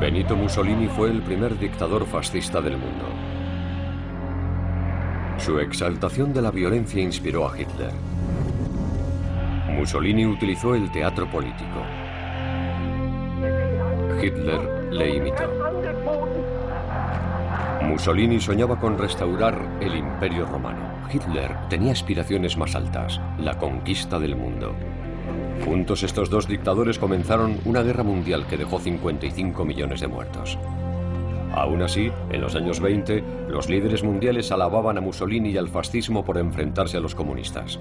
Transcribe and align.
Benito 0.00 0.34
Mussolini 0.34 0.88
fue 0.88 1.10
el 1.10 1.22
primer 1.22 1.58
dictador 1.58 2.06
fascista 2.06 2.60
del 2.60 2.76
mundo. 2.76 3.04
Su 5.38 5.58
exaltación 5.58 6.32
de 6.32 6.42
la 6.42 6.50
violencia 6.50 7.00
inspiró 7.00 7.48
a 7.48 7.58
Hitler. 7.58 7.92
Mussolini 9.68 10.26
utilizó 10.26 10.74
el 10.74 10.90
teatro 10.90 11.30
político. 11.30 11.84
Hitler 14.20 14.92
le 14.92 15.16
imitó. 15.16 15.44
Mussolini 17.82 18.40
soñaba 18.40 18.78
con 18.78 18.98
restaurar 18.98 19.78
el 19.80 19.96
imperio 19.96 20.46
romano. 20.46 20.80
Hitler 21.12 21.56
tenía 21.68 21.92
aspiraciones 21.92 22.56
más 22.56 22.74
altas, 22.74 23.20
la 23.38 23.56
conquista 23.56 24.18
del 24.18 24.36
mundo. 24.36 24.74
Juntos 25.64 26.02
estos 26.02 26.30
dos 26.30 26.48
dictadores 26.48 26.98
comenzaron 26.98 27.58
una 27.64 27.82
guerra 27.82 28.02
mundial 28.02 28.46
que 28.46 28.56
dejó 28.56 28.78
55 28.78 29.64
millones 29.64 30.00
de 30.00 30.08
muertos. 30.08 30.58
Aún 31.52 31.82
así, 31.82 32.10
en 32.30 32.40
los 32.40 32.54
años 32.54 32.80
20, 32.80 33.22
los 33.48 33.68
líderes 33.68 34.02
mundiales 34.02 34.52
alababan 34.52 34.98
a 34.98 35.00
Mussolini 35.00 35.50
y 35.50 35.58
al 35.58 35.68
fascismo 35.68 36.24
por 36.24 36.38
enfrentarse 36.38 36.96
a 36.96 37.00
los 37.00 37.14
comunistas. 37.14 37.78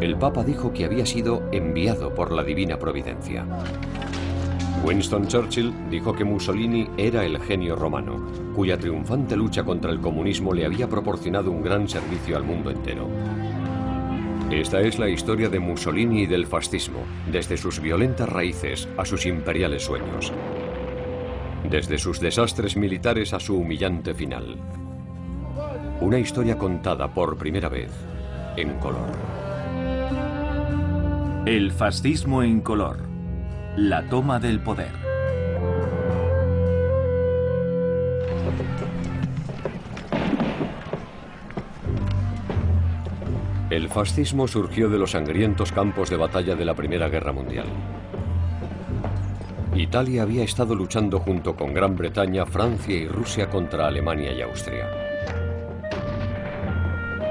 El 0.00 0.16
Papa 0.16 0.44
dijo 0.44 0.72
que 0.72 0.84
había 0.84 1.06
sido 1.06 1.42
enviado 1.50 2.14
por 2.14 2.30
la 2.30 2.44
divina 2.44 2.78
providencia. 2.78 3.44
Winston 4.84 5.26
Churchill 5.26 5.72
dijo 5.90 6.12
que 6.12 6.24
Mussolini 6.24 6.88
era 6.96 7.24
el 7.24 7.40
genio 7.40 7.74
romano, 7.74 8.24
cuya 8.54 8.78
triunfante 8.78 9.36
lucha 9.36 9.64
contra 9.64 9.90
el 9.90 10.00
comunismo 10.00 10.54
le 10.54 10.66
había 10.66 10.88
proporcionado 10.88 11.50
un 11.50 11.62
gran 11.62 11.88
servicio 11.88 12.36
al 12.36 12.44
mundo 12.44 12.70
entero. 12.70 13.08
Esta 14.50 14.80
es 14.80 14.98
la 14.98 15.10
historia 15.10 15.50
de 15.50 15.60
Mussolini 15.60 16.22
y 16.22 16.26
del 16.26 16.46
fascismo, 16.46 17.00
desde 17.30 17.58
sus 17.58 17.80
violentas 17.80 18.26
raíces 18.26 18.88
a 18.96 19.04
sus 19.04 19.26
imperiales 19.26 19.84
sueños. 19.84 20.32
Desde 21.68 21.98
sus 21.98 22.18
desastres 22.18 22.74
militares 22.74 23.34
a 23.34 23.40
su 23.40 23.58
humillante 23.58 24.14
final. 24.14 24.56
Una 26.00 26.18
historia 26.18 26.56
contada 26.56 27.12
por 27.12 27.36
primera 27.36 27.68
vez 27.68 27.90
en 28.56 28.72
color. 28.78 29.12
El 31.44 31.70
fascismo 31.70 32.42
en 32.42 32.62
color. 32.62 33.00
La 33.76 34.08
toma 34.08 34.40
del 34.40 34.60
poder. 34.60 35.07
El 43.88 43.94
fascismo 43.94 44.46
surgió 44.46 44.90
de 44.90 44.98
los 44.98 45.12
sangrientos 45.12 45.72
campos 45.72 46.10
de 46.10 46.18
batalla 46.18 46.54
de 46.54 46.66
la 46.66 46.74
Primera 46.74 47.08
Guerra 47.08 47.32
Mundial. 47.32 47.64
Italia 49.74 50.24
había 50.24 50.44
estado 50.44 50.74
luchando 50.74 51.20
junto 51.20 51.56
con 51.56 51.72
Gran 51.72 51.96
Bretaña, 51.96 52.44
Francia 52.44 52.94
y 52.94 53.08
Rusia 53.08 53.48
contra 53.48 53.86
Alemania 53.86 54.30
y 54.34 54.42
Austria. 54.42 54.86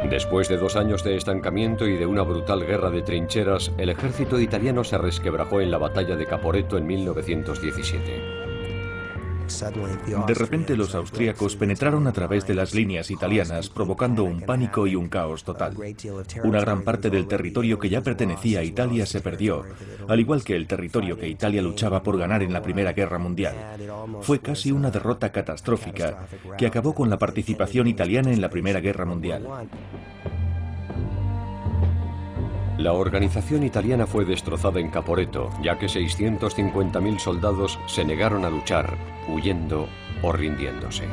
Después 0.10 0.50
de 0.50 0.58
dos 0.58 0.76
años 0.76 1.04
de 1.04 1.16
estancamiento 1.16 1.88
y 1.88 1.96
de 1.96 2.08
una 2.08 2.24
brutal 2.24 2.66
guerra 2.66 2.90
de 2.90 3.04
trincheras, 3.04 3.72
el 3.78 3.90
ejército 3.90 4.40
italiano 4.40 4.84
se 4.84 4.98
resquebrajó 4.98 5.62
en 5.62 5.70
la 5.70 5.78
batalla 5.78 6.16
de 6.16 6.26
Caporetto 6.26 6.80
en 6.80 6.88
1917. 6.88 8.47
De 10.28 10.34
repente 10.34 10.76
los 10.76 10.94
austríacos 10.94 11.56
penetraron 11.56 12.06
a 12.08 12.12
través 12.12 12.46
de 12.46 12.54
las 12.54 12.74
líneas 12.76 13.10
italianas, 13.12 13.70
provocando 13.70 14.24
un 14.24 14.42
pánico 14.42 14.88
y 14.88 14.96
un 14.96 15.08
caos 15.08 15.44
total. 15.44 15.76
Una 16.44 16.60
gran 16.60 16.82
parte 16.82 17.10
del 17.10 17.28
territorio 17.28 17.80
que 17.80 17.90
ya 17.90 18.02
pertenecía 18.02 18.60
a 18.60 18.64
Italia 18.64 19.06
se 19.06 19.22
perdió, 19.22 19.64
al 20.08 20.20
igual 20.20 20.44
que 20.44 20.56
el 20.56 20.68
territorio 20.68 21.18
que 21.18 21.30
Italia 21.30 21.62
luchaba 21.62 22.04
por 22.04 22.18
ganar 22.18 22.44
en 22.44 22.52
la 22.52 22.62
Primera 22.62 22.94
Guerra 22.94 23.20
Mundial. 23.20 23.56
Fue 24.22 24.40
casi 24.40 24.72
una 24.72 24.92
derrota 24.92 25.32
catastrófica 25.32 26.28
que 26.58 26.68
acabó 26.68 26.94
con 26.94 27.10
la 27.10 27.18
participación 27.18 27.88
italiana 27.88 28.32
en 28.32 28.42
la 28.42 28.50
Primera 28.50 28.80
Guerra 28.80 29.06
Mundial. 29.06 29.48
La 32.78 32.94
organización 32.94 33.64
italiana 33.64 34.06
fue 34.06 34.24
destrozada 34.24 34.80
en 34.80 34.92
Caporetto, 34.92 35.50
ya 35.64 35.80
que 35.80 35.88
650.000 35.88 37.18
soldados 37.18 37.80
se 37.88 38.06
negaron 38.06 38.46
a 38.46 38.52
luchar, 38.52 38.96
huyendo 39.28 39.88
o 40.22 40.32
rindiéndose. 40.32 41.06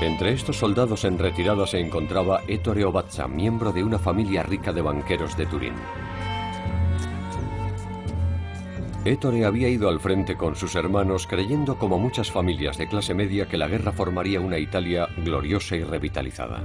Entre 0.00 0.32
estos 0.32 0.56
soldados 0.56 1.04
en 1.04 1.18
retirada 1.18 1.64
se 1.66 1.78
encontraba 1.78 2.42
Ettore 2.48 2.84
Obazza, 2.84 3.28
miembro 3.28 3.72
de 3.72 3.84
una 3.84 4.00
familia 4.00 4.42
rica 4.42 4.72
de 4.72 4.82
banqueros 4.82 5.36
de 5.36 5.46
Turín. 5.46 5.74
Ettore 9.06 9.44
había 9.44 9.68
ido 9.68 9.88
al 9.88 10.00
frente 10.00 10.36
con 10.36 10.56
sus 10.56 10.74
hermanos 10.74 11.28
creyendo 11.28 11.78
como 11.78 11.96
muchas 11.96 12.32
familias 12.32 12.76
de 12.76 12.88
clase 12.88 13.14
media 13.14 13.46
que 13.46 13.56
la 13.56 13.68
guerra 13.68 13.92
formaría 13.92 14.40
una 14.40 14.58
Italia 14.58 15.06
gloriosa 15.24 15.76
y 15.76 15.84
revitalizada. 15.84 16.64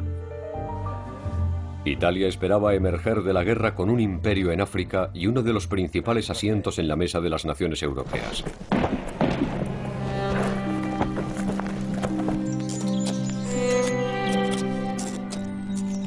Italia 1.85 2.27
esperaba 2.27 2.73
emerger 2.73 3.21
de 3.21 3.33
la 3.33 3.43
guerra 3.43 3.75
con 3.75 3.91
un 3.91 3.99
imperio 3.99 4.51
en 4.51 4.59
África 4.59 5.11
y 5.13 5.27
uno 5.27 5.43
de 5.43 5.53
los 5.53 5.67
principales 5.67 6.31
asientos 6.31 6.79
en 6.79 6.87
la 6.87 6.95
mesa 6.95 7.21
de 7.21 7.29
las 7.29 7.45
naciones 7.45 7.83
europeas. 7.83 8.43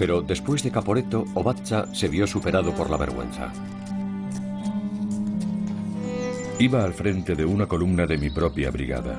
Pero 0.01 0.21
después 0.23 0.65
de 0.65 0.73
Caporetto, 0.73 1.27
Obazza 1.35 1.87
se 1.95 2.09
vio 2.09 2.27
superado 2.27 2.73
por 2.73 2.91
la 2.91 2.97
vergüenza. 2.97 3.53
Iba 6.59 6.85
al 6.85 6.95
frente 6.95 7.35
de 7.35 7.45
una 7.45 7.67
columna 7.67 8.07
de 8.07 8.17
mi 8.17 8.31
propia 8.31 8.71
brigada. 8.71 9.17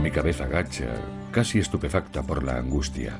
Mi 0.00 0.08
cabeza 0.10 0.46
gacha, 0.46 0.86
casi 1.32 1.58
estupefacta 1.58 2.22
por 2.22 2.44
la 2.44 2.58
angustia. 2.58 3.18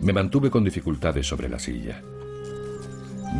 Me 0.00 0.12
mantuve 0.12 0.50
con 0.50 0.62
dificultades 0.62 1.26
sobre 1.26 1.48
la 1.48 1.58
silla. 1.58 2.00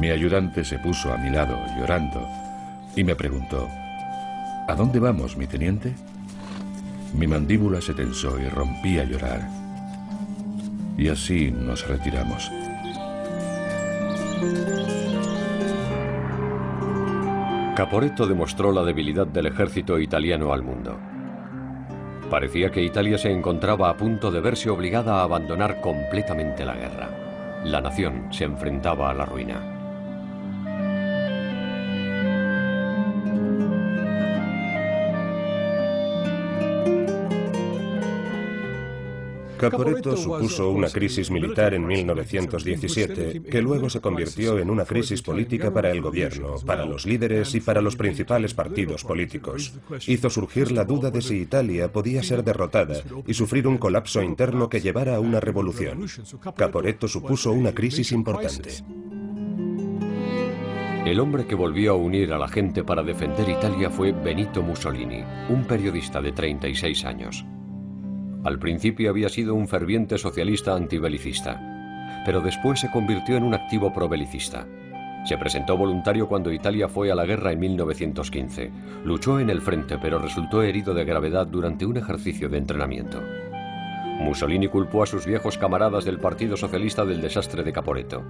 Mi 0.00 0.10
ayudante 0.10 0.64
se 0.64 0.80
puso 0.80 1.12
a 1.12 1.16
mi 1.16 1.30
lado, 1.30 1.56
llorando, 1.78 2.26
y 2.96 3.04
me 3.04 3.14
preguntó, 3.14 3.68
¿A 4.66 4.74
dónde 4.74 4.98
vamos, 4.98 5.36
mi 5.36 5.46
teniente? 5.46 5.94
Mi 7.14 7.28
mandíbula 7.28 7.80
se 7.80 7.94
tensó 7.94 8.40
y 8.40 8.48
rompí 8.48 8.98
a 8.98 9.04
llorar. 9.04 9.48
Y 10.98 11.08
así 11.08 11.52
nos 11.52 11.86
retiramos. 11.86 12.50
Caporetto 17.74 18.28
demostró 18.28 18.70
la 18.70 18.84
debilidad 18.84 19.26
del 19.26 19.46
ejército 19.46 19.98
italiano 19.98 20.52
al 20.52 20.62
mundo. 20.62 20.96
Parecía 22.30 22.70
que 22.70 22.80
Italia 22.80 23.18
se 23.18 23.32
encontraba 23.32 23.90
a 23.90 23.96
punto 23.96 24.30
de 24.30 24.40
verse 24.40 24.70
obligada 24.70 25.16
a 25.16 25.22
abandonar 25.24 25.80
completamente 25.80 26.64
la 26.64 26.76
guerra. 26.76 27.10
La 27.64 27.80
nación 27.80 28.28
se 28.30 28.44
enfrentaba 28.44 29.10
a 29.10 29.14
la 29.14 29.24
ruina. 29.24 29.73
Caporetto 39.70 40.16
supuso 40.16 40.70
una 40.70 40.90
crisis 40.90 41.30
militar 41.30 41.72
en 41.72 41.86
1917, 41.86 43.42
que 43.42 43.62
luego 43.62 43.88
se 43.88 44.00
convirtió 44.00 44.58
en 44.58 44.68
una 44.68 44.84
crisis 44.84 45.22
política 45.22 45.72
para 45.72 45.90
el 45.90 46.02
gobierno, 46.02 46.56
para 46.66 46.84
los 46.84 47.06
líderes 47.06 47.54
y 47.54 47.60
para 47.60 47.80
los 47.80 47.96
principales 47.96 48.52
partidos 48.52 49.04
políticos. 49.04 49.72
Hizo 50.06 50.28
surgir 50.28 50.70
la 50.70 50.84
duda 50.84 51.10
de 51.10 51.22
si 51.22 51.36
Italia 51.36 51.90
podía 51.90 52.22
ser 52.22 52.44
derrotada 52.44 53.00
y 53.26 53.32
sufrir 53.32 53.66
un 53.66 53.78
colapso 53.78 54.22
interno 54.22 54.68
que 54.68 54.80
llevara 54.80 55.16
a 55.16 55.20
una 55.20 55.40
revolución. 55.40 56.06
Caporetto 56.54 57.08
supuso 57.08 57.52
una 57.52 57.72
crisis 57.72 58.12
importante. 58.12 58.70
El 61.06 61.20
hombre 61.20 61.46
que 61.46 61.54
volvió 61.54 61.92
a 61.92 61.96
unir 61.96 62.32
a 62.32 62.38
la 62.38 62.48
gente 62.48 62.82
para 62.82 63.02
defender 63.02 63.48
Italia 63.48 63.90
fue 63.90 64.12
Benito 64.12 64.62
Mussolini, 64.62 65.22
un 65.50 65.64
periodista 65.66 66.22
de 66.22 66.32
36 66.32 67.04
años. 67.04 67.44
Al 68.44 68.58
principio 68.58 69.08
había 69.08 69.30
sido 69.30 69.54
un 69.54 69.66
ferviente 69.66 70.18
socialista 70.18 70.74
antibelicista, 70.74 72.22
pero 72.26 72.42
después 72.42 72.78
se 72.78 72.90
convirtió 72.90 73.38
en 73.38 73.42
un 73.42 73.54
activo 73.54 73.90
probelicista. 73.90 74.66
Se 75.24 75.38
presentó 75.38 75.78
voluntario 75.78 76.28
cuando 76.28 76.52
Italia 76.52 76.86
fue 76.86 77.10
a 77.10 77.14
la 77.14 77.24
guerra 77.24 77.52
en 77.52 77.60
1915. 77.60 78.70
Luchó 79.02 79.40
en 79.40 79.48
el 79.48 79.62
frente, 79.62 79.96
pero 79.96 80.18
resultó 80.18 80.62
herido 80.62 80.92
de 80.92 81.06
gravedad 81.06 81.46
durante 81.46 81.86
un 81.86 81.96
ejercicio 81.96 82.50
de 82.50 82.58
entrenamiento. 82.58 83.22
Mussolini 84.20 84.68
culpó 84.68 85.02
a 85.02 85.06
sus 85.06 85.24
viejos 85.24 85.56
camaradas 85.56 86.04
del 86.04 86.20
Partido 86.20 86.58
Socialista 86.58 87.06
del 87.06 87.22
desastre 87.22 87.62
de 87.62 87.72
Caporetto. 87.72 88.22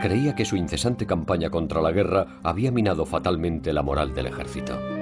Creía 0.00 0.34
que 0.34 0.46
su 0.46 0.56
incesante 0.56 1.04
campaña 1.04 1.50
contra 1.50 1.82
la 1.82 1.92
guerra 1.92 2.38
había 2.42 2.72
minado 2.72 3.04
fatalmente 3.04 3.74
la 3.74 3.82
moral 3.82 4.14
del 4.14 4.28
ejército. 4.28 4.97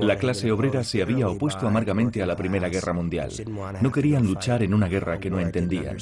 La 0.00 0.16
clase 0.16 0.50
obrera 0.50 0.84
se 0.84 1.02
había 1.02 1.28
opuesto 1.28 1.66
amargamente 1.66 2.22
a 2.22 2.26
la 2.26 2.36
Primera 2.36 2.68
Guerra 2.68 2.92
Mundial. 2.92 3.30
No 3.80 3.92
querían 3.92 4.26
luchar 4.26 4.62
en 4.62 4.74
una 4.74 4.88
guerra 4.88 5.18
que 5.18 5.30
no 5.30 5.40
entendían. 5.40 5.98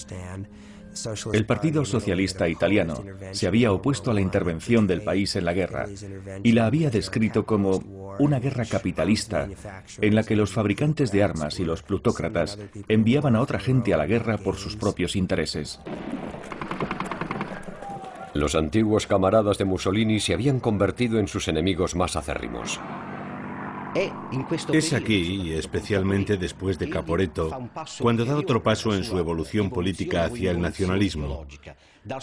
El 1.32 1.46
Partido 1.46 1.84
Socialista 1.84 2.48
Italiano 2.48 3.04
se 3.32 3.46
había 3.46 3.72
opuesto 3.72 4.10
a 4.10 4.14
la 4.14 4.20
intervención 4.20 4.86
del 4.86 5.02
país 5.02 5.36
en 5.36 5.44
la 5.44 5.52
guerra 5.52 5.86
y 6.42 6.52
la 6.52 6.66
había 6.66 6.90
descrito 6.90 7.46
como 7.46 8.16
una 8.18 8.40
guerra 8.40 8.64
capitalista 8.64 9.48
en 10.00 10.14
la 10.14 10.24
que 10.24 10.36
los 10.36 10.52
fabricantes 10.52 11.12
de 11.12 11.22
armas 11.22 11.60
y 11.60 11.64
los 11.64 11.82
plutócratas 11.82 12.58
enviaban 12.88 13.36
a 13.36 13.40
otra 13.40 13.60
gente 13.60 13.94
a 13.94 13.96
la 13.96 14.06
guerra 14.06 14.38
por 14.38 14.56
sus 14.56 14.76
propios 14.76 15.16
intereses. 15.16 15.80
Los 18.34 18.54
antiguos 18.54 19.06
camaradas 19.06 19.58
de 19.58 19.64
Mussolini 19.64 20.20
se 20.20 20.34
habían 20.34 20.60
convertido 20.60 21.18
en 21.18 21.28
sus 21.28 21.48
enemigos 21.48 21.96
más 21.96 22.16
acérrimos. 22.16 22.80
Es 24.72 24.92
aquí, 24.92 25.14
y 25.14 25.52
especialmente 25.52 26.36
después 26.36 26.78
de 26.78 26.88
Caporetto, 26.88 27.50
cuando 28.00 28.24
da 28.24 28.36
otro 28.36 28.62
paso 28.62 28.94
en 28.94 29.04
su 29.04 29.18
evolución 29.18 29.70
política 29.70 30.24
hacia 30.24 30.52
el 30.52 30.60
nacionalismo. 30.60 31.46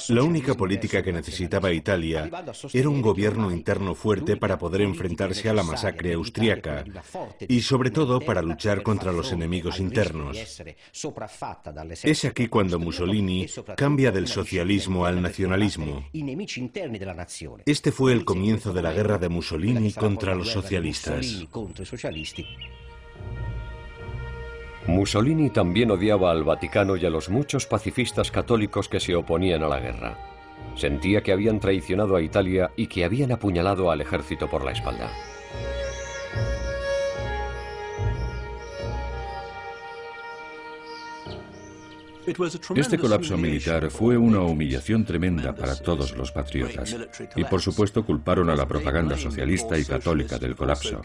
La 0.09 0.23
única 0.23 0.55
política 0.55 1.03
que 1.03 1.13
necesitaba 1.13 1.71
Italia 1.71 2.29
era 2.73 2.89
un 2.89 3.01
gobierno 3.01 3.51
interno 3.51 3.93
fuerte 3.93 4.35
para 4.35 4.57
poder 4.57 4.81
enfrentarse 4.81 5.49
a 5.49 5.53
la 5.53 5.63
masacre 5.63 6.13
austriaca 6.13 6.83
y 7.47 7.61
sobre 7.61 7.91
todo 7.91 8.19
para 8.19 8.41
luchar 8.41 8.81
contra 8.81 9.11
los 9.11 9.31
enemigos 9.31 9.79
internos. 9.79 10.37
Es 12.03 12.25
aquí 12.25 12.47
cuando 12.47 12.79
Mussolini 12.79 13.45
cambia 13.75 14.11
del 14.11 14.27
socialismo 14.27 15.05
al 15.05 15.21
nacionalismo. 15.21 16.05
Este 17.65 17.91
fue 17.91 18.13
el 18.13 18.25
comienzo 18.25 18.73
de 18.73 18.81
la 18.81 18.93
guerra 18.93 19.17
de 19.19 19.29
Mussolini 19.29 19.93
contra 19.93 20.33
los 20.33 20.49
socialistas. 20.49 21.45
Mussolini 24.87 25.49
también 25.49 25.91
odiaba 25.91 26.31
al 26.31 26.43
Vaticano 26.43 26.95
y 26.95 27.05
a 27.05 27.09
los 27.09 27.29
muchos 27.29 27.65
pacifistas 27.65 28.31
católicos 28.31 28.87
que 28.87 29.01
se 29.01 29.15
oponían 29.15 29.61
a 29.63 29.67
la 29.67 29.79
guerra. 29.79 30.17
Sentía 30.75 31.21
que 31.21 31.33
habían 31.33 31.59
traicionado 31.59 32.15
a 32.15 32.21
Italia 32.21 32.71
y 32.77 32.87
que 32.87 33.03
habían 33.03 33.31
apuñalado 33.33 33.91
al 33.91 33.99
ejército 33.99 34.49
por 34.49 34.63
la 34.63 34.71
espalda. 34.71 35.11
Este 42.75 42.97
colapso 42.97 43.37
militar 43.37 43.89
fue 43.89 44.17
una 44.17 44.41
humillación 44.41 45.05
tremenda 45.05 45.55
para 45.55 45.75
todos 45.75 46.15
los 46.17 46.31
patriotas 46.31 46.95
y 47.35 47.43
por 47.45 47.61
supuesto 47.61 48.05
culparon 48.05 48.49
a 48.49 48.55
la 48.55 48.67
propaganda 48.67 49.17
socialista 49.17 49.77
y 49.77 49.85
católica 49.85 50.37
del 50.37 50.55
colapso. 50.55 51.01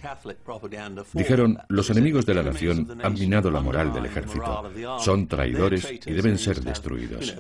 Dijeron, 1.12 1.58
los 1.68 1.90
enemigos 1.90 2.26
de 2.26 2.34
la 2.34 2.42
nación 2.42 2.98
han 3.02 3.14
minado 3.14 3.50
la 3.50 3.60
moral 3.60 3.92
del 3.92 4.06
ejército, 4.06 4.70
son 4.98 5.28
traidores 5.28 5.88
y 6.04 6.12
deben 6.12 6.38
ser 6.38 6.60
destruidos. 6.60 7.36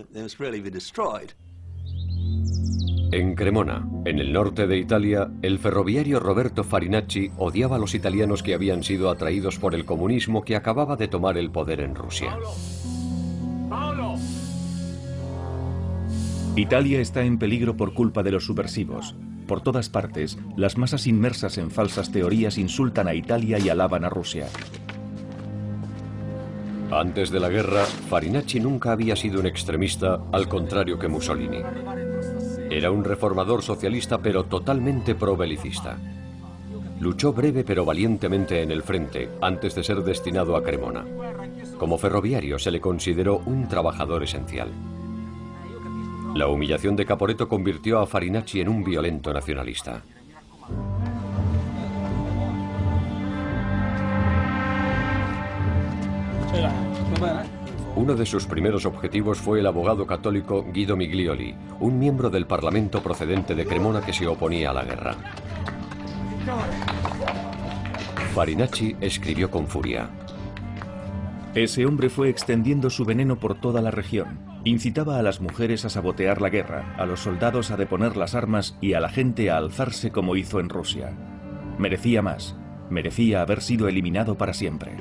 En 3.12 3.34
Cremona, 3.34 3.86
en 4.06 4.18
el 4.20 4.32
norte 4.32 4.66
de 4.66 4.78
Italia, 4.78 5.30
el 5.42 5.58
ferroviario 5.58 6.18
Roberto 6.18 6.64
Farinacci 6.64 7.30
odiaba 7.36 7.76
a 7.76 7.78
los 7.78 7.94
italianos 7.94 8.42
que 8.42 8.54
habían 8.54 8.82
sido 8.82 9.10
atraídos 9.10 9.58
por 9.58 9.74
el 9.74 9.84
comunismo 9.84 10.44
que 10.44 10.56
acababa 10.56 10.96
de 10.96 11.08
tomar 11.08 11.36
el 11.36 11.50
poder 11.50 11.80
en 11.80 11.94
Rusia. 11.94 12.38
Italia 16.54 17.00
está 17.00 17.22
en 17.22 17.38
peligro 17.38 17.76
por 17.76 17.94
culpa 17.94 18.22
de 18.22 18.30
los 18.30 18.44
subversivos. 18.44 19.14
Por 19.46 19.62
todas 19.62 19.88
partes, 19.88 20.38
las 20.56 20.76
masas 20.76 21.06
inmersas 21.06 21.58
en 21.58 21.70
falsas 21.70 22.12
teorías 22.12 22.58
insultan 22.58 23.08
a 23.08 23.14
Italia 23.14 23.58
y 23.58 23.68
alaban 23.68 24.04
a 24.04 24.10
Rusia. 24.10 24.48
Antes 26.90 27.30
de 27.30 27.40
la 27.40 27.48
guerra, 27.48 27.84
Farinacci 27.84 28.60
nunca 28.60 28.92
había 28.92 29.16
sido 29.16 29.40
un 29.40 29.46
extremista, 29.46 30.20
al 30.30 30.46
contrario 30.46 30.98
que 30.98 31.08
Mussolini. 31.08 31.62
Era 32.70 32.90
un 32.90 33.02
reformador 33.02 33.62
socialista 33.62 34.18
pero 34.18 34.44
totalmente 34.44 35.14
pro-belicista. 35.14 35.96
Luchó 37.00 37.32
breve 37.32 37.64
pero 37.64 37.86
valientemente 37.86 38.62
en 38.62 38.70
el 38.70 38.82
frente 38.82 39.30
antes 39.40 39.74
de 39.74 39.84
ser 39.84 40.02
destinado 40.02 40.54
a 40.54 40.62
Cremona. 40.62 41.04
Como 41.82 41.98
ferroviario 41.98 42.60
se 42.60 42.70
le 42.70 42.80
consideró 42.80 43.42
un 43.44 43.66
trabajador 43.66 44.22
esencial. 44.22 44.68
La 46.32 46.46
humillación 46.46 46.94
de 46.94 47.04
Caporetto 47.04 47.48
convirtió 47.48 47.98
a 47.98 48.06
Farinacci 48.06 48.60
en 48.60 48.68
un 48.68 48.84
violento 48.84 49.32
nacionalista. 49.32 50.00
Uno 57.96 58.14
de 58.14 58.26
sus 58.26 58.46
primeros 58.46 58.86
objetivos 58.86 59.38
fue 59.38 59.58
el 59.58 59.66
abogado 59.66 60.06
católico 60.06 60.64
Guido 60.72 60.96
Miglioli, 60.96 61.52
un 61.80 61.98
miembro 61.98 62.30
del 62.30 62.46
Parlamento 62.46 63.02
procedente 63.02 63.56
de 63.56 63.66
Cremona 63.66 64.02
que 64.02 64.12
se 64.12 64.28
oponía 64.28 64.70
a 64.70 64.74
la 64.74 64.84
guerra. 64.84 65.16
Farinacci 68.36 68.94
escribió 69.00 69.50
con 69.50 69.66
furia. 69.66 70.21
Ese 71.54 71.84
hombre 71.84 72.08
fue 72.08 72.30
extendiendo 72.30 72.88
su 72.88 73.04
veneno 73.04 73.36
por 73.36 73.60
toda 73.60 73.82
la 73.82 73.90
región. 73.90 74.40
Incitaba 74.64 75.18
a 75.18 75.22
las 75.22 75.42
mujeres 75.42 75.84
a 75.84 75.90
sabotear 75.90 76.40
la 76.40 76.48
guerra, 76.48 76.94
a 76.96 77.04
los 77.04 77.20
soldados 77.20 77.70
a 77.70 77.76
deponer 77.76 78.16
las 78.16 78.34
armas 78.34 78.78
y 78.80 78.94
a 78.94 79.00
la 79.00 79.10
gente 79.10 79.50
a 79.50 79.58
alzarse 79.58 80.10
como 80.10 80.34
hizo 80.34 80.60
en 80.60 80.70
Rusia. 80.70 81.12
Merecía 81.76 82.22
más. 82.22 82.56
Merecía 82.88 83.42
haber 83.42 83.60
sido 83.60 83.86
eliminado 83.86 84.38
para 84.38 84.54
siempre. 84.54 84.92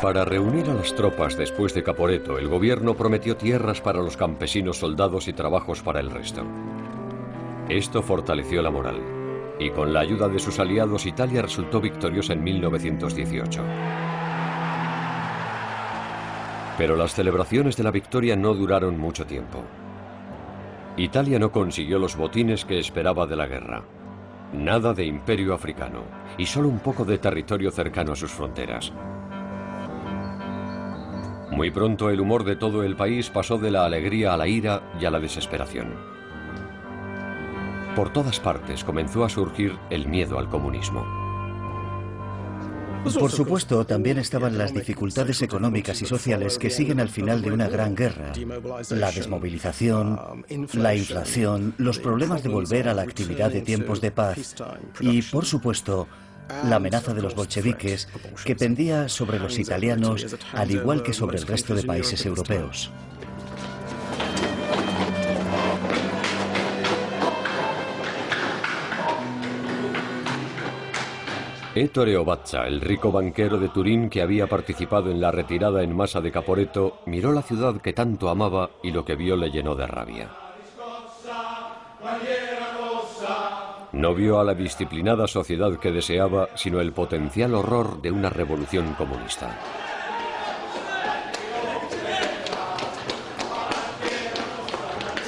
Para 0.00 0.24
reunir 0.24 0.68
a 0.68 0.74
las 0.74 0.94
tropas 0.94 1.36
después 1.36 1.74
de 1.74 1.82
Caporeto, 1.82 2.38
el 2.38 2.46
gobierno 2.46 2.94
prometió 2.94 3.36
tierras 3.36 3.80
para 3.80 4.02
los 4.02 4.16
campesinos 4.16 4.76
soldados 4.76 5.26
y 5.26 5.32
trabajos 5.32 5.82
para 5.82 5.98
el 5.98 6.10
resto. 6.10 6.44
Esto 7.68 8.02
fortaleció 8.02 8.60
la 8.60 8.70
moral, 8.70 9.00
y 9.58 9.70
con 9.70 9.94
la 9.94 10.00
ayuda 10.00 10.28
de 10.28 10.38
sus 10.38 10.58
aliados 10.58 11.06
Italia 11.06 11.40
resultó 11.40 11.80
victoriosa 11.80 12.34
en 12.34 12.44
1918. 12.44 13.62
Pero 16.76 16.96
las 16.96 17.14
celebraciones 17.14 17.76
de 17.76 17.84
la 17.84 17.90
victoria 17.90 18.36
no 18.36 18.52
duraron 18.52 18.98
mucho 18.98 19.24
tiempo. 19.24 19.62
Italia 20.98 21.38
no 21.38 21.50
consiguió 21.50 21.98
los 21.98 22.16
botines 22.16 22.66
que 22.66 22.78
esperaba 22.78 23.26
de 23.26 23.36
la 23.36 23.46
guerra. 23.46 23.82
Nada 24.52 24.92
de 24.92 25.06
imperio 25.06 25.54
africano 25.54 26.02
y 26.36 26.44
solo 26.46 26.68
un 26.68 26.80
poco 26.80 27.04
de 27.04 27.18
territorio 27.18 27.70
cercano 27.70 28.12
a 28.12 28.16
sus 28.16 28.30
fronteras. 28.30 28.92
Muy 31.50 31.70
pronto 31.70 32.10
el 32.10 32.20
humor 32.20 32.44
de 32.44 32.56
todo 32.56 32.82
el 32.82 32.94
país 32.94 33.30
pasó 33.30 33.56
de 33.56 33.70
la 33.70 33.86
alegría 33.86 34.34
a 34.34 34.36
la 34.36 34.46
ira 34.46 34.82
y 35.00 35.06
a 35.06 35.10
la 35.10 35.20
desesperación. 35.20 36.13
Por 37.96 38.12
todas 38.12 38.40
partes 38.40 38.82
comenzó 38.82 39.24
a 39.24 39.28
surgir 39.28 39.78
el 39.88 40.08
miedo 40.08 40.40
al 40.40 40.48
comunismo. 40.48 41.06
Por 43.04 43.30
supuesto, 43.30 43.86
también 43.86 44.18
estaban 44.18 44.58
las 44.58 44.74
dificultades 44.74 45.42
económicas 45.42 46.02
y 46.02 46.06
sociales 46.06 46.58
que 46.58 46.70
siguen 46.70 46.98
al 46.98 47.08
final 47.08 47.42
de 47.42 47.52
una 47.52 47.68
gran 47.68 47.94
guerra. 47.94 48.32
La 48.90 49.12
desmovilización, 49.12 50.44
la 50.72 50.94
inflación, 50.96 51.74
los 51.76 52.00
problemas 52.00 52.42
de 52.42 52.48
volver 52.48 52.88
a 52.88 52.94
la 52.94 53.02
actividad 53.02 53.52
de 53.52 53.60
tiempos 53.60 54.00
de 54.00 54.10
paz 54.10 54.56
y, 55.00 55.22
por 55.22 55.44
supuesto, 55.44 56.08
la 56.68 56.76
amenaza 56.76 57.14
de 57.14 57.22
los 57.22 57.34
bolcheviques 57.34 58.08
que 58.44 58.56
pendía 58.56 59.08
sobre 59.08 59.38
los 59.38 59.58
italianos 59.58 60.36
al 60.52 60.70
igual 60.70 61.02
que 61.02 61.12
sobre 61.12 61.38
el 61.38 61.46
resto 61.46 61.74
de 61.74 61.84
países 61.84 62.26
europeos. 62.26 62.90
Ettore 71.76 72.16
Obazza, 72.16 72.68
el 72.68 72.80
rico 72.80 73.10
banquero 73.10 73.58
de 73.58 73.68
Turín 73.68 74.08
que 74.08 74.22
había 74.22 74.46
participado 74.46 75.10
en 75.10 75.20
la 75.20 75.32
retirada 75.32 75.82
en 75.82 75.96
masa 75.96 76.20
de 76.20 76.30
Caporetto, 76.30 76.98
miró 77.06 77.32
la 77.32 77.42
ciudad 77.42 77.80
que 77.80 77.92
tanto 77.92 78.28
amaba 78.28 78.70
y 78.80 78.92
lo 78.92 79.04
que 79.04 79.16
vio 79.16 79.36
le 79.36 79.50
llenó 79.50 79.74
de 79.74 79.84
rabia. 79.88 80.28
No 83.90 84.14
vio 84.14 84.38
a 84.38 84.44
la 84.44 84.54
disciplinada 84.54 85.26
sociedad 85.26 85.76
que 85.80 85.90
deseaba, 85.90 86.48
sino 86.54 86.80
el 86.80 86.92
potencial 86.92 87.56
horror 87.56 88.00
de 88.00 88.12
una 88.12 88.30
revolución 88.30 88.94
comunista. 88.94 89.58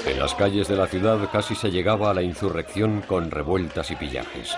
En 0.06 0.20
las 0.20 0.32
calles 0.36 0.68
de 0.68 0.76
la 0.76 0.86
ciudad 0.86 1.18
casi 1.32 1.56
se 1.56 1.72
llegaba 1.72 2.10
a 2.10 2.14
la 2.14 2.22
insurrección 2.22 3.02
con 3.02 3.32
revueltas 3.32 3.90
y 3.90 3.96
pillajes. 3.96 4.56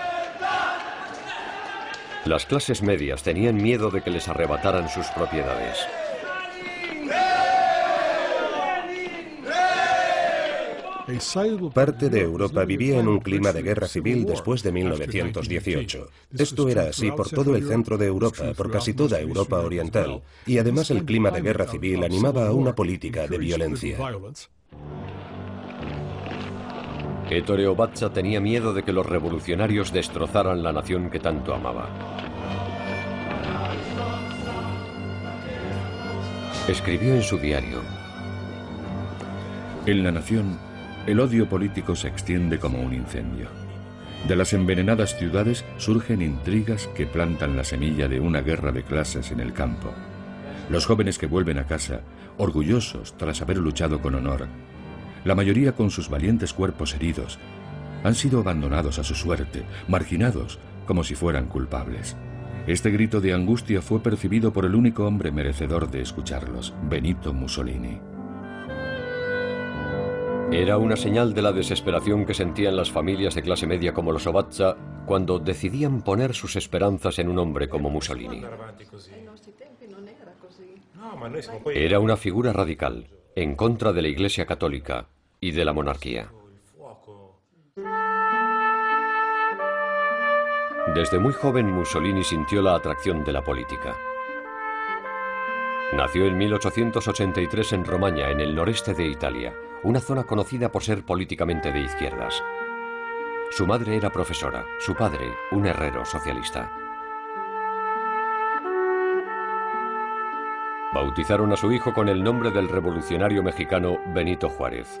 Las 2.29 2.45
clases 2.45 2.83
medias 2.83 3.23
tenían 3.23 3.55
miedo 3.55 3.89
de 3.89 4.03
que 4.03 4.11
les 4.11 4.27
arrebataran 4.27 4.87
sus 4.87 5.07
propiedades. 5.07 5.79
Parte 11.73 12.09
de 12.09 12.21
Europa 12.21 12.65
vivía 12.65 12.99
en 12.99 13.07
un 13.07 13.19
clima 13.19 13.51
de 13.51 13.63
guerra 13.63 13.87
civil 13.87 14.27
después 14.27 14.61
de 14.61 14.71
1918. 14.71 16.07
Esto 16.37 16.69
era 16.69 16.83
así 16.83 17.09
por 17.09 17.27
todo 17.27 17.55
el 17.55 17.67
centro 17.67 17.97
de 17.97 18.05
Europa, 18.05 18.53
por 18.55 18.69
casi 18.69 18.93
toda 18.93 19.19
Europa 19.19 19.57
oriental, 19.57 20.21
y 20.45 20.59
además 20.59 20.91
el 20.91 21.05
clima 21.05 21.31
de 21.31 21.41
guerra 21.41 21.65
civil 21.65 22.03
animaba 22.03 22.45
a 22.45 22.51
una 22.51 22.75
política 22.75 23.25
de 23.25 23.39
violencia. 23.39 23.97
Ettore 27.29 27.67
Obatza 27.67 28.11
tenía 28.11 28.39
miedo 28.39 28.73
de 28.73 28.81
que 28.81 28.91
los 28.91 29.05
revolucionarios 29.05 29.93
destrozaran 29.93 30.63
la 30.63 30.73
nación 30.73 31.11
que 31.11 31.19
tanto 31.19 31.53
amaba. 31.53 31.87
Escribió 36.67 37.13
en 37.13 37.21
su 37.21 37.37
diario. 37.37 37.81
En 39.85 40.03
la 40.03 40.11
nación, 40.11 40.57
el 41.05 41.19
odio 41.19 41.47
político 41.47 41.95
se 41.95 42.07
extiende 42.07 42.59
como 42.59 42.81
un 42.81 42.93
incendio. 42.93 43.47
De 44.27 44.35
las 44.35 44.53
envenenadas 44.53 45.17
ciudades 45.17 45.63
surgen 45.77 46.21
intrigas 46.21 46.87
que 46.95 47.05
plantan 47.05 47.55
la 47.55 47.63
semilla 47.63 48.07
de 48.07 48.19
una 48.19 48.41
guerra 48.41 48.71
de 48.71 48.83
clases 48.83 49.31
en 49.31 49.39
el 49.39 49.53
campo. 49.53 49.93
Los 50.69 50.85
jóvenes 50.85 51.17
que 51.17 51.27
vuelven 51.27 51.57
a 51.59 51.65
casa, 51.65 52.01
orgullosos 52.37 53.15
tras 53.17 53.41
haber 53.41 53.57
luchado 53.57 54.01
con 54.01 54.15
honor, 54.15 54.47
la 55.23 55.35
mayoría 55.35 55.73
con 55.73 55.91
sus 55.91 56.09
valientes 56.09 56.53
cuerpos 56.53 56.93
heridos, 56.95 57.39
han 58.03 58.15
sido 58.15 58.39
abandonados 58.39 58.99
a 58.99 59.03
su 59.03 59.15
suerte, 59.15 59.63
marginados 59.87 60.59
como 60.85 61.03
si 61.03 61.15
fueran 61.15 61.47
culpables. 61.47 62.15
Este 62.67 62.91
grito 62.91 63.21
de 63.21 63.33
angustia 63.33 63.81
fue 63.81 64.01
percibido 64.01 64.53
por 64.53 64.65
el 64.65 64.75
único 64.75 65.05
hombre 65.05 65.31
merecedor 65.31 65.89
de 65.89 66.01
escucharlos, 66.01 66.73
Benito 66.83 67.33
Mussolini. 67.33 67.99
Era 70.51 70.77
una 70.77 70.95
señal 70.95 71.33
de 71.33 71.43
la 71.43 71.51
desesperación 71.51 72.25
que 72.25 72.33
sentían 72.33 72.75
las 72.75 72.91
familias 72.91 73.35
de 73.35 73.43
clase 73.43 73.67
media 73.67 73.93
como 73.93 74.11
los 74.11 74.25
Obatza 74.25 74.77
cuando 75.05 75.37
decidían 75.37 76.01
poner 76.01 76.33
sus 76.33 76.55
esperanzas 76.55 77.19
en 77.19 77.29
un 77.29 77.37
hombre 77.37 77.69
como 77.69 77.89
Mussolini. 77.89 78.43
Era 81.73 81.99
una 81.99 82.17
figura 82.17 82.51
radical, 82.51 83.07
en 83.35 83.55
contra 83.55 83.93
de 83.93 84.01
la 84.01 84.07
Iglesia 84.07 84.45
Católica 84.45 85.07
y 85.39 85.51
de 85.51 85.65
la 85.65 85.73
monarquía. 85.73 86.31
Desde 90.95 91.19
muy 91.19 91.33
joven 91.33 91.71
Mussolini 91.71 92.23
sintió 92.23 92.61
la 92.61 92.75
atracción 92.75 93.23
de 93.23 93.31
la 93.31 93.43
política. 93.43 93.95
Nació 95.93 96.25
en 96.25 96.37
1883 96.37 97.73
en 97.73 97.85
Romaña, 97.85 98.29
en 98.29 98.39
el 98.39 98.55
noreste 98.55 98.93
de 98.93 99.07
Italia, 99.07 99.53
una 99.83 99.99
zona 99.99 100.23
conocida 100.23 100.71
por 100.71 100.83
ser 100.83 101.03
políticamente 101.03 101.71
de 101.71 101.81
izquierdas. 101.81 102.43
Su 103.51 103.65
madre 103.65 103.95
era 103.95 104.11
profesora, 104.11 104.65
su 104.79 104.95
padre 104.95 105.33
un 105.51 105.65
herrero 105.65 106.05
socialista. 106.05 106.88
Bautizaron 110.91 111.53
a 111.53 111.55
su 111.55 111.71
hijo 111.71 111.93
con 111.93 112.09
el 112.09 112.23
nombre 112.23 112.49
del 112.49 112.67
revolucionario 112.67 113.43
mexicano 113.43 113.99
Benito 114.07 114.49
Juárez. 114.49 114.99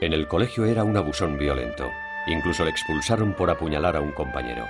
En 0.00 0.14
el 0.14 0.26
colegio 0.26 0.64
era 0.64 0.84
un 0.84 0.96
abusón 0.96 1.36
violento. 1.36 1.90
Incluso 2.26 2.64
le 2.64 2.70
expulsaron 2.70 3.34
por 3.34 3.50
apuñalar 3.50 3.94
a 3.94 4.00
un 4.00 4.12
compañero. 4.12 4.66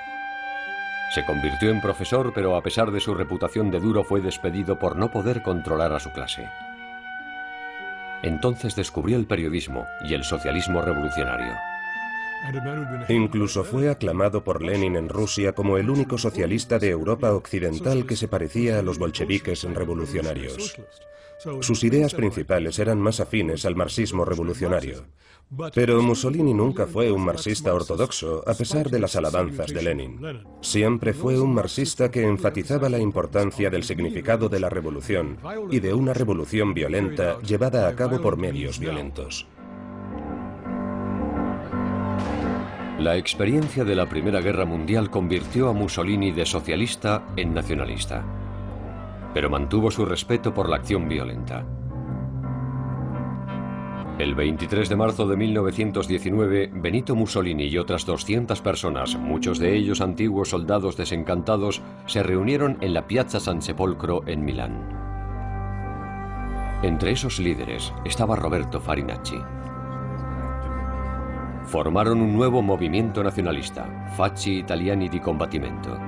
Se 1.14 1.24
convirtió 1.24 1.70
en 1.70 1.80
profesor, 1.80 2.32
pero 2.34 2.56
a 2.56 2.62
pesar 2.62 2.90
de 2.90 2.98
su 2.98 3.14
reputación 3.14 3.70
de 3.70 3.78
duro 3.78 4.02
fue 4.02 4.20
despedido 4.20 4.80
por 4.80 4.96
no 4.96 5.12
poder 5.12 5.42
controlar 5.42 5.92
a 5.92 6.00
su 6.00 6.10
clase. 6.10 6.48
Entonces 8.24 8.74
descubrió 8.74 9.16
el 9.16 9.26
periodismo 9.26 9.86
y 10.02 10.14
el 10.14 10.24
socialismo 10.24 10.82
revolucionario. 10.82 11.54
Incluso 13.08 13.64
fue 13.64 13.90
aclamado 13.90 14.44
por 14.44 14.62
Lenin 14.62 14.96
en 14.96 15.08
Rusia 15.08 15.52
como 15.52 15.78
el 15.78 15.90
único 15.90 16.18
socialista 16.18 16.78
de 16.78 16.90
Europa 16.90 17.32
Occidental 17.32 18.06
que 18.06 18.16
se 18.16 18.28
parecía 18.28 18.78
a 18.78 18.82
los 18.82 18.98
bolcheviques 18.98 19.64
revolucionarios. 19.64 20.76
Sus 21.60 21.84
ideas 21.84 22.14
principales 22.14 22.78
eran 22.78 23.00
más 23.00 23.20
afines 23.20 23.64
al 23.64 23.76
marxismo 23.76 24.24
revolucionario. 24.24 25.04
Pero 25.74 26.02
Mussolini 26.02 26.54
nunca 26.54 26.86
fue 26.86 27.12
un 27.12 27.24
marxista 27.24 27.74
ortodoxo, 27.74 28.42
a 28.46 28.54
pesar 28.54 28.90
de 28.90 28.98
las 28.98 29.14
alabanzas 29.14 29.72
de 29.72 29.82
Lenin. 29.82 30.20
Siempre 30.62 31.12
fue 31.12 31.38
un 31.38 31.54
marxista 31.54 32.10
que 32.10 32.26
enfatizaba 32.26 32.88
la 32.88 32.98
importancia 32.98 33.70
del 33.70 33.84
significado 33.84 34.48
de 34.48 34.60
la 34.60 34.70
revolución 34.70 35.38
y 35.70 35.80
de 35.80 35.92
una 35.92 36.14
revolución 36.14 36.72
violenta 36.72 37.40
llevada 37.40 37.88
a 37.88 37.94
cabo 37.94 38.20
por 38.20 38.36
medios 38.36 38.78
violentos. 38.78 39.46
La 42.98 43.16
experiencia 43.16 43.84
de 43.84 43.96
la 43.96 44.08
Primera 44.08 44.40
Guerra 44.40 44.64
Mundial 44.64 45.10
convirtió 45.10 45.68
a 45.68 45.72
Mussolini 45.72 46.30
de 46.30 46.46
socialista 46.46 47.24
en 47.36 47.52
nacionalista, 47.52 48.24
pero 49.34 49.50
mantuvo 49.50 49.90
su 49.90 50.04
respeto 50.04 50.54
por 50.54 50.68
la 50.68 50.76
acción 50.76 51.08
violenta. 51.08 51.66
El 54.20 54.36
23 54.36 54.88
de 54.88 54.94
marzo 54.94 55.26
de 55.26 55.36
1919, 55.36 56.70
Benito 56.72 57.16
Mussolini 57.16 57.64
y 57.64 57.78
otras 57.78 58.06
200 58.06 58.60
personas, 58.60 59.16
muchos 59.16 59.58
de 59.58 59.74
ellos 59.74 60.00
antiguos 60.00 60.50
soldados 60.50 60.96
desencantados, 60.96 61.82
se 62.06 62.22
reunieron 62.22 62.78
en 62.80 62.94
la 62.94 63.08
Piazza 63.08 63.40
San 63.40 63.60
Sepolcro 63.60 64.22
en 64.28 64.44
Milán. 64.44 65.04
Entre 66.84 67.10
esos 67.10 67.40
líderes 67.40 67.92
estaba 68.04 68.36
Roberto 68.36 68.80
Farinacci. 68.80 69.38
Formaron 71.64 72.20
un 72.20 72.34
nuevo 72.34 72.60
movimiento 72.60 73.22
nacionalista, 73.22 74.10
Facci 74.16 74.58
Italiani 74.58 75.08
di 75.08 75.18
Combattimento. 75.18 75.98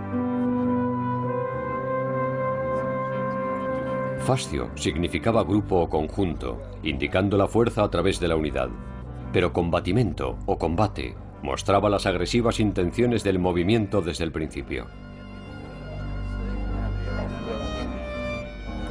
Fascio 4.18 4.70
significaba 4.74 5.42
grupo 5.44 5.76
o 5.76 5.88
conjunto, 5.88 6.60
indicando 6.82 7.38
la 7.38 7.48
fuerza 7.48 7.82
a 7.82 7.90
través 7.90 8.20
de 8.20 8.28
la 8.28 8.36
unidad. 8.36 8.68
Pero 9.32 9.52
combatimento 9.52 10.36
o 10.44 10.58
combate 10.58 11.14
mostraba 11.42 11.88
las 11.88 12.04
agresivas 12.04 12.60
intenciones 12.60 13.24
del 13.24 13.38
movimiento 13.38 14.02
desde 14.02 14.24
el 14.24 14.32
principio. 14.32 14.86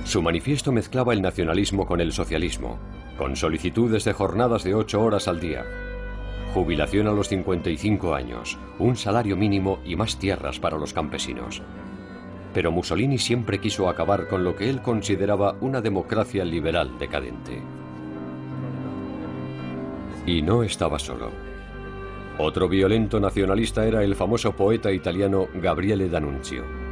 Su 0.04 0.22
manifiesto 0.22 0.72
mezclaba 0.72 1.14
el 1.14 1.22
nacionalismo 1.22 1.86
con 1.86 2.02
el 2.02 2.12
socialismo, 2.12 2.80
con 3.18 3.36
solicitudes 3.36 4.04
de 4.04 4.14
jornadas 4.14 4.64
de 4.64 4.74
ocho 4.74 5.02
horas 5.02 5.28
al 5.28 5.40
día, 5.40 5.64
jubilación 6.56 7.08
a 7.08 7.12
los 7.12 7.28
55 7.28 8.16
años, 8.16 8.58
un 8.80 8.96
salario 8.96 9.36
mínimo 9.36 9.80
y 9.84 9.98
más 9.98 10.18
tierras 10.18 10.58
para 10.58 10.78
los 10.78 10.94
campesinos. 10.94 11.62
Pero 12.54 12.72
Mussolini 12.72 13.18
siempre 13.18 13.60
quiso 13.60 13.90
acabar 13.90 14.30
con 14.30 14.46
lo 14.46 14.56
que 14.56 14.70
él 14.70 14.82
consideraba 14.82 15.58
una 15.60 15.82
democracia 15.82 16.46
liberal 16.46 16.98
decadente. 16.98 17.62
Y 20.26 20.42
no 20.44 20.64
estaba 20.64 20.98
solo. 20.98 21.30
Otro 22.38 22.70
violento 22.70 23.20
nacionalista 23.20 23.86
era 23.86 24.02
el 24.02 24.16
famoso 24.16 24.54
poeta 24.54 24.94
italiano 24.94 25.50
Gabriele 25.56 26.08
D'Annunzio. 26.08 26.85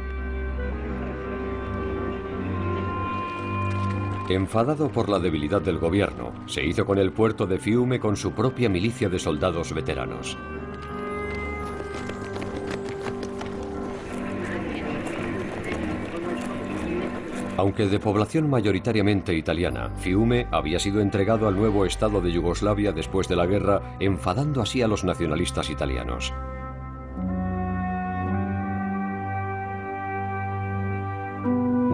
Enfadado 4.28 4.88
por 4.88 5.10
la 5.10 5.18
debilidad 5.18 5.60
del 5.60 5.78
gobierno, 5.78 6.32
se 6.46 6.64
hizo 6.64 6.86
con 6.86 6.96
el 6.96 7.12
puerto 7.12 7.46
de 7.46 7.58
Fiume 7.58 8.00
con 8.00 8.16
su 8.16 8.32
propia 8.32 8.70
milicia 8.70 9.10
de 9.10 9.18
soldados 9.18 9.74
veteranos. 9.74 10.38
Aunque 17.58 17.86
de 17.86 17.98
población 18.00 18.48
mayoritariamente 18.48 19.34
italiana, 19.34 19.90
Fiume 19.98 20.48
había 20.50 20.80
sido 20.80 21.02
entregado 21.02 21.46
al 21.46 21.56
nuevo 21.56 21.84
Estado 21.84 22.22
de 22.22 22.32
Yugoslavia 22.32 22.92
después 22.92 23.28
de 23.28 23.36
la 23.36 23.44
guerra, 23.44 23.96
enfadando 24.00 24.62
así 24.62 24.80
a 24.80 24.88
los 24.88 25.04
nacionalistas 25.04 25.68
italianos. 25.68 26.32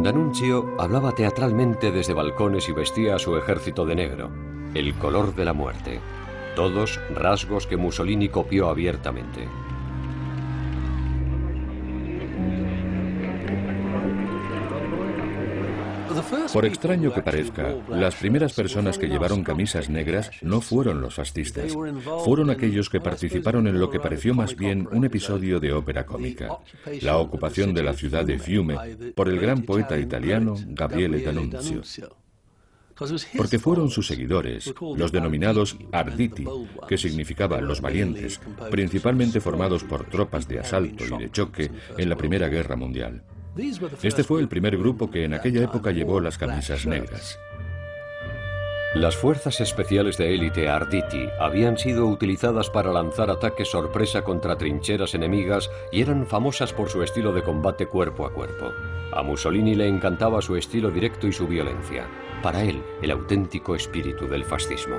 D'Annunzio 0.02 0.76
hablaba 0.78 1.12
teatralmente 1.12 1.92
desde 1.92 2.14
balcones 2.14 2.71
y 2.71 2.73
vestía 2.73 3.16
a 3.16 3.19
su 3.19 3.37
ejército 3.37 3.85
de 3.85 3.95
negro, 3.95 4.30
el 4.73 4.95
color 4.95 5.35
de 5.35 5.45
la 5.45 5.52
muerte, 5.52 6.00
todos 6.57 6.99
rasgos 7.14 7.66
que 7.66 7.76
Mussolini 7.76 8.30
copió 8.30 8.71
abiertamente. 8.71 9.47
Por 16.52 16.64
extraño 16.66 17.12
que 17.12 17.23
parezca, 17.23 17.75
las 17.88 18.16
primeras 18.16 18.52
personas 18.52 18.99
que 18.99 19.09
llevaron 19.09 19.45
camisas 19.45 19.88
negras 19.88 20.30
no 20.42 20.61
fueron 20.61 21.00
los 21.00 21.14
fascistas, 21.14 21.76
fueron 22.25 22.50
aquellos 22.50 22.88
que 22.88 23.00
participaron 23.00 23.66
en 23.66 23.78
lo 23.78 23.90
que 23.90 24.00
pareció 24.00 24.35
más 24.35 24.57
bien 24.57 24.88
un 24.90 25.04
episodio 25.04 25.61
de 25.61 25.73
ópera 25.73 26.04
cómica, 26.07 26.59
la 27.02 27.19
ocupación 27.19 27.75
de 27.75 27.83
la 27.83 27.92
ciudad 27.92 28.25
de 28.25 28.38
Fiume 28.38 28.76
por 29.14 29.28
el 29.28 29.38
gran 29.38 29.62
poeta 29.62 29.99
italiano 29.99 30.57
Gabriele 30.69 31.23
D'Annunzio. 31.23 31.83
porque 33.37 33.59
fueron 33.59 33.88
sus 33.90 34.07
seguidores, 34.07 34.75
los 34.97 35.12
denominados 35.12 35.76
Arditi, 35.92 36.47
que 36.88 36.99
significaban 36.99 37.66
los 37.66 37.80
valientes, 37.80 38.40
principalmente 38.71 39.40
formados 39.40 39.85
por 39.85 40.04
tropas 40.04 40.47
de 40.49 40.59
asalto 40.61 41.04
y 41.04 41.23
de 41.23 41.30
choque 41.30 41.71
en 41.97 42.09
la 42.09 42.16
Primera 42.16 42.49
Guerra 42.49 42.76
Mundial. 42.76 43.23
Este 44.02 44.25
fue 44.25 44.40
el 44.40 44.49
primer 44.49 44.76
grupo 44.76 45.11
que 45.11 45.25
en 45.25 45.35
aquella 45.35 45.64
época 45.64 45.90
llevó 45.90 46.21
las 46.21 46.38
camisas 46.38 46.87
negras. 46.87 47.38
Las 48.95 49.16
fuerzas 49.16 49.61
especiales 49.61 50.19
de 50.19 50.35
élite 50.35 50.69
Arditi 50.69 51.28
habían 51.38 51.78
sido 51.78 52.07
utilizadas 52.07 52.71
para 52.71 52.92
lanzar 52.92 53.30
ataques 53.30 53.69
sorpresa 53.69 54.23
contra 54.23 54.59
trincheras 54.59 55.14
enemigas 55.14 55.71
y 55.92 56.02
eran 56.02 56.26
famosas 56.26 56.73
por 56.73 56.88
su 56.88 57.00
estilo 57.02 57.33
de 57.33 57.45
combate 57.45 57.87
cuerpo 57.87 58.26
a 58.26 58.33
cuerpo. 58.33 58.73
A 59.12 59.23
Mussolini 59.23 59.76
le 59.76 59.87
encantaba 59.87 60.42
su 60.42 60.57
estilo 60.57 60.90
directo 60.90 61.28
y 61.28 61.33
su 61.33 61.47
violencia. 61.47 62.09
Para 62.42 62.64
él, 62.64 62.83
el 63.00 63.12
auténtico 63.12 63.76
espíritu 63.76 64.26
del 64.26 64.45
fascismo. 64.45 64.97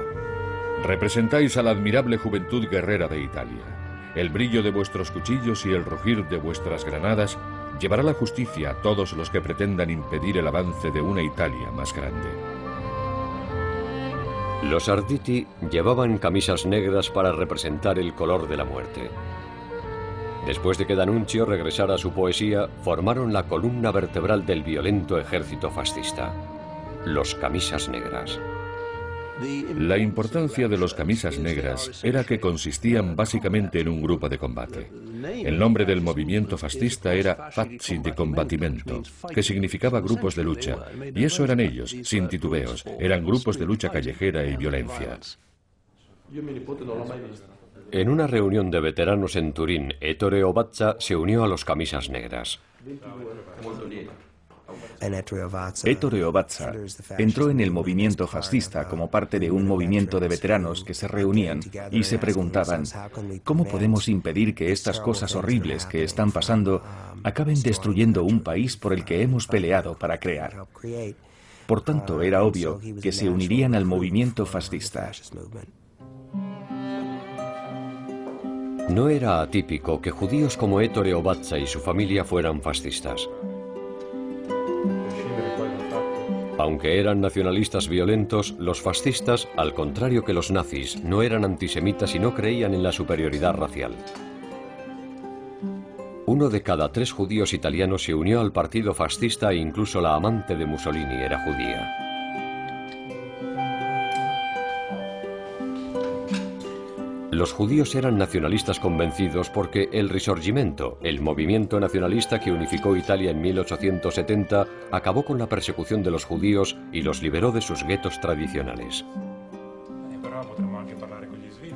Representáis 0.84 1.58
a 1.58 1.64
la 1.64 1.72
admirable 1.72 2.16
juventud 2.16 2.68
guerrera 2.70 3.10
de 3.10 3.22
Italia. 3.22 4.12
El 4.16 4.30
brillo 4.30 4.64
de 4.64 4.72
vuestros 4.72 5.12
cuchillos 5.12 5.66
y 5.66 5.74
el 5.74 5.84
rugir 5.84 6.26
de 6.30 6.38
vuestras 6.38 6.86
granadas 6.86 7.38
llevará 7.82 8.04
la 8.04 8.14
justicia 8.14 8.70
a 8.70 8.82
todos 8.82 9.14
los 9.14 9.30
que 9.30 9.42
pretendan 9.42 9.90
impedir 9.90 10.38
el 10.38 10.48
avance 10.48 10.92
de 10.92 11.02
una 11.02 11.24
Italia 11.24 11.72
más 11.72 11.94
grande. 11.94 12.30
Los 14.64 14.88
Arditi 14.88 15.48
llevaban 15.72 16.20
camisas 16.20 16.68
negras 16.68 17.10
para 17.10 17.32
representar 17.32 17.98
el 17.98 18.14
color 18.14 18.48
de 18.48 18.58
la 18.58 18.64
muerte. 18.64 19.10
Después 20.46 20.78
de 20.78 20.86
que 20.86 20.96
D'Annunzio 20.96 21.46
regresara 21.46 21.96
a 21.96 21.98
su 21.98 22.12
poesía, 22.12 22.70
formaron 22.84 23.34
la 23.34 23.48
columna 23.48 23.92
vertebral 23.92 24.46
del 24.46 24.62
violento 24.62 25.20
ejército 25.20 25.72
fascista, 25.72 26.32
los 27.06 27.34
camisas 27.34 27.90
negras. 27.90 28.40
La 29.78 29.98
importancia 29.98 30.68
de 30.68 30.78
los 30.78 30.94
camisas 30.94 31.40
negras 31.40 32.02
era 32.04 32.24
que 32.24 32.40
consistían 32.40 33.16
básicamente 33.16 33.80
en 33.80 33.88
un 33.88 34.02
grupo 34.02 34.30
de 34.30 34.38
combate. 34.38 34.92
El 35.24 35.58
nombre 35.58 35.86
del 35.86 36.02
movimiento 36.02 36.58
fascista 36.58 37.14
era 37.14 37.50
Pazzi 37.50 37.98
de 38.00 38.14
Combatimento, 38.14 39.02
que 39.34 39.44
significaba 39.44 40.02
grupos 40.02 40.36
de 40.36 40.44
lucha, 40.44 40.78
y 41.16 41.24
eso 41.24 41.44
eran 41.44 41.60
ellos, 41.60 41.96
sin 42.04 42.28
titubeos, 42.28 42.84
eran 43.00 43.26
grupos 43.26 43.58
de 43.58 43.66
lucha 43.66 43.90
callejera 43.90 44.46
y 44.46 44.56
violencia. 44.56 45.20
En 47.92 48.10
una 48.10 48.28
reunión 48.28 48.72
de 48.72 48.80
veteranos 48.80 49.36
en 49.36 49.54
Turín, 49.54 49.94
Ettore 50.00 50.44
Obazza 50.44 50.96
se 51.00 51.16
unió 51.16 51.44
a 51.44 51.48
los 51.48 51.66
camisas 51.66 52.10
negras. 52.10 52.60
Ettore 55.84 56.24
Obatza 56.24 56.74
entró 57.18 57.50
en 57.50 57.60
el 57.60 57.72
movimiento 57.72 58.28
fascista 58.28 58.88
como 58.88 59.10
parte 59.10 59.40
de 59.40 59.52
un 59.52 59.68
movimiento 59.68 60.20
de 60.20 60.28
veteranos 60.28 60.84
que 60.84 60.94
se 60.94 61.08
reunían 61.08 61.62
y 61.92 62.04
se 62.04 62.18
preguntaban, 62.18 62.84
¿cómo 63.44 63.66
podemos 63.66 64.08
impedir 64.08 64.54
que 64.56 64.72
estas 64.72 65.00
cosas 65.00 65.36
horribles 65.36 65.86
que 65.86 66.04
están 66.04 66.32
pasando 66.32 66.82
acaben 67.24 67.62
destruyendo 67.62 68.24
un 68.24 68.42
país 68.42 68.78
por 68.78 68.94
el 68.94 69.06
que 69.06 69.22
hemos 69.22 69.48
peleado 69.48 69.98
para 69.98 70.20
crear? 70.20 70.66
Por 71.66 71.82
tanto, 71.82 72.22
era 72.22 72.44
obvio 72.44 72.80
que 73.02 73.12
se 73.12 73.30
unirían 73.30 73.76
al 73.76 73.86
movimiento 73.86 74.46
fascista. 74.46 75.12
No 78.90 79.08
era 79.08 79.42
atípico 79.42 80.02
que 80.02 80.12
judíos 80.12 80.58
como 80.58 80.82
Ettore 80.82 81.14
Obatza 81.14 81.58
y 81.58 81.66
su 81.66 81.80
familia 81.80 82.26
fueran 82.26 82.62
fascistas. 82.62 83.30
Aunque 86.62 87.00
eran 87.00 87.22
nacionalistas 87.22 87.88
violentos, 87.88 88.54
los 88.60 88.82
fascistas, 88.82 89.48
al 89.58 89.74
contrario 89.74 90.24
que 90.24 90.32
los 90.32 90.52
nazis, 90.52 91.04
no 91.04 91.24
eran 91.24 91.44
antisemitas 91.44 92.14
y 92.14 92.20
no 92.20 92.36
creían 92.36 92.76
en 92.76 92.84
la 92.84 92.92
superioridad 92.92 93.56
racial. 93.56 93.96
Uno 96.28 96.50
de 96.52 96.62
cada 96.62 96.92
tres 96.92 97.12
judíos 97.14 97.54
italianos 97.54 98.04
se 98.04 98.14
unió 98.14 98.42
al 98.42 98.52
partido 98.52 98.94
fascista 98.94 99.52
e 99.52 99.56
incluso 99.56 100.02
la 100.02 100.14
amante 100.14 100.56
de 100.56 100.68
Mussolini 100.68 101.16
era 101.16 101.44
judía. 101.44 102.11
Los 107.32 107.54
judíos 107.54 107.96
eran 107.96 108.18
nacionalistas 108.18 108.82
convencidos 108.82 109.50
porque 109.50 109.88
el 109.94 110.10
Risorgimento, 110.10 110.98
el 111.02 111.22
movimiento 111.22 111.80
nacionalista 111.80 112.42
que 112.42 112.52
unificó 112.52 112.98
Italia 112.98 113.32
en 113.32 113.40
1870, 113.40 114.68
acabó 114.92 115.24
con 115.24 115.40
la 115.40 115.48
persecución 115.48 116.04
de 116.04 116.12
los 116.12 116.26
judíos 116.26 116.76
y 116.92 117.04
los 117.04 117.24
liberó 117.24 117.54
de 117.54 117.62
sus 117.62 117.86
guetos 117.86 118.20
tradicionales. 118.20 119.06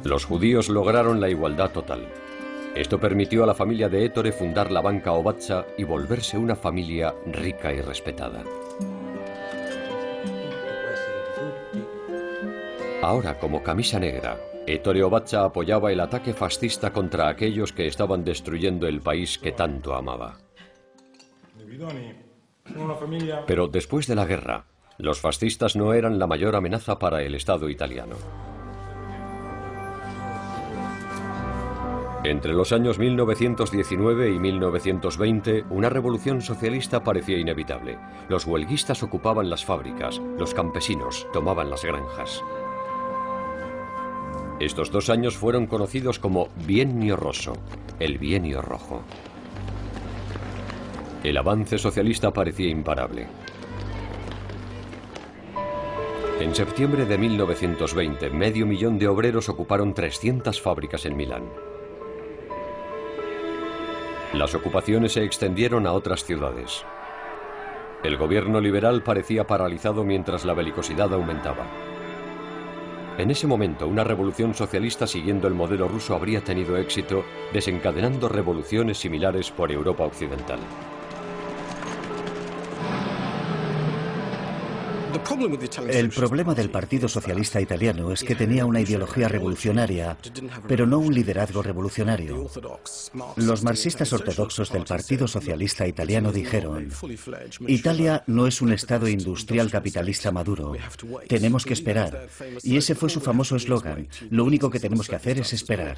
Los 0.04 0.26
judíos 0.26 0.68
lograron 0.68 1.22
la 1.22 1.30
igualdad 1.30 1.72
total. 1.72 2.06
Esto 2.76 3.00
permitió 3.00 3.46
a 3.46 3.48
la 3.48 3.56
familia 3.56 3.88
de 3.88 4.04
Ettore 4.04 4.34
fundar 4.34 4.74
la 4.74 4.82
banca 4.82 5.13
Obatza 5.13 5.68
y 5.78 5.86
volverse 5.86 6.38
una 6.38 6.58
familia 6.58 7.15
rica 7.32 7.72
y 7.72 7.80
respetada. 7.80 8.44
Ahora, 13.02 13.39
como 13.39 13.63
camisa 13.63 14.00
negra, 14.00 14.38
Ettore 14.67 15.04
Obatza 15.04 15.45
apoyaba 15.45 15.91
el 15.91 15.99
ataque 15.99 16.34
fascista 16.34 16.91
contra 16.91 17.28
aquellos 17.28 17.71
que 17.71 17.88
estaban 17.88 18.23
destruyendo 18.23 18.88
el 18.88 18.99
país 18.99 19.38
que 19.38 19.51
tanto 19.51 19.93
amaba. 19.93 20.38
Pero 23.45 23.67
después 23.67 24.08
de 24.08 24.15
la 24.15 24.25
guerra, 24.25 24.65
los 24.97 25.19
fascistas 25.19 25.75
no 25.75 25.93
eran 25.93 26.17
la 26.17 26.25
mayor 26.25 26.56
amenaza 26.56 26.97
para 26.97 27.21
el 27.21 27.36
Estado 27.36 27.69
italiano. 27.69 28.15
Entre 32.23 32.54
los 32.54 32.71
años 32.71 32.97
1919 32.97 34.32
y 34.32 34.39
1920, 34.39 35.65
una 35.69 35.89
revolución 35.89 36.41
socialista 36.41 37.04
parecía 37.04 37.38
inevitable. 37.38 37.99
Los 38.30 38.47
huelguistas 38.47 39.04
ocupaban 39.04 39.47
las 39.47 39.63
fábricas, 39.63 40.19
los 40.39 40.56
campesinos 40.56 41.28
tomaban 41.34 41.69
las 41.69 41.86
granjas. 41.86 42.41
Estos 44.65 44.89
dos 44.89 45.12
años 45.12 45.38
fueron 45.38 45.67
conocidos 45.67 46.17
como 46.17 46.49
Bienio 46.65 47.15
Rosso, 47.15 47.54
el 47.99 48.17
Bienio 48.17 48.63
Rojo. 48.63 49.04
El 51.23 51.38
avance 51.38 51.78
socialista 51.78 52.34
parecía 52.34 52.69
imparable. 52.69 53.28
En 56.39 56.56
septiembre 56.56 57.06
de 57.06 57.15
1920, 57.15 58.32
medio 58.32 58.65
millón 58.65 58.97
de 58.97 59.08
obreros 59.08 59.49
ocuparon 59.49 59.93
300 59.93 60.60
fábricas 60.60 61.06
en 61.06 61.15
Milán. 61.15 61.43
Las 64.34 64.56
ocupaciones 64.56 65.13
se 65.13 65.23
extendieron 65.23 65.86
a 65.86 65.93
otras 65.93 66.23
ciudades. 66.23 66.84
El 68.04 68.17
gobierno 68.17 68.60
liberal 68.60 69.04
parecía 69.04 69.45
paralizado 69.45 70.04
mientras 70.04 70.43
la 70.43 70.56
belicosidad 70.56 71.13
aumentaba. 71.13 71.85
En 73.17 73.32
ese 73.32 73.47
momento, 73.47 73.88
una 73.88 74.04
revolución 74.04 74.54
socialista 74.54 75.08
siguiendo 75.08 75.47
el 75.47 75.54
modelo 75.54 75.88
ruso 75.88 76.15
habría 76.15 76.43
tenido 76.43 76.75
éxito, 76.75 77.23
desencadenando 77.54 78.28
revoluciones 78.28 78.97
similares 78.97 79.51
por 79.51 79.71
Europa 79.71 80.04
Occidental. 80.04 80.60
El 85.89 86.10
problema 86.10 86.54
del 86.54 86.69
Partido 86.69 87.08
Socialista 87.08 87.62
Italiano 87.62 88.12
es 88.12 88.23
que 88.23 88.36
tenía 88.36 88.65
una 88.65 88.82
ideología 88.82 89.28
revolucionaria, 89.28 90.17
pero 90.67 90.86
no 90.86 90.99
un 90.99 91.13
liderazgo 91.13 91.62
revolucionario. 91.62 92.49
Los 93.36 93.63
marxistas 93.63 94.12
ortodoxos 94.13 94.71
del 94.71 94.84
Partido 94.84 95.28
Socialista 95.28 95.88
Italiano 95.88 96.32
dijeron, 96.32 96.89
Italia 97.67 98.23
no 98.28 98.47
es 98.47 98.62
un 98.62 98.73
Estado 98.73 99.08
industrial 99.08 99.71
capitalista 99.71 100.32
maduro, 100.32 100.73
tenemos 101.28 101.65
que 101.65 101.73
esperar. 101.73 102.28
Y 102.63 102.78
ese 102.78 102.95
fue 102.95 103.10
su 103.10 103.21
famoso 103.21 103.56
eslogan, 103.56 104.08
lo 104.30 104.43
único 104.43 104.69
que 104.69 104.80
tenemos 104.80 105.08
que 105.08 105.15
hacer 105.15 105.39
es 105.39 105.54
esperar. 105.54 105.97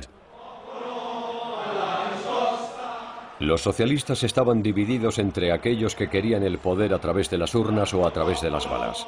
Los 3.39 3.61
socialistas 3.61 4.23
estaban 4.23 4.63
divididos 4.63 5.19
entre 5.19 5.51
aquellos 5.51 5.95
que 5.95 6.09
querían 6.09 6.41
el 6.41 6.57
poder 6.57 6.93
a 6.93 6.99
través 6.99 7.29
de 7.29 7.37
las 7.37 7.53
urnas 7.53 7.93
o 7.93 8.07
a 8.07 8.11
través 8.11 8.41
de 8.41 8.49
las 8.49 8.67
balas. 8.67 9.05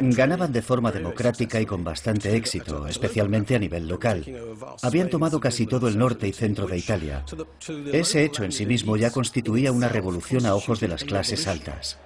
Ganaban 0.00 0.52
de 0.52 0.60
forma 0.60 0.90
democrática 0.90 1.60
y 1.60 1.66
con 1.66 1.84
bastante 1.84 2.34
éxito, 2.34 2.86
especialmente 2.88 3.54
a 3.54 3.60
nivel 3.60 3.86
local. 3.86 4.24
Habían 4.82 5.08
tomado 5.08 5.38
casi 5.38 5.66
todo 5.66 5.86
el 5.86 5.96
norte 5.96 6.26
y 6.26 6.32
centro 6.32 6.66
de 6.66 6.78
Italia. 6.78 7.24
Ese 7.92 8.24
hecho 8.24 8.42
en 8.42 8.50
sí 8.50 8.66
mismo 8.66 8.96
ya 8.96 9.12
constituía 9.12 9.70
una 9.70 9.88
revolución 9.88 10.46
a 10.46 10.54
ojos 10.56 10.80
de 10.80 10.88
las 10.88 11.04
clases 11.04 11.46
altas. 11.46 11.98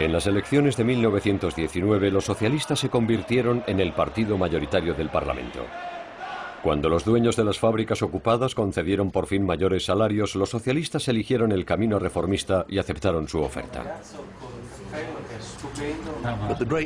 En 0.00 0.10
las 0.10 0.26
elecciones 0.26 0.76
de 0.76 0.84
1919 0.84 2.10
los 2.10 2.24
socialistas 2.24 2.80
se 2.80 2.88
convirtieron 2.88 3.62
en 3.66 3.78
el 3.78 3.92
partido 3.92 4.38
mayoritario 4.38 4.94
del 4.94 5.10
Parlamento. 5.10 5.60
Cuando 6.62 6.88
los 6.88 7.04
dueños 7.04 7.36
de 7.36 7.44
las 7.44 7.58
fábricas 7.58 8.02
ocupadas 8.02 8.54
concedieron 8.54 9.10
por 9.10 9.26
fin 9.26 9.44
mayores 9.44 9.84
salarios, 9.84 10.36
los 10.36 10.50
socialistas 10.50 11.08
eligieron 11.08 11.50
el 11.50 11.64
camino 11.64 11.98
reformista 11.98 12.64
y 12.68 12.78
aceptaron 12.78 13.26
su 13.26 13.40
oferta. 13.40 14.00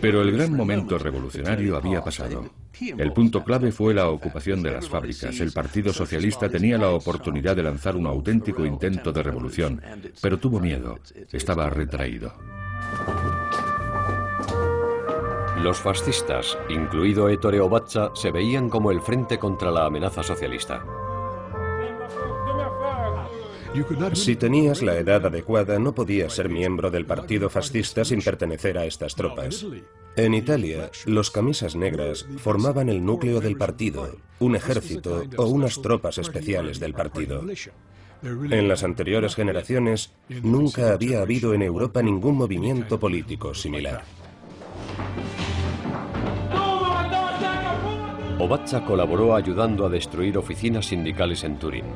Pero 0.00 0.22
el 0.22 0.32
gran 0.32 0.54
momento 0.54 0.98
revolucionario 0.98 1.76
había 1.76 2.02
pasado. 2.02 2.48
El 2.80 3.12
punto 3.12 3.42
clave 3.44 3.72
fue 3.72 3.92
la 3.92 4.08
ocupación 4.08 4.62
de 4.62 4.70
las 4.70 4.88
fábricas. 4.88 5.38
El 5.40 5.52
Partido 5.52 5.92
Socialista 5.92 6.48
tenía 6.48 6.78
la 6.78 6.90
oportunidad 6.90 7.56
de 7.56 7.62
lanzar 7.62 7.96
un 7.96 8.06
auténtico 8.06 8.64
intento 8.64 9.12
de 9.12 9.22
revolución, 9.22 9.82
pero 10.22 10.38
tuvo 10.38 10.60
miedo. 10.60 10.98
Estaba 11.32 11.68
retraído. 11.68 12.32
Los 15.66 15.80
fascistas, 15.80 16.56
incluido 16.68 17.28
Ettore 17.28 17.60
Obatza, 17.60 18.12
se 18.14 18.30
veían 18.30 18.70
como 18.70 18.92
el 18.92 19.00
frente 19.00 19.36
contra 19.36 19.72
la 19.72 19.86
amenaza 19.86 20.22
socialista. 20.22 20.86
Si 24.12 24.36
tenías 24.36 24.80
la 24.82 24.96
edad 24.96 25.26
adecuada, 25.26 25.80
no 25.80 25.92
podías 25.92 26.34
ser 26.34 26.48
miembro 26.48 26.92
del 26.92 27.04
partido 27.04 27.50
fascista 27.50 28.04
sin 28.04 28.22
pertenecer 28.22 28.78
a 28.78 28.84
estas 28.84 29.16
tropas. 29.16 29.66
En 30.14 30.34
Italia, 30.34 30.88
los 31.04 31.32
camisas 31.32 31.74
negras 31.74 32.28
formaban 32.36 32.88
el 32.88 33.04
núcleo 33.04 33.40
del 33.40 33.56
partido, 33.56 34.18
un 34.38 34.54
ejército 34.54 35.24
o 35.36 35.46
unas 35.46 35.82
tropas 35.82 36.18
especiales 36.18 36.78
del 36.78 36.94
partido. 36.94 37.44
En 38.22 38.68
las 38.68 38.84
anteriores 38.84 39.34
generaciones, 39.34 40.12
nunca 40.28 40.92
había 40.92 41.22
habido 41.22 41.54
en 41.54 41.62
Europa 41.62 42.02
ningún 42.02 42.36
movimiento 42.36 43.00
político 43.00 43.52
similar. 43.52 44.04
Obatza 48.38 48.84
colaboró 48.84 49.34
ayudando 49.34 49.86
a 49.86 49.88
destruir 49.88 50.36
oficinas 50.36 50.86
sindicales 50.86 51.42
en 51.42 51.58
Turín. 51.58 51.86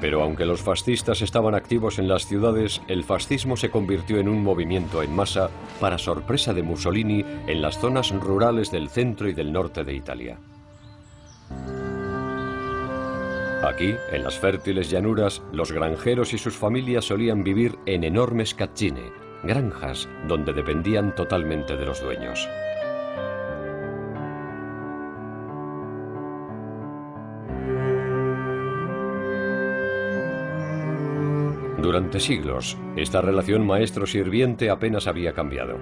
Pero 0.00 0.22
aunque 0.22 0.44
los 0.44 0.60
fascistas 0.60 1.22
estaban 1.22 1.54
activos 1.54 2.00
en 2.00 2.08
las 2.08 2.26
ciudades, 2.26 2.82
el 2.88 3.04
fascismo 3.04 3.56
se 3.56 3.70
convirtió 3.70 4.18
en 4.18 4.28
un 4.28 4.42
movimiento 4.42 5.02
en 5.02 5.14
masa, 5.14 5.50
para 5.78 5.98
sorpresa 5.98 6.52
de 6.52 6.62
Mussolini, 6.62 7.24
en 7.46 7.62
las 7.62 7.78
zonas 7.78 8.10
rurales 8.10 8.72
del 8.72 8.88
centro 8.88 9.28
y 9.28 9.32
del 9.32 9.52
norte 9.52 9.84
de 9.84 9.94
Italia. 9.94 10.38
Aquí, 13.62 13.94
en 14.10 14.24
las 14.24 14.38
fértiles 14.38 14.90
llanuras, 14.90 15.42
los 15.52 15.70
granjeros 15.70 16.32
y 16.32 16.38
sus 16.38 16.56
familias 16.56 17.04
solían 17.04 17.44
vivir 17.44 17.78
en 17.84 18.04
enormes 18.04 18.54
caccine, 18.54 19.12
granjas 19.42 20.08
donde 20.26 20.52
dependían 20.52 21.14
totalmente 21.14 21.76
de 21.76 21.86
los 21.86 22.02
dueños. 22.02 22.48
Durante 31.78 32.20
siglos, 32.20 32.76
esta 32.96 33.22
relación 33.22 33.66
maestro-sirviente 33.66 34.68
apenas 34.68 35.06
había 35.06 35.32
cambiado. 35.32 35.78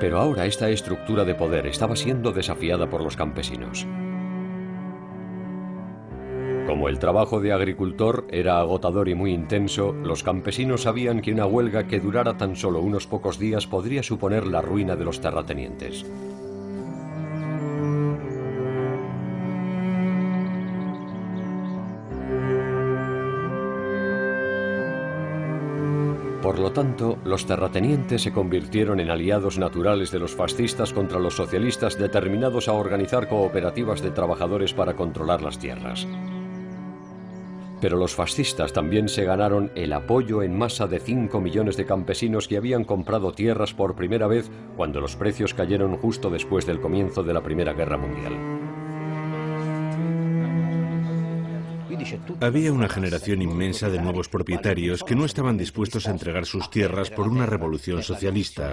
Pero 0.00 0.18
ahora 0.18 0.46
esta 0.46 0.68
estructura 0.68 1.24
de 1.24 1.36
poder 1.36 1.66
estaba 1.68 1.94
siendo 1.94 2.32
desafiada 2.32 2.90
por 2.90 3.02
los 3.02 3.16
campesinos. 3.16 3.86
Como 6.66 6.88
el 6.88 6.98
trabajo 6.98 7.40
de 7.40 7.52
agricultor 7.52 8.26
era 8.30 8.60
agotador 8.60 9.08
y 9.08 9.14
muy 9.14 9.32
intenso, 9.32 9.92
los 9.92 10.22
campesinos 10.22 10.82
sabían 10.82 11.20
que 11.20 11.32
una 11.32 11.46
huelga 11.46 11.86
que 11.88 12.00
durara 12.00 12.36
tan 12.36 12.56
solo 12.56 12.80
unos 12.80 13.06
pocos 13.06 13.38
días 13.38 13.66
podría 13.66 14.02
suponer 14.02 14.46
la 14.46 14.62
ruina 14.62 14.96
de 14.96 15.04
los 15.04 15.20
terratenientes. 15.20 16.06
Por 26.42 26.58
lo 26.58 26.72
tanto, 26.72 27.18
los 27.24 27.46
terratenientes 27.46 28.22
se 28.22 28.32
convirtieron 28.32 28.98
en 28.98 29.10
aliados 29.10 29.58
naturales 29.58 30.10
de 30.10 30.18
los 30.18 30.34
fascistas 30.34 30.92
contra 30.92 31.20
los 31.20 31.36
socialistas 31.36 31.98
determinados 31.98 32.68
a 32.68 32.72
organizar 32.72 33.28
cooperativas 33.28 34.02
de 34.02 34.10
trabajadores 34.10 34.74
para 34.74 34.94
controlar 34.94 35.40
las 35.40 35.58
tierras. 35.58 36.06
Pero 37.82 37.96
los 37.96 38.14
fascistas 38.14 38.72
también 38.72 39.08
se 39.08 39.24
ganaron 39.24 39.72
el 39.74 39.92
apoyo 39.92 40.44
en 40.44 40.56
masa 40.56 40.86
de 40.86 41.00
5 41.00 41.40
millones 41.40 41.76
de 41.76 41.84
campesinos 41.84 42.46
que 42.46 42.56
habían 42.56 42.84
comprado 42.84 43.32
tierras 43.32 43.74
por 43.74 43.96
primera 43.96 44.28
vez 44.28 44.52
cuando 44.76 45.00
los 45.00 45.16
precios 45.16 45.52
cayeron 45.52 45.96
justo 45.96 46.30
después 46.30 46.64
del 46.64 46.80
comienzo 46.80 47.24
de 47.24 47.34
la 47.34 47.42
Primera 47.42 47.72
Guerra 47.72 47.98
Mundial. 47.98 48.61
Había 52.40 52.72
una 52.72 52.88
generación 52.88 53.42
inmensa 53.42 53.88
de 53.88 54.00
nuevos 54.00 54.28
propietarios 54.28 55.02
que 55.04 55.14
no 55.14 55.24
estaban 55.24 55.56
dispuestos 55.56 56.06
a 56.06 56.10
entregar 56.10 56.46
sus 56.46 56.70
tierras 56.70 57.10
por 57.10 57.28
una 57.28 57.46
revolución 57.46 58.02
socialista. 58.02 58.72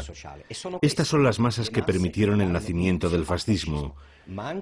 Estas 0.81 1.07
son 1.07 1.23
las 1.23 1.39
masas 1.39 1.69
que 1.69 1.83
permitieron 1.83 2.41
el 2.41 2.51
nacimiento 2.51 3.09
del 3.09 3.25
fascismo. 3.25 3.95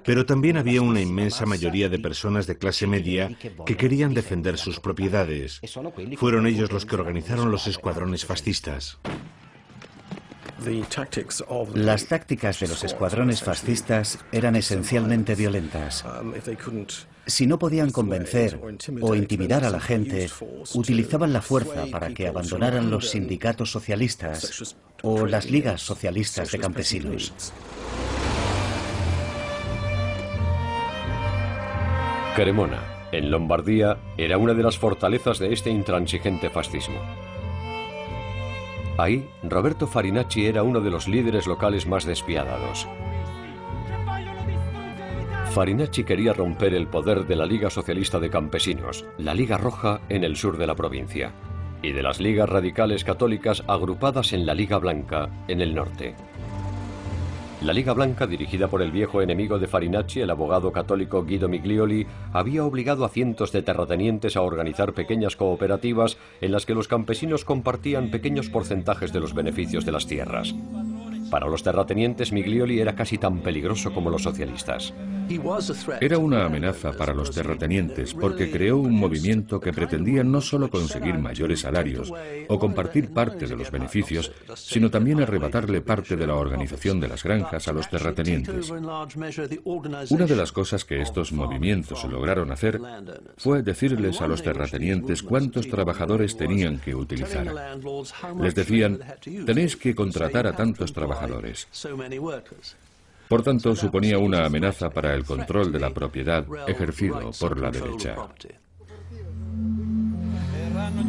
Pero 0.04 0.24
también 0.24 0.56
había 0.56 0.80
una 0.80 1.00
inmensa 1.00 1.44
mayoría 1.44 1.88
de 1.88 1.98
personas 1.98 2.46
de 2.46 2.56
clase 2.56 2.86
media 2.86 3.30
que 3.66 3.76
querían 3.76 4.14
defender 4.14 4.56
sus 4.56 4.80
propiedades. 4.80 5.60
Fueron 6.16 6.46
ellos 6.46 6.72
los 6.72 6.86
que 6.86 6.96
organizaron 6.96 7.50
los 7.50 7.66
escuadrones 7.66 8.24
fascistas. 8.24 8.98
Las 11.74 12.06
tácticas 12.06 12.60
de 12.60 12.68
los 12.68 12.82
escuadrones 12.84 13.42
fascistas 13.42 14.18
eran 14.32 14.56
esencialmente 14.56 15.34
violentas. 15.34 16.04
Si 17.26 17.46
no 17.46 17.58
podían 17.58 17.90
convencer 17.90 18.58
o 19.00 19.14
intimidar 19.14 19.64
a 19.64 19.70
la 19.70 19.80
gente, 19.80 20.28
utilizaban 20.74 21.32
la 21.32 21.42
fuerza 21.42 21.86
para 21.90 22.08
que 22.10 22.26
abandonaran 22.26 22.90
los 22.90 23.10
sindicatos 23.10 23.70
socialistas 23.70 24.76
o 25.02 25.26
las 25.26 25.50
ligas 25.50 25.82
socialistas 25.82 26.50
de 26.50 26.58
campesinos. 26.58 27.32
Cremona, 32.34 33.08
en 33.12 33.30
Lombardía, 33.30 33.98
era 34.16 34.38
una 34.38 34.54
de 34.54 34.62
las 34.62 34.78
fortalezas 34.78 35.38
de 35.38 35.52
este 35.52 35.70
intransigente 35.70 36.50
fascismo. 36.50 37.27
Ahí, 38.98 39.30
Roberto 39.44 39.86
Farinacci 39.86 40.46
era 40.46 40.64
uno 40.64 40.80
de 40.80 40.90
los 40.90 41.06
líderes 41.06 41.46
locales 41.46 41.86
más 41.86 42.04
despiadados. 42.04 42.88
Farinacci 45.52 46.02
quería 46.02 46.32
romper 46.32 46.74
el 46.74 46.88
poder 46.88 47.24
de 47.24 47.36
la 47.36 47.46
Liga 47.46 47.70
Socialista 47.70 48.18
de 48.18 48.28
Campesinos, 48.28 49.06
la 49.16 49.34
Liga 49.34 49.56
Roja 49.56 50.00
en 50.08 50.24
el 50.24 50.36
sur 50.36 50.58
de 50.58 50.66
la 50.66 50.74
provincia, 50.74 51.32
y 51.80 51.92
de 51.92 52.02
las 52.02 52.18
ligas 52.18 52.48
radicales 52.48 53.04
católicas 53.04 53.62
agrupadas 53.68 54.32
en 54.32 54.44
la 54.44 54.54
Liga 54.54 54.78
Blanca 54.78 55.30
en 55.46 55.60
el 55.60 55.76
norte. 55.76 56.16
La 57.60 57.72
Liga 57.72 57.92
Blanca, 57.92 58.28
dirigida 58.28 58.68
por 58.68 58.82
el 58.82 58.92
viejo 58.92 59.20
enemigo 59.20 59.58
de 59.58 59.66
Farinacci, 59.66 60.20
el 60.20 60.30
abogado 60.30 60.70
católico 60.70 61.24
Guido 61.24 61.48
Miglioli, 61.48 62.06
había 62.32 62.64
obligado 62.64 63.04
a 63.04 63.08
cientos 63.08 63.50
de 63.50 63.62
terratenientes 63.62 64.36
a 64.36 64.42
organizar 64.42 64.92
pequeñas 64.92 65.34
cooperativas 65.34 66.18
en 66.40 66.52
las 66.52 66.66
que 66.66 66.74
los 66.74 66.86
campesinos 66.86 67.44
compartían 67.44 68.12
pequeños 68.12 68.48
porcentajes 68.48 69.12
de 69.12 69.18
los 69.18 69.34
beneficios 69.34 69.84
de 69.84 69.90
las 69.90 70.06
tierras. 70.06 70.54
Para 71.30 71.48
los 71.48 71.62
terratenientes, 71.62 72.32
Miglioli 72.32 72.80
era 72.80 72.94
casi 72.94 73.18
tan 73.18 73.40
peligroso 73.40 73.92
como 73.92 74.10
los 74.10 74.22
socialistas. 74.22 74.94
Era 76.00 76.18
una 76.18 76.46
amenaza 76.46 76.92
para 76.92 77.12
los 77.12 77.30
terratenientes 77.30 78.14
porque 78.14 78.50
creó 78.50 78.78
un 78.78 78.94
movimiento 78.94 79.60
que 79.60 79.72
pretendía 79.72 80.24
no 80.24 80.40
solo 80.40 80.70
conseguir 80.70 81.18
mayores 81.18 81.60
salarios 81.60 82.10
o 82.48 82.58
compartir 82.58 83.12
parte 83.12 83.46
de 83.46 83.56
los 83.56 83.70
beneficios, 83.70 84.32
sino 84.54 84.90
también 84.90 85.20
arrebatarle 85.20 85.82
parte 85.82 86.16
de 86.16 86.26
la 86.26 86.34
organización 86.34 86.98
de 86.98 87.08
las 87.08 87.22
granjas 87.22 87.68
a 87.68 87.72
los 87.72 87.90
terratenientes. 87.90 88.70
Una 88.70 90.26
de 90.26 90.36
las 90.36 90.52
cosas 90.52 90.84
que 90.84 91.02
estos 91.02 91.32
movimientos 91.32 92.04
lograron 92.04 92.50
hacer 92.50 92.80
fue 93.36 93.62
decirles 93.62 94.22
a 94.22 94.28
los 94.28 94.42
terratenientes 94.42 95.22
cuántos 95.22 95.68
trabajadores 95.68 96.36
tenían 96.36 96.78
que 96.78 96.94
utilizar. 96.94 97.52
Les 98.40 98.54
decían, 98.54 99.00
tenéis 99.44 99.76
que 99.76 99.94
contratar 99.94 100.46
a 100.46 100.56
tantos 100.56 100.92
trabajadores 101.18 101.68
por 103.28 103.42
tanto, 103.42 103.76
suponía 103.76 104.18
una 104.18 104.46
amenaza 104.46 104.88
para 104.88 105.14
el 105.14 105.24
control 105.24 105.70
de 105.70 105.80
la 105.80 105.90
propiedad 105.90 106.46
ejercido 106.66 107.30
por 107.38 107.60
la 107.60 107.70
derecha. 107.70 108.16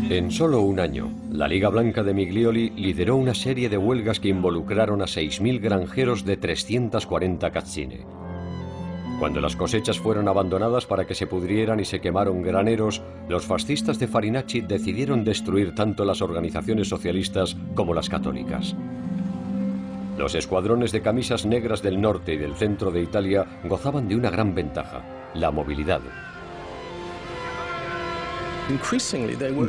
En 0.09 0.29
solo 0.29 0.61
un 0.61 0.81
año, 0.81 1.09
la 1.31 1.47
Liga 1.47 1.69
Blanca 1.69 2.03
de 2.03 2.13
Miglioli 2.13 2.71
lideró 2.71 3.15
una 3.15 3.33
serie 3.33 3.69
de 3.69 3.77
huelgas 3.77 4.19
que 4.19 4.27
involucraron 4.27 5.01
a 5.01 5.05
6.000 5.05 5.61
granjeros 5.61 6.25
de 6.25 6.35
340 6.35 7.51
cazzine. 7.51 8.05
Cuando 9.19 9.39
las 9.39 9.55
cosechas 9.55 9.99
fueron 9.99 10.27
abandonadas 10.27 10.85
para 10.85 11.05
que 11.05 11.15
se 11.15 11.27
pudrieran 11.27 11.79
y 11.79 11.85
se 11.85 12.01
quemaron 12.01 12.41
graneros, 12.41 13.01
los 13.29 13.45
fascistas 13.45 13.99
de 13.99 14.07
Farinacci 14.07 14.61
decidieron 14.61 15.23
destruir 15.23 15.75
tanto 15.75 16.03
las 16.03 16.21
organizaciones 16.21 16.89
socialistas 16.89 17.55
como 17.75 17.93
las 17.93 18.09
católicas. 18.09 18.75
Los 20.19 20.35
escuadrones 20.35 20.91
de 20.91 21.01
camisas 21.01 21.45
negras 21.45 21.81
del 21.81 22.01
norte 22.01 22.33
y 22.33 22.37
del 22.37 22.53
centro 22.53 22.91
de 22.91 23.01
Italia 23.01 23.61
gozaban 23.63 24.09
de 24.09 24.17
una 24.17 24.29
gran 24.29 24.53
ventaja, 24.53 25.01
la 25.33 25.49
movilidad. 25.49 26.01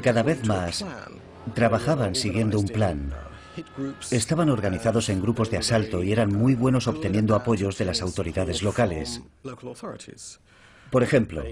Cada 0.03 0.25
vez 0.25 0.45
más 0.49 0.85
trabajaban 1.55 2.17
siguiendo 2.17 2.59
un 2.59 2.67
plan. 2.67 3.15
Estaban 4.11 4.51
organizados 4.51 5.09
en 5.09 5.23
grupos 5.23 5.53
de 5.53 5.59
asalto 5.59 6.03
y 6.03 6.11
eran 6.11 6.35
muy 6.35 6.57
buenos 6.57 6.89
obteniendo 6.89 7.37
apoyos 7.37 7.79
de 7.79 7.85
las 7.85 8.03
autoridades 8.03 8.65
locales. 8.65 9.23
Por 10.91 11.05
ejemplo, 11.05 11.45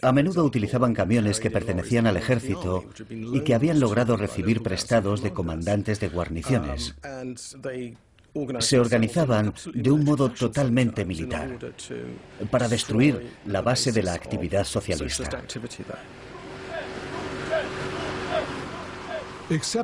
a 0.00 0.12
menudo 0.12 0.44
utilizaban 0.44 0.94
camiones 0.94 1.40
que 1.40 1.50
pertenecían 1.50 2.06
al 2.06 2.16
ejército 2.16 2.84
y 3.10 3.40
que 3.40 3.56
habían 3.56 3.80
logrado 3.80 4.16
recibir 4.16 4.62
prestados 4.62 5.22
de 5.22 5.32
comandantes 5.32 5.98
de 5.98 6.08
guarniciones. 6.08 6.94
Se 8.60 8.78
organizaban 8.78 9.54
de 9.74 9.90
un 9.90 10.04
modo 10.04 10.30
totalmente 10.30 11.04
militar 11.04 11.58
para 12.50 12.68
destruir 12.68 13.32
la 13.46 13.62
base 13.62 13.92
de 13.92 14.02
la 14.02 14.14
actividad 14.14 14.64
socialista. 14.64 15.42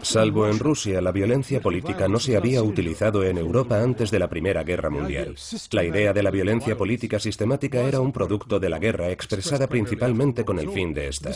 Salvo 0.02 0.46
en 0.46 0.58
Rusia, 0.58 1.00
la 1.00 1.10
violencia 1.10 1.58
política 1.58 2.06
no 2.06 2.18
se 2.18 2.36
había 2.36 2.62
utilizado 2.62 3.24
en 3.24 3.38
Europa 3.38 3.82
antes 3.82 4.10
de 4.10 4.18
la 4.18 4.28
Primera 4.28 4.62
Guerra 4.62 4.90
Mundial. 4.90 5.36
La 5.70 5.84
idea 5.84 6.12
de 6.12 6.22
la 6.22 6.30
violencia 6.30 6.76
política 6.76 7.18
sistemática 7.18 7.80
era 7.80 8.00
un 8.00 8.12
producto 8.12 8.60
de 8.60 8.68
la 8.68 8.78
guerra 8.78 9.10
expresada 9.10 9.66
principalmente 9.66 10.44
con 10.44 10.58
el 10.58 10.68
fin 10.68 10.92
de 10.92 11.08
esta. 11.08 11.30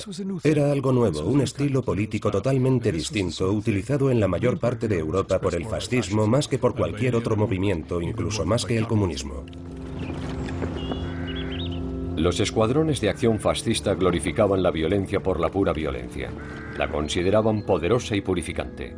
Era 0.45 0.71
algo 0.71 0.93
nuevo, 0.93 1.23
un 1.23 1.41
estilo 1.41 1.83
político 1.83 2.31
totalmente 2.31 2.93
distinto, 2.93 3.51
utilizado 3.51 4.11
en 4.11 4.21
la 4.21 4.29
mayor 4.29 4.59
parte 4.59 4.89
de 4.89 4.99
Europa 4.99 5.41
por 5.41 5.55
el 5.55 5.65
fascismo 5.65 6.27
más 6.27 6.49
que 6.49 6.59
por 6.59 6.75
cualquier 6.75 7.17
otro 7.17 7.35
movimiento, 7.35 8.03
incluso 8.03 8.45
más 8.45 8.67
que 8.67 8.77
el 8.77 8.87
comunismo. 8.87 9.47
Los 12.17 12.41
escuadrones 12.41 13.01
de 13.01 13.09
acción 13.09 13.39
fascista 13.39 13.95
glorificaban 13.95 14.63
la 14.63 14.71
violencia 14.71 15.21
por 15.21 15.41
la 15.41 15.51
pura 15.51 15.73
violencia. 15.73 16.31
La 16.79 16.89
consideraban 16.89 17.63
poderosa 17.63 18.15
y 18.15 18.21
purificante. 18.21 18.95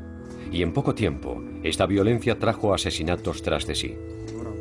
Y 0.53 0.63
en 0.63 0.75
poco 0.75 0.95
tiempo, 0.95 1.43
esta 1.63 1.87
violencia 1.87 2.39
trajo 2.39 2.75
asesinatos 2.75 3.41
tras 3.43 3.67
de 3.67 3.75
sí. 3.75 3.97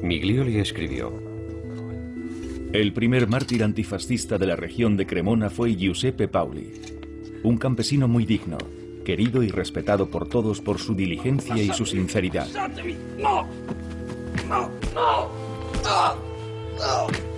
Miglioli 0.01 0.58
escribió, 0.58 1.12
El 2.71 2.93
primer 2.93 3.27
mártir 3.27 3.63
antifascista 3.63 4.38
de 4.38 4.47
la 4.47 4.55
región 4.55 4.95
de 4.95 5.05
Cremona 5.05 5.49
fue 5.49 5.75
Giuseppe 5.75 6.29
Pauli, 6.29 6.71
un 7.43 7.58
campesino 7.58 8.08
muy 8.08 8.25
digno, 8.25 8.58
querido 9.03 9.43
y 9.43 9.49
respetado 9.49 10.10
por 10.10 10.29
todos 10.29 10.62
por 10.62 10.79
su 10.79 10.95
diligencia 10.95 11.62
y 11.62 11.73
su 11.73 11.86
sinceridad. 11.86 12.47
¡No! 13.17 13.47
¡No! 14.47 14.69
¡No! 14.95 15.29
¡No! 16.77 17.29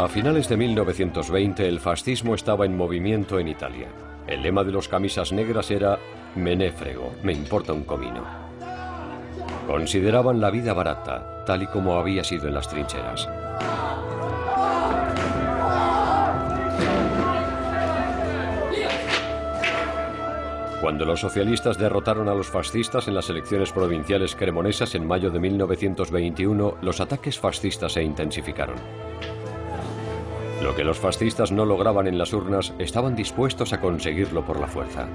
A 0.00 0.08
finales 0.08 0.48
de 0.48 0.56
1920 0.56 1.68
el 1.68 1.78
fascismo 1.78 2.34
estaba 2.34 2.64
en 2.64 2.74
movimiento 2.74 3.38
en 3.38 3.48
Italia. 3.48 3.88
El 4.26 4.40
lema 4.40 4.64
de 4.64 4.72
los 4.72 4.88
camisas 4.88 5.30
negras 5.30 5.70
era 5.70 5.98
Menéfrego, 6.36 7.12
me 7.22 7.34
importa 7.34 7.74
un 7.74 7.84
comino. 7.84 8.24
Consideraban 9.66 10.40
la 10.40 10.50
vida 10.50 10.72
barata, 10.72 11.44
tal 11.44 11.64
y 11.64 11.66
como 11.66 11.98
había 11.98 12.24
sido 12.24 12.48
en 12.48 12.54
las 12.54 12.66
trincheras. 12.70 13.28
Cuando 20.80 21.04
los 21.04 21.20
socialistas 21.20 21.76
derrotaron 21.76 22.30
a 22.30 22.34
los 22.34 22.46
fascistas 22.46 23.06
en 23.06 23.14
las 23.14 23.28
elecciones 23.28 23.70
provinciales 23.70 24.34
cremonesas 24.34 24.94
en 24.94 25.06
mayo 25.06 25.30
de 25.30 25.40
1921, 25.40 26.78
los 26.80 27.02
ataques 27.02 27.38
fascistas 27.38 27.92
se 27.92 28.02
intensificaron. 28.02 28.76
Lo 30.62 30.74
que 30.76 30.84
los 30.84 30.98
fascistas 30.98 31.52
no 31.52 31.64
lograban 31.64 32.06
en 32.06 32.18
las 32.18 32.32
urnas, 32.32 32.74
estaban 32.78 33.16
dispuestos 33.16 33.72
a 33.72 33.80
conseguirlo 33.80 34.44
por 34.44 34.60
la 34.60 34.66
fuerza. 34.66 35.08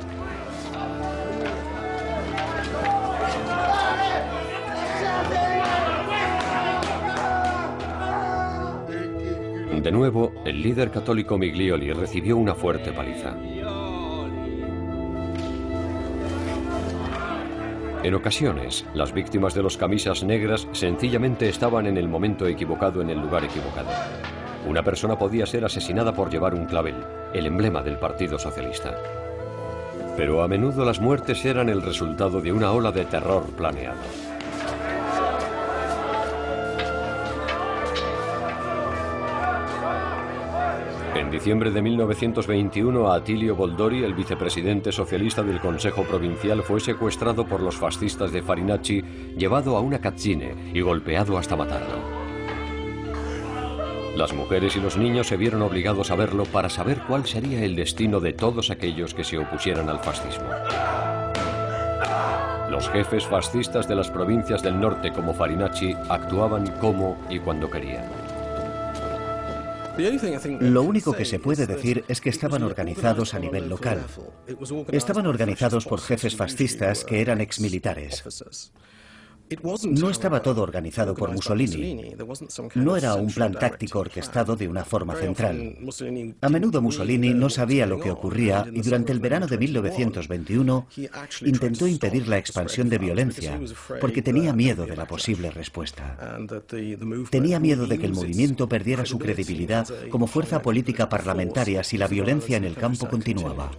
De 9.86 9.92
nuevo, 9.92 10.34
el 10.46 10.64
líder 10.64 10.90
católico 10.90 11.38
Miglioli 11.38 11.94
recibió 11.94 12.38
una 12.38 12.56
fuerte 12.56 12.92
paliza. 12.92 13.38
En 18.02 18.16
ocasiones, 18.16 18.84
las 18.96 19.14
víctimas 19.14 19.54
de 19.54 19.62
los 19.62 19.78
camisas 19.78 20.24
negras 20.24 20.68
sencillamente 20.72 21.50
estaban 21.50 21.86
en 21.86 21.98
el 21.98 22.08
momento 22.08 22.48
equivocado 22.48 23.02
en 23.02 23.12
el 23.12 23.20
lugar 23.20 23.44
equivocado. 23.44 23.90
Una 24.68 24.82
persona 24.82 25.18
podía 25.18 25.46
ser 25.46 25.64
asesinada 25.64 26.14
por 26.14 26.30
llevar 26.30 26.56
un 26.56 26.66
clavel, 26.66 26.96
el 27.34 27.46
emblema 27.46 27.84
del 27.84 27.98
Partido 27.98 28.40
Socialista. 28.40 28.96
Pero 30.18 30.42
a 30.42 30.48
menudo 30.48 30.84
las 30.84 31.00
muertes 31.00 31.46
eran 31.46 31.70
el 31.70 31.82
resultado 31.82 32.42
de 32.42 32.52
una 32.52 32.72
ola 32.72 32.92
de 32.92 33.06
terror 33.06 33.44
planeado. 33.56 34.00
En 41.16 41.32
diciembre 41.32 41.72
de 41.72 41.82
1921, 41.82 43.12
Atilio 43.12 43.56
Boldori, 43.56 44.04
el 44.04 44.14
vicepresidente 44.14 44.92
socialista 44.92 45.44
del 45.44 45.60
Consejo 45.60 46.04
Provincial, 46.04 46.62
fue 46.64 46.80
secuestrado 46.80 47.46
por 47.46 47.62
los 47.62 47.78
fascistas 47.78 48.32
de 48.32 48.42
Farinacci, 48.42 49.02
llevado 49.38 49.78
a 49.78 49.80
una 49.80 50.00
cazzine 50.00 50.56
y 50.74 50.82
golpeado 50.82 51.38
hasta 51.38 51.56
matarlo. 51.56 51.95
Las 54.16 54.32
mujeres 54.32 54.78
y 54.78 54.80
los 54.80 54.96
niños 54.96 55.28
se 55.28 55.36
vieron 55.36 55.62
obligados 55.62 56.10
a 56.10 56.16
verlo 56.16 56.46
para 56.46 56.70
saber 56.70 57.02
cuál 57.06 57.26
sería 57.26 57.64
el 57.64 57.76
destino 57.76 58.22
de 58.22 58.32
todos 58.32 58.72
aquellos 58.72 59.14
que 59.14 59.26
se 59.26 59.38
opusieran 59.38 59.90
al 59.90 60.00
fascismo. 60.00 60.48
Los 62.70 62.90
jefes 62.90 63.26
fascistas 63.26 63.90
de 63.90 63.96
las 63.96 64.10
provincias 64.10 64.64
del 64.64 64.80
norte 64.80 65.12
como 65.12 65.34
Farinacci 65.34 65.94
actuaban 66.10 66.68
como 66.80 67.18
y 67.30 67.40
cuando 67.40 67.70
querían. 67.70 68.06
Lo 70.60 70.84
único 70.84 71.14
que 71.14 71.26
se 71.26 71.40
puede 71.40 71.68
decir 71.68 72.06
es 72.08 72.22
que 72.22 72.30
estaban 72.30 72.64
organizados 72.64 73.34
a 73.34 73.40
nivel 73.40 73.70
local. 73.70 74.02
Estaban 74.92 75.28
organizados 75.28 75.86
por 75.86 76.00
jefes 76.02 76.36
fascistas 76.36 77.04
que 77.04 77.22
eran 77.22 77.42
exmilitares. 77.42 78.24
No 79.90 80.10
estaba 80.10 80.42
todo 80.42 80.64
organizado 80.64 81.14
por 81.14 81.32
Mussolini. 81.32 82.16
No 82.76 82.98
era 82.98 83.14
un 83.16 83.32
plan 83.32 83.54
táctico 83.54 84.00
orquestado 84.00 84.56
de 84.56 84.68
una 84.68 84.84
forma 84.84 85.16
central. 85.16 85.78
A 86.42 86.50
menudo 86.50 86.82
Mussolini 86.82 87.34
no 87.34 87.50
sabía 87.50 87.86
lo 87.86 88.00
que 88.00 88.10
ocurría 88.10 88.66
y 88.72 88.82
durante 88.82 89.12
el 89.12 89.20
verano 89.20 89.48
de 89.48 89.58
1921 89.58 90.88
intentó 91.42 91.88
impedir 91.88 92.28
la 92.28 92.38
expansión 92.38 92.90
de 92.90 92.98
violencia 92.98 93.60
porque 94.02 94.22
tenía 94.22 94.54
miedo 94.54 94.86
de 94.86 94.96
la 94.96 95.06
posible 95.06 95.52
respuesta. 95.52 96.38
Tenía 97.30 97.60
miedo 97.60 97.86
de 97.86 98.00
que 98.00 98.06
el 98.06 98.14
movimiento 98.14 98.68
perdiera 98.68 99.06
su 99.06 99.20
credibilidad 99.20 99.88
como 100.10 100.28
fuerza 100.28 100.62
política 100.62 101.08
parlamentaria 101.08 101.84
si 101.84 101.98
la 101.98 102.08
violencia 102.08 102.58
en 102.58 102.64
el 102.64 102.76
campo 102.76 103.08
continuaba. 103.08 103.72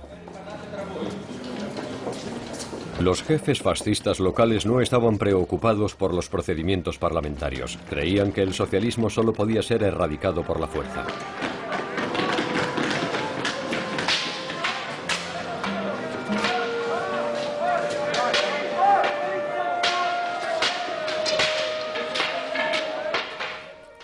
Los 3.01 3.23
jefes 3.23 3.61
fascistas 3.61 4.21
locales 4.21 4.65
no 4.65 4.81
estaban 4.81 5.19
preocupados 5.19 5.95
por 5.95 6.15
los 6.15 6.31
procedimientos 6.31 6.99
parlamentarios. 6.99 7.79
Creían 7.91 8.33
que 8.33 8.41
el 8.43 8.55
socialismo 8.55 9.11
solo 9.11 9.35
podía 9.35 9.63
ser 9.63 9.83
erradicado 9.83 10.43
por 10.43 10.59
la 10.59 10.67
fuerza. 10.67 11.05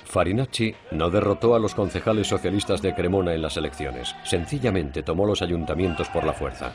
Farinacci 0.04 0.74
no 0.90 1.08
derrotó 1.08 1.54
a 1.54 1.58
los 1.58 1.74
concejales 1.74 2.26
socialistas 2.26 2.82
de 2.82 2.94
Cremona 2.94 3.32
en 3.32 3.40
las 3.40 3.56
elecciones. 3.56 4.14
Sencillamente 4.24 5.02
tomó 5.02 5.24
los 5.24 5.40
ayuntamientos 5.40 6.10
por 6.10 6.24
la 6.24 6.34
fuerza. 6.34 6.74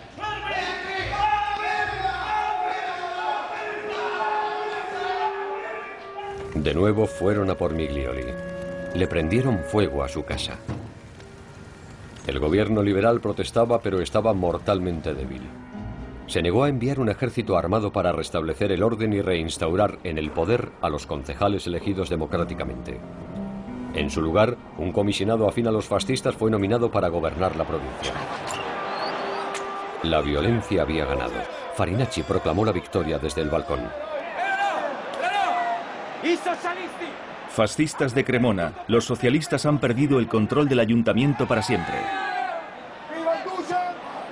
De 6.63 6.73
nuevo 6.73 7.05
fueron 7.05 7.51
a 7.51 7.55
por 7.55 7.73
Miglioli. 7.73 8.25
Le 8.95 9.07
prendieron 9.07 9.59
fuego 9.59 10.03
a 10.03 10.07
su 10.07 10.25
casa. 10.25 10.57
El 12.25 12.39
gobierno 12.39 12.81
liberal 12.81 13.21
protestaba, 13.21 13.79
pero 13.79 14.01
estaba 14.01 14.33
mortalmente 14.33 15.13
débil. 15.13 15.43
Se 16.25 16.41
negó 16.41 16.63
a 16.63 16.69
enviar 16.69 16.99
un 16.99 17.09
ejército 17.09 17.57
armado 17.57 17.91
para 17.91 18.11
restablecer 18.11 18.71
el 18.71 18.81
orden 18.81 19.13
y 19.13 19.21
reinstaurar 19.21 19.99
en 20.03 20.17
el 20.17 20.31
poder 20.31 20.71
a 20.81 20.89
los 20.89 21.05
concejales 21.05 21.67
elegidos 21.67 22.09
democráticamente. 22.09 22.99
En 23.93 24.09
su 24.09 24.21
lugar, 24.21 24.57
un 24.79 24.91
comisionado 24.91 25.47
afín 25.47 25.67
a 25.67 25.71
los 25.71 25.85
fascistas 25.85 26.35
fue 26.35 26.49
nominado 26.49 26.89
para 26.89 27.07
gobernar 27.09 27.55
la 27.55 27.65
provincia. 27.65 28.13
La 30.03 30.21
violencia 30.21 30.81
había 30.81 31.05
ganado. 31.05 31.35
Farinacci 31.75 32.23
proclamó 32.23 32.65
la 32.65 32.71
victoria 32.71 33.19
desde 33.19 33.41
el 33.41 33.49
balcón. 33.49 34.06
Fascistas 37.49 38.13
de 38.13 38.23
Cremona, 38.23 38.73
los 38.87 39.05
socialistas 39.05 39.65
han 39.65 39.79
perdido 39.79 40.19
el 40.19 40.27
control 40.27 40.69
del 40.69 40.79
ayuntamiento 40.79 41.47
para 41.47 41.63
siempre. 41.63 41.95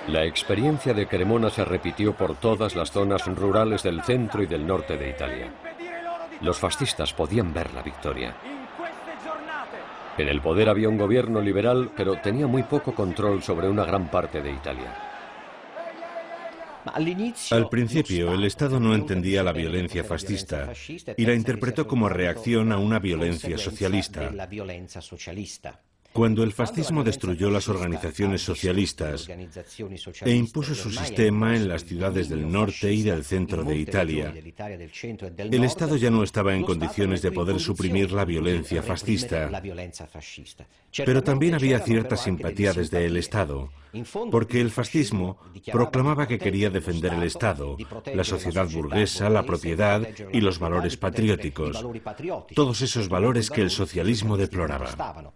La 0.08 0.24
experiencia 0.24 0.94
de 0.94 1.08
Cremona 1.08 1.50
se 1.50 1.66
repitió 1.66 2.14
por 2.14 2.36
todas 2.36 2.76
las 2.76 2.92
zonas 2.92 3.26
rurales 3.26 3.82
del 3.82 4.04
centro 4.04 4.44
y 4.44 4.46
del 4.46 4.68
norte 4.68 4.98
de 4.98 5.10
Italia. 5.10 5.48
Los 6.42 6.60
fascistas 6.60 7.14
podían 7.14 7.54
ver 7.54 7.74
la 7.74 7.82
victoria. 7.82 8.36
En 10.18 10.28
el 10.28 10.42
poder 10.42 10.70
había 10.70 10.88
un 10.88 10.98
gobierno 10.98 11.42
liberal, 11.42 11.90
pero 11.98 12.18
tenía 12.18 12.46
muy 12.46 12.64
poco 12.64 12.94
control 12.94 13.42
sobre 13.42 13.68
una 13.68 13.86
gran 13.86 14.10
parte 14.10 14.42
de 14.42 14.52
Italia. 14.52 15.05
Al 17.52 17.70
principio, 17.70 18.34
el 18.34 18.44
Estado 18.46 18.80
no 18.80 18.94
entendía 18.94 19.44
la 19.44 19.52
violencia 19.52 20.04
fascista 20.04 20.72
y 21.18 21.26
la 21.26 21.34
interpretó 21.34 21.88
como 21.88 22.10
reacción 22.10 22.72
a 22.72 22.78
una 22.78 23.00
violencia 23.00 23.58
socialista. 23.58 24.32
Cuando 26.16 26.44
el 26.44 26.54
fascismo 26.54 27.04
destruyó 27.04 27.52
las 27.52 27.68
organizaciones 27.68 28.42
socialistas 28.42 29.28
e 30.22 30.32
impuso 30.34 30.74
su 30.74 30.90
sistema 30.90 31.58
en 31.58 31.68
las 31.68 31.84
ciudades 31.84 32.30
del 32.30 32.50
norte 32.50 32.94
y 32.94 33.04
del 33.04 33.26
centro 33.26 33.66
de 33.66 33.76
Italia, 33.76 34.34
el 35.38 35.64
Estado 35.66 35.98
ya 35.98 36.10
no 36.10 36.24
estaba 36.24 36.56
en 36.56 36.64
condiciones 36.64 37.22
de 37.22 37.34
poder 37.34 37.60
suprimir 37.60 38.14
la 38.14 38.24
violencia 38.24 38.82
fascista. 38.82 39.62
Pero 41.06 41.22
también 41.22 41.56
había 41.56 41.80
cierta 41.80 42.16
simpatía 42.16 42.72
desde 42.72 43.06
el 43.06 43.18
Estado, 43.18 43.70
porque 44.32 44.62
el 44.62 44.72
fascismo 44.72 45.38
proclamaba 45.70 46.30
que 46.30 46.40
quería 46.40 46.70
defender 46.70 47.14
el 47.14 47.24
Estado, 47.24 47.76
la 48.14 48.24
sociedad 48.24 48.70
burguesa, 48.70 49.30
la 49.30 49.44
propiedad 49.44 50.08
y 50.32 50.40
los 50.40 50.60
valores 50.60 50.96
patrióticos, 50.96 51.86
todos 52.56 52.82
esos 52.82 53.10
valores 53.10 53.52
que 53.52 53.64
el 53.64 53.70
socialismo 53.70 54.38
deploraba. 54.38 55.36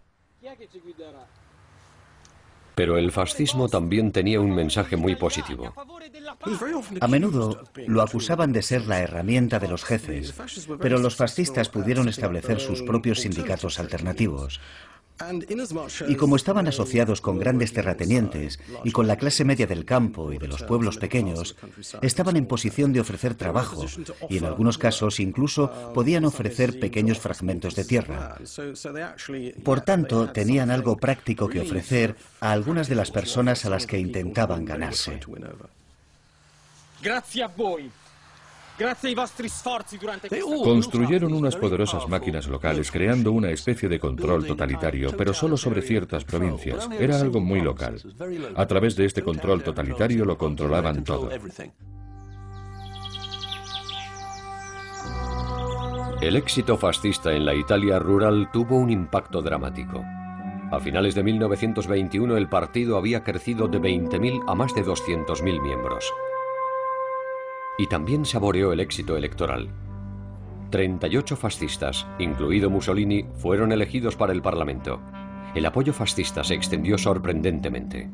Pero 2.75 2.97
el 2.97 3.11
fascismo 3.11 3.67
también 3.67 4.11
tenía 4.13 4.39
un 4.39 4.55
mensaje 4.55 4.95
muy 4.95 5.15
positivo. 5.15 5.73
A 7.01 7.07
menudo 7.07 7.63
lo 7.87 8.01
acusaban 8.01 8.53
de 8.53 8.61
ser 8.61 8.87
la 8.87 8.99
herramienta 8.99 9.59
de 9.59 9.67
los 9.67 9.83
jefes, 9.83 10.33
pero 10.79 10.97
los 10.97 11.17
fascistas 11.17 11.67
pudieron 11.67 12.07
establecer 12.07 12.61
sus 12.61 12.81
propios 12.81 13.19
sindicatos 13.19 13.79
alternativos, 13.79 14.61
y 16.07 16.15
como 16.15 16.35
estaban 16.35 16.67
asociados 16.67 17.21
con 17.21 17.37
grandes 17.37 17.73
terratenientes 17.73 18.59
y 18.83 18.91
con 18.91 19.07
la 19.07 19.17
clase 19.17 19.43
media 19.43 19.67
del 19.67 19.85
campo 19.85 20.31
y 20.31 20.37
de 20.37 20.47
los 20.47 20.63
pueblos 20.63 20.97
pequeños, 20.97 21.55
estaban 22.01 22.37
en 22.37 22.45
posición 22.45 22.93
de 22.93 23.01
ofrecer 23.01 23.35
trabajo 23.35 23.85
y 24.29 24.37
en 24.37 24.45
algunos 24.45 24.77
casos 24.77 25.19
incluso 25.19 25.91
podían 25.93 26.25
ofrecer 26.25 26.79
pequeños 26.79 27.19
fragmentos 27.19 27.75
de 27.75 27.85
tierra. 27.85 28.37
Por 29.63 29.81
tanto, 29.81 30.31
tenían 30.31 30.71
algo 30.71 30.97
práctico 30.97 31.49
que 31.49 31.61
ofrecer 31.61 32.15
a 32.39 32.51
algunas 32.51 32.87
de 32.87 32.95
las 32.95 33.11
personas 33.11 33.65
a 33.65 33.69
las 33.69 33.85
que 33.85 33.99
intentaban 33.99 34.65
ganarse. 34.65 35.19
Gracias 37.01 37.51
Construyeron 40.63 41.33
unas 41.33 41.55
poderosas 41.57 42.07
máquinas 42.07 42.47
locales 42.47 42.89
creando 42.91 43.33
una 43.33 43.49
especie 43.49 43.89
de 43.89 43.99
control 43.99 44.45
totalitario, 44.45 45.15
pero 45.17 45.33
solo 45.33 45.57
sobre 45.57 45.81
ciertas 45.81 46.23
provincias. 46.23 46.87
Era 46.97 47.19
algo 47.19 47.41
muy 47.41 47.61
local. 47.61 48.01
A 48.55 48.65
través 48.65 48.95
de 48.95 49.05
este 49.05 49.21
control 49.21 49.63
totalitario 49.63 50.23
lo 50.23 50.37
controlaban 50.37 51.03
todo. 51.03 51.29
El 56.21 56.35
éxito 56.35 56.77
fascista 56.77 57.33
en 57.33 57.45
la 57.45 57.55
Italia 57.55 57.99
rural 57.99 58.49
tuvo 58.51 58.77
un 58.77 58.89
impacto 58.89 59.41
dramático. 59.41 60.03
A 60.71 60.79
finales 60.79 61.15
de 61.15 61.23
1921 61.23 62.37
el 62.37 62.47
partido 62.47 62.97
había 62.97 63.23
crecido 63.23 63.67
de 63.67 63.79
20.000 63.79 64.43
a 64.47 64.55
más 64.55 64.73
de 64.75 64.85
200.000 64.85 65.61
miembros 65.61 66.13
y 67.79 67.87
también 67.87 68.25
saboreó 68.25 68.73
el 68.73 68.81
éxito 68.81 69.15
electoral. 69.15 69.69
38 70.69 71.37
fascistas, 71.37 72.05
incluido 72.19 72.69
Mussolini, 72.69 73.25
fueron 73.37 73.71
elegidos 73.71 74.17
para 74.17 74.33
el 74.33 74.41
Parlamento. 74.41 75.01
El 75.55 75.65
apoyo 75.65 75.93
fascista 75.93 76.43
se 76.43 76.53
extendió 76.53 76.97
sorprendentemente. 76.97 78.11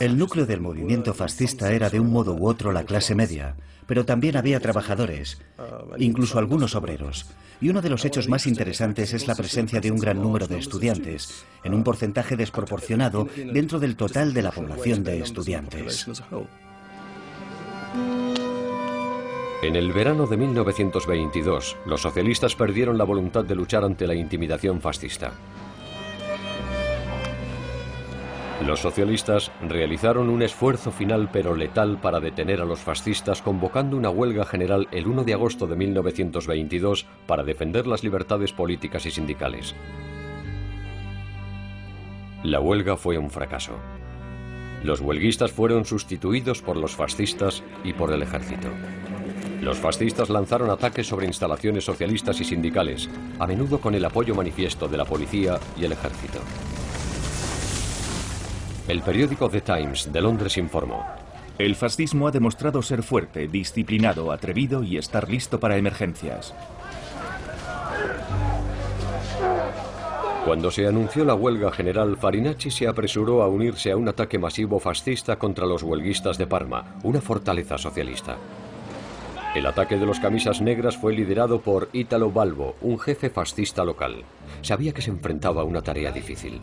El 0.00 0.18
núcleo 0.18 0.44
del 0.46 0.60
movimiento 0.60 1.14
fascista 1.14 1.72
era 1.72 1.88
de 1.88 2.00
un 2.00 2.12
modo 2.12 2.34
u 2.34 2.48
otro 2.48 2.72
la 2.72 2.84
clase 2.84 3.14
media, 3.14 3.56
pero 3.86 4.04
también 4.04 4.36
había 4.36 4.58
trabajadores, 4.58 5.40
incluso 5.96 6.40
algunos 6.40 6.74
obreros. 6.74 7.26
Y 7.60 7.68
uno 7.68 7.80
de 7.80 7.88
los 7.88 8.04
hechos 8.04 8.28
más 8.28 8.46
interesantes 8.48 9.14
es 9.14 9.28
la 9.28 9.36
presencia 9.36 9.80
de 9.80 9.92
un 9.92 9.98
gran 9.98 10.20
número 10.20 10.48
de 10.48 10.58
estudiantes, 10.58 11.44
en 11.62 11.72
un 11.72 11.84
porcentaje 11.84 12.36
desproporcionado 12.36 13.28
dentro 13.36 13.78
del 13.78 13.96
total 13.96 14.34
de 14.34 14.42
la 14.42 14.50
población 14.50 15.04
de 15.04 15.20
estudiantes. 15.20 16.06
En 19.62 19.74
el 19.74 19.92
verano 19.92 20.26
de 20.26 20.36
1922, 20.36 21.76
los 21.86 22.02
socialistas 22.02 22.54
perdieron 22.54 22.98
la 22.98 23.04
voluntad 23.04 23.44
de 23.44 23.54
luchar 23.54 23.84
ante 23.84 24.06
la 24.06 24.14
intimidación 24.14 24.80
fascista. 24.80 25.32
Los 28.64 28.80
socialistas 28.80 29.50
realizaron 29.68 30.30
un 30.30 30.42
esfuerzo 30.42 30.90
final 30.90 31.28
pero 31.32 31.54
letal 31.54 31.98
para 32.00 32.20
detener 32.20 32.60
a 32.60 32.64
los 32.64 32.80
fascistas 32.80 33.42
convocando 33.42 33.96
una 33.96 34.10
huelga 34.10 34.44
general 34.44 34.88
el 34.92 35.06
1 35.06 35.24
de 35.24 35.34
agosto 35.34 35.66
de 35.66 35.76
1922 35.76 37.06
para 37.26 37.44
defender 37.44 37.86
las 37.86 38.02
libertades 38.02 38.52
políticas 38.52 39.04
y 39.04 39.10
sindicales. 39.10 39.74
La 42.42 42.60
huelga 42.60 42.96
fue 42.96 43.18
un 43.18 43.30
fracaso. 43.30 43.72
Los 44.82 45.00
huelguistas 45.00 45.52
fueron 45.52 45.84
sustituidos 45.84 46.62
por 46.62 46.76
los 46.76 46.94
fascistas 46.94 47.62
y 47.82 47.92
por 47.92 48.12
el 48.12 48.22
ejército. 48.22 48.68
Los 49.60 49.78
fascistas 49.78 50.30
lanzaron 50.30 50.70
ataques 50.70 51.06
sobre 51.06 51.26
instalaciones 51.26 51.84
socialistas 51.84 52.40
y 52.40 52.44
sindicales, 52.44 53.08
a 53.38 53.46
menudo 53.46 53.80
con 53.80 53.94
el 53.94 54.04
apoyo 54.04 54.34
manifiesto 54.34 54.86
de 54.86 54.96
la 54.96 55.04
policía 55.04 55.58
y 55.76 55.84
el 55.84 55.92
ejército. 55.92 56.38
El 58.86 59.02
periódico 59.02 59.48
The 59.48 59.62
Times 59.62 60.12
de 60.12 60.20
Londres 60.20 60.56
informó. 60.56 61.04
El 61.58 61.74
fascismo 61.74 62.28
ha 62.28 62.30
demostrado 62.30 62.82
ser 62.82 63.02
fuerte, 63.02 63.48
disciplinado, 63.48 64.30
atrevido 64.30 64.84
y 64.84 64.98
estar 64.98 65.28
listo 65.28 65.58
para 65.58 65.76
emergencias. 65.76 66.54
Cuando 70.46 70.70
se 70.70 70.86
anunció 70.86 71.24
la 71.24 71.34
huelga 71.34 71.72
general, 71.72 72.16
Farinacci 72.16 72.70
se 72.70 72.86
apresuró 72.86 73.42
a 73.42 73.48
unirse 73.48 73.90
a 73.90 73.96
un 73.96 74.08
ataque 74.08 74.38
masivo 74.38 74.78
fascista 74.78 75.40
contra 75.40 75.66
los 75.66 75.82
huelguistas 75.82 76.38
de 76.38 76.46
Parma, 76.46 76.94
una 77.02 77.20
fortaleza 77.20 77.76
socialista. 77.76 78.36
El 79.56 79.66
ataque 79.66 79.96
de 79.96 80.06
los 80.06 80.20
camisas 80.20 80.60
negras 80.60 80.96
fue 80.96 81.14
liderado 81.14 81.60
por 81.62 81.88
Italo 81.92 82.30
Balbo, 82.30 82.76
un 82.80 82.96
jefe 83.00 83.28
fascista 83.28 83.84
local. 83.84 84.22
Sabía 84.62 84.94
que 84.94 85.02
se 85.02 85.10
enfrentaba 85.10 85.62
a 85.62 85.64
una 85.64 85.82
tarea 85.82 86.12
difícil. 86.12 86.60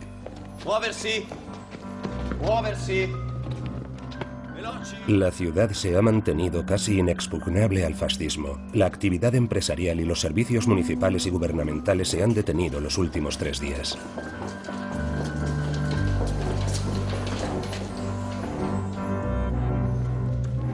La 5.08 5.32
ciudad 5.32 5.72
se 5.72 5.98
ha 5.98 6.02
mantenido 6.02 6.66
casi 6.66 7.00
inexpugnable 7.00 7.86
al 7.86 7.96
fascismo. 7.96 8.60
La 8.74 8.86
actividad 8.86 9.36
empresarial 9.36 10.00
y 10.00 10.06
los 10.06 10.22
servicios 10.22 10.68
municipales 10.68 11.26
y 11.26 11.30
gubernamentales 11.30 12.10
se 12.10 12.24
han 12.24 12.34
detenido 12.34 12.80
los 12.80 12.98
últimos 12.98 13.38
tres 13.38 13.60
días. 13.60 13.98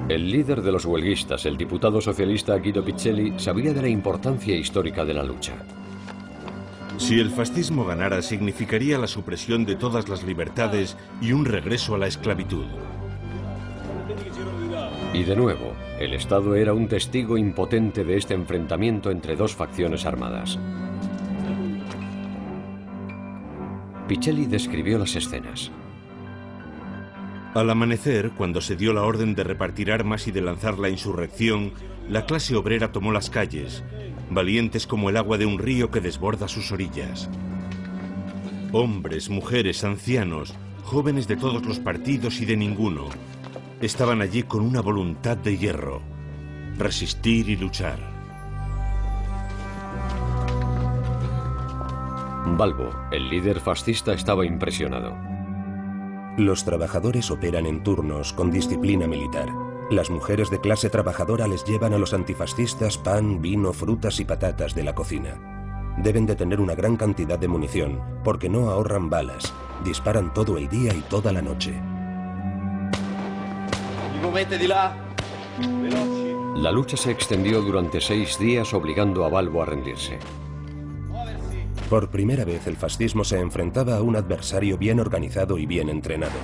El 0.10 0.32
líder 0.32 0.64
de 0.64 0.72
los 0.72 0.86
huelguistas, 0.86 1.46
el 1.46 1.56
diputado 1.56 2.02
socialista 2.02 2.58
Guido 2.58 2.84
Piccelli, 2.84 3.34
sabía 3.38 3.74
de 3.74 3.82
la 3.84 3.90
importancia 3.90 4.56
histórica 4.56 5.06
de 5.06 5.14
la 5.14 5.24
lucha. 5.24 5.54
Si 6.98 7.20
el 7.20 7.30
fascismo 7.30 7.86
ganara, 7.86 8.22
significaría 8.22 8.98
la 8.98 9.08
supresión 9.08 9.66
de 9.66 9.76
todas 9.76 10.10
las 10.10 10.24
libertades 10.24 10.98
y 11.22 11.32
un 11.32 11.46
regreso 11.46 11.96
a 11.96 11.98
la 12.00 12.08
esclavitud. 12.08 12.66
Y 15.14 15.24
de 15.24 15.36
nuevo, 15.36 15.74
el 16.00 16.14
Estado 16.14 16.56
era 16.56 16.74
un 16.74 16.88
testigo 16.88 17.38
impotente 17.38 18.04
de 18.04 18.18
este 18.18 18.36
enfrentamiento 18.36 19.10
entre 19.10 19.36
dos 19.36 19.56
facciones 19.56 20.06
armadas. 20.06 20.60
Pichelli 24.08 24.46
describió 24.46 25.00
las 25.00 25.16
escenas. 25.16 25.72
Al 27.56 27.70
amanecer, 27.72 28.32
cuando 28.38 28.62
se 28.62 28.76
dio 28.76 28.94
la 28.94 29.02
orden 29.02 29.34
de 29.34 29.44
repartir 29.44 29.92
armas 29.92 30.28
y 30.28 30.32
de 30.32 30.42
lanzar 30.42 30.78
la 30.78 30.90
insurrección, 30.90 31.74
la 32.08 32.28
clase 32.28 32.56
obrera 32.56 32.92
tomó 32.92 33.12
las 33.12 33.32
calles, 33.32 33.84
valientes 34.30 34.86
como 34.86 35.10
el 35.10 35.18
agua 35.18 35.40
de 35.40 35.48
un 35.48 35.58
río 35.58 35.90
que 35.90 36.02
desborda 36.02 36.48
sus 36.48 36.72
orillas. 36.72 37.30
Hombres, 38.72 39.32
mujeres, 39.32 39.84
ancianos, 39.84 40.54
jóvenes 40.84 41.28
de 41.28 41.36
todos 41.36 41.66
los 41.66 41.80
partidos 41.80 42.40
y 42.42 42.46
de 42.46 42.58
ninguno, 42.58 43.10
estaban 43.82 44.22
allí 44.22 44.44
con 44.44 44.62
una 44.62 44.82
voluntad 44.82 45.38
de 45.38 45.58
hierro, 45.58 46.02
resistir 46.78 47.50
y 47.50 47.56
luchar. 47.56 48.00
Balbo, 52.58 52.90
el 53.12 53.30
líder 53.30 53.60
fascista, 53.60 54.14
estaba 54.14 54.46
impresionado. 54.46 55.16
Los 56.38 56.66
trabajadores 56.66 57.32
operan 57.32 57.66
en 57.66 57.84
turnos 57.84 58.34
con 58.34 58.52
disciplina 58.52 59.08
militar. 59.08 59.50
Las 59.92 60.10
mujeres 60.10 60.50
de 60.50 60.60
clase 60.60 60.90
trabajadora 60.90 61.48
les 61.48 61.64
llevan 61.64 61.94
a 61.94 61.98
los 61.98 62.14
antifascistas 62.14 62.98
pan, 62.98 63.42
vino, 63.42 63.74
frutas 63.74 64.20
y 64.20 64.26
patatas 64.26 64.76
de 64.76 64.84
la 64.84 64.96
cocina. 64.96 65.96
Deben 65.98 66.26
de 66.26 66.36
tener 66.36 66.62
una 66.62 66.76
gran 66.76 66.96
cantidad 66.96 67.40
de 67.40 67.48
munición, 67.48 68.00
porque 68.24 68.50
no 68.50 68.70
ahorran 68.70 69.10
balas. 69.10 69.54
Disparan 69.84 70.34
todo 70.34 70.58
el 70.58 70.70
día 70.70 70.94
y 70.94 71.02
toda 71.02 71.34
la 71.34 71.42
noche. 71.42 71.82
La 76.56 76.72
lucha 76.72 76.98
se 76.98 77.12
extendió 77.12 77.62
durante 77.62 78.02
seis 78.02 78.38
días 78.38 78.74
obligando 78.74 79.24
a 79.24 79.30
Balbo 79.30 79.62
a 79.62 79.66
rendirse. 79.66 80.20
Por 81.90 82.10
primera 82.10 82.46
vez 82.46 82.68
el 82.68 82.76
fascismo 82.76 83.24
se 83.24 83.40
enfrentaba 83.40 83.96
a 83.96 84.02
un 84.02 84.16
adversario 84.16 84.78
bien 84.78 85.00
organizado 85.00 85.58
y 85.58 85.66
bien 85.66 85.90
entrenado, 85.90 86.38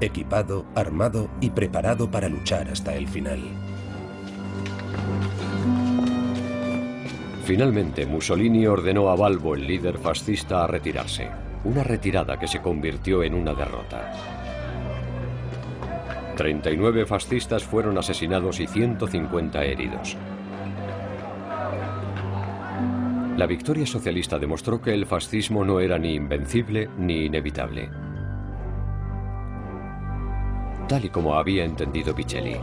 equipado, 0.00 0.64
armado 0.74 1.28
y 1.40 1.50
preparado 1.50 2.10
para 2.10 2.28
luchar 2.28 2.68
hasta 2.68 2.94
el 2.94 3.06
final. 3.06 3.40
Finalmente, 7.44 8.06
Mussolini 8.06 8.66
ordenó 8.66 9.10
a 9.10 9.16
Balbo, 9.16 9.54
el 9.54 9.66
líder 9.66 9.98
fascista, 9.98 10.64
a 10.64 10.66
retirarse. 10.66 11.28
Una 11.64 11.84
retirada 11.84 12.38
que 12.38 12.48
se 12.48 12.60
convirtió 12.60 13.22
en 13.22 13.34
una 13.34 13.52
derrota. 13.52 14.41
39 16.36 17.06
fascistas 17.06 17.64
fueron 17.64 17.98
asesinados 17.98 18.60
y 18.60 18.66
150 18.66 19.64
heridos. 19.64 20.16
La 23.36 23.46
victoria 23.46 23.86
socialista 23.86 24.38
demostró 24.38 24.80
que 24.80 24.92
el 24.92 25.06
fascismo 25.06 25.64
no 25.64 25.80
era 25.80 25.98
ni 25.98 26.14
invencible 26.14 26.88
ni 26.98 27.26
inevitable. 27.26 27.90
Tal 30.88 31.04
y 31.04 31.08
como 31.08 31.34
había 31.34 31.64
entendido 31.64 32.14
Picelli. 32.14 32.56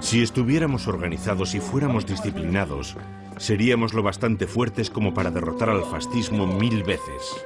Si 0.00 0.22
estuviéramos 0.22 0.86
organizados 0.86 1.54
y 1.54 1.60
fuéramos 1.60 2.06
disciplinados, 2.06 2.96
seríamos 3.36 3.92
lo 3.94 4.02
bastante 4.02 4.46
fuertes 4.46 4.90
como 4.90 5.12
para 5.12 5.30
derrotar 5.30 5.70
al 5.70 5.82
fascismo 5.82 6.46
mil 6.46 6.84
veces. 6.84 7.44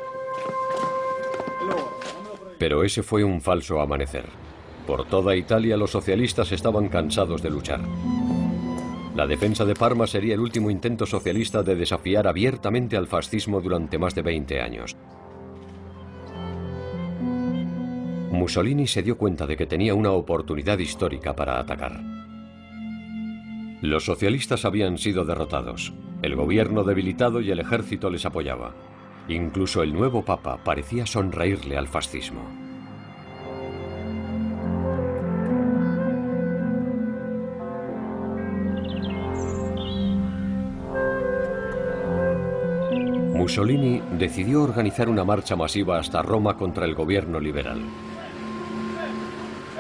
Pero 2.63 2.85
ese 2.85 3.03
fue 3.03 3.25
un 3.25 3.41
falso 3.41 3.81
amanecer. 3.81 4.25
Por 4.87 5.05
toda 5.07 5.35
Italia 5.35 5.77
los 5.77 5.91
socialistas 5.91 6.53
estaban 6.53 6.89
cansados 6.89 7.43
de 7.43 7.51
luchar. 7.51 7.81
La 9.17 9.27
defensa 9.27 9.65
de 9.65 9.75
Parma 9.75 10.07
sería 10.07 10.35
el 10.35 10.41
último 10.41 10.71
intento 10.71 11.05
socialista 11.05 11.65
de 11.65 11.75
desafiar 11.75 12.29
abiertamente 12.29 12.97
al 12.97 13.09
fascismo 13.09 13.61
durante 13.61 13.99
más 13.99 14.15
de 14.15 14.23
20 14.23 14.61
años. 14.61 14.97
Mussolini 18.31 18.87
se 18.87 19.03
dio 19.03 19.19
cuenta 19.19 19.45
de 19.45 19.57
que 19.57 19.67
tenía 19.67 19.97
una 19.97 20.13
oportunidad 20.13 20.79
histórica 20.79 21.35
para 21.35 21.59
atacar. 21.59 22.01
Los 23.81 24.05
socialistas 24.05 24.65
habían 24.65 24.99
sido 24.99 25.25
derrotados, 25.25 25.95
el 26.23 26.37
gobierno 26.37 26.85
debilitado 26.85 27.41
y 27.41 27.51
el 27.51 27.59
ejército 27.59 28.09
les 28.09 28.25
apoyaba. 28.25 28.92
Incluso 29.29 29.83
el 29.83 29.93
nuevo 29.93 30.25
papa 30.25 30.59
parecía 30.63 31.07
sonreírle 31.07 31.79
al 31.79 31.89
fascismo. 31.89 32.43
Mussolini 43.35 44.01
decidió 44.19 44.63
organizar 44.63 45.09
una 45.09 45.25
marcha 45.25 45.57
masiva 45.57 45.99
hasta 45.99 46.23
Roma 46.23 46.57
contra 46.57 46.85
el 46.85 46.95
gobierno 46.95 47.41
liberal. 47.41 47.81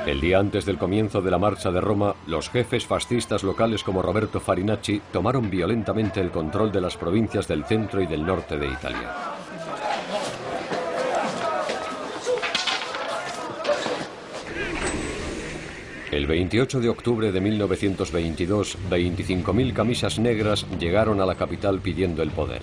El 0.06 0.20
día 0.20 0.40
antes 0.40 0.64
del 0.66 0.78
comienzo 0.78 1.22
de 1.22 1.30
la 1.30 1.38
marcha 1.38 1.70
de 1.70 1.80
Roma, 1.80 2.16
los 2.26 2.50
jefes 2.50 2.84
fascistas 2.84 3.44
locales 3.44 3.84
como 3.84 4.02
Roberto 4.02 4.40
Farinacci 4.40 5.00
tomaron 5.12 5.48
violentamente 5.48 6.20
el 6.20 6.32
control 6.32 6.72
de 6.72 6.80
las 6.80 6.96
provincias 6.96 7.46
del 7.46 7.64
centro 7.64 8.02
y 8.02 8.06
del 8.06 8.26
norte 8.26 8.58
de 8.58 8.66
Italia. 8.66 9.14
El 16.10 16.26
28 16.26 16.80
de 16.80 16.88
octubre 16.88 17.30
de 17.30 17.40
1922, 17.40 18.78
25.000 18.90 19.72
camisas 19.72 20.18
negras 20.18 20.66
llegaron 20.80 21.20
a 21.20 21.26
la 21.26 21.36
capital 21.36 21.78
pidiendo 21.78 22.24
el 22.24 22.32
poder. 22.32 22.62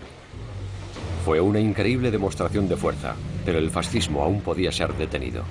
Fue 1.23 1.39
una 1.39 1.61
increíble 1.61 2.11
demostración 2.11 2.67
de 2.67 2.75
fuerza, 2.75 3.15
pero 3.45 3.59
el 3.59 3.69
fascismo 3.69 4.23
aún 4.23 4.41
podía 4.41 4.73
ser 4.73 4.93
detenido. 4.95 5.43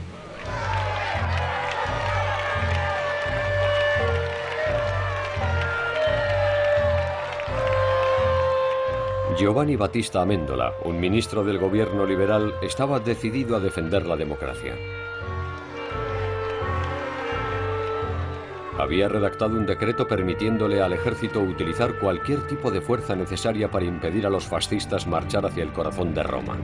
Giovanni 9.38 9.76
Battista 9.76 10.20
Amendola, 10.20 10.74
un 10.84 10.98
ministro 10.98 11.44
del 11.44 11.60
gobierno 11.60 12.04
liberal, 12.04 12.54
estaba 12.60 12.98
decidido 12.98 13.54
a 13.54 13.60
defender 13.60 14.04
la 14.04 14.16
democracia. 14.16 14.74
Había 18.76 19.08
redactado 19.08 19.56
un 19.56 19.64
decreto 19.64 20.08
permitiéndole 20.08 20.82
al 20.82 20.92
ejército 20.92 21.38
utilizar 21.38 22.00
cualquier 22.00 22.48
tipo 22.48 22.72
de 22.72 22.80
fuerza 22.80 23.14
necesaria 23.14 23.70
para 23.70 23.84
impedir 23.84 24.26
a 24.26 24.30
los 24.30 24.44
fascistas 24.44 25.06
marchar 25.06 25.46
hacia 25.46 25.62
el 25.62 25.72
corazón 25.72 26.14
de 26.14 26.24
Roma. 26.24 26.56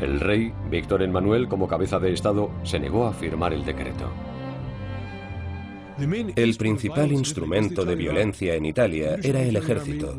El 0.00 0.18
rey, 0.18 0.52
Víctor 0.68 1.02
Emmanuel, 1.02 1.46
como 1.46 1.68
cabeza 1.68 2.00
de 2.00 2.12
Estado, 2.12 2.50
se 2.64 2.80
negó 2.80 3.06
a 3.06 3.12
firmar 3.12 3.52
el 3.52 3.64
decreto. 3.64 4.10
El 6.36 6.56
principal 6.56 7.12
instrumento 7.12 7.84
de 7.84 7.94
violencia 7.96 8.54
en 8.54 8.66
Italia 8.66 9.18
era 9.22 9.42
el 9.42 9.56
ejército. 9.56 10.16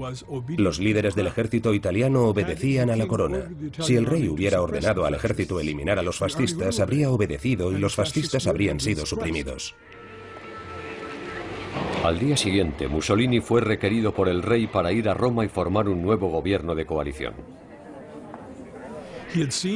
Los 0.57 0.79
líderes 0.79 1.15
del 1.15 1.27
ejército 1.27 1.73
italiano 1.73 2.25
obedecían 2.25 2.89
a 2.89 2.95
la 2.95 3.07
corona. 3.07 3.49
Si 3.79 3.95
el 3.95 4.05
rey 4.05 4.27
hubiera 4.27 4.61
ordenado 4.61 5.05
al 5.05 5.13
ejército 5.13 5.59
eliminar 5.59 5.97
a 5.97 6.03
los 6.03 6.17
fascistas, 6.17 6.79
habría 6.79 7.09
obedecido 7.09 7.71
y 7.71 7.77
los 7.77 7.95
fascistas 7.95 8.47
habrían 8.47 8.79
sido 8.79 9.05
suprimidos. 9.05 9.75
Al 12.03 12.19
día 12.19 12.35
siguiente, 12.35 12.87
Mussolini 12.87 13.39
fue 13.39 13.61
requerido 13.61 14.13
por 14.13 14.29
el 14.29 14.41
rey 14.41 14.67
para 14.67 14.91
ir 14.91 15.09
a 15.09 15.13
Roma 15.13 15.45
y 15.45 15.49
formar 15.49 15.87
un 15.87 16.01
nuevo 16.01 16.29
gobierno 16.29 16.75
de 16.75 16.85
coalición. 16.85 17.33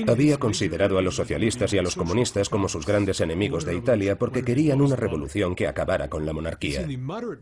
Había 0.08 0.38
considerado 0.38 0.98
a 0.98 1.02
los 1.02 1.16
socialistas 1.16 1.74
y 1.74 1.78
a 1.78 1.82
los 1.82 1.96
comunistas 1.96 2.50
como 2.50 2.70
sus 2.70 2.86
grandes 2.86 3.22
enemigos 3.22 3.66
de 3.66 3.76
Italia 3.76 4.18
porque 4.18 4.44
querían 4.44 4.82
una 4.82 4.96
revolución 4.96 5.56
que 5.56 5.68
acabara 5.68 6.10
con 6.10 6.26
la 6.26 6.34
monarquía. 6.34 6.88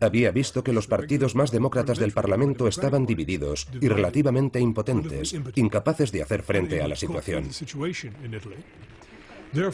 Había 0.00 0.30
visto 0.30 0.62
que 0.62 0.72
los 0.72 0.86
partidos 0.86 1.34
más 1.34 1.50
demócratas 1.50 1.98
del 1.98 2.12
Parlamento 2.12 2.68
estaban 2.68 3.06
divididos 3.06 3.68
y 3.80 3.88
relativamente 3.88 4.60
impotentes, 4.60 5.34
incapaces 5.54 6.12
de 6.12 6.22
hacer 6.22 6.42
frente 6.42 6.82
a 6.82 6.88
la 6.88 6.96
situación. 6.96 7.48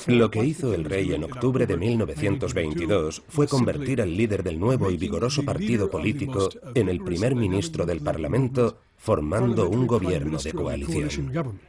Lo 0.09 0.30
que 0.30 0.45
hizo 0.45 0.74
el 0.74 0.84
rey 0.84 1.12
en 1.12 1.22
octubre 1.22 1.64
de 1.64 1.76
1922 1.76 3.22
fue 3.28 3.47
convertir 3.47 4.03
al 4.03 4.16
líder 4.16 4.43
del 4.43 4.59
nuevo 4.59 4.91
y 4.91 4.97
vigoroso 4.97 5.45
partido 5.45 5.89
político 5.89 6.49
en 6.74 6.89
el 6.89 7.01
primer 7.01 7.36
ministro 7.36 7.86
del 7.86 8.01
Parlamento, 8.01 8.78
formando 8.97 9.68
un 9.68 9.86
gobierno 9.86 10.39
de 10.39 10.53
coalición. 10.53 11.61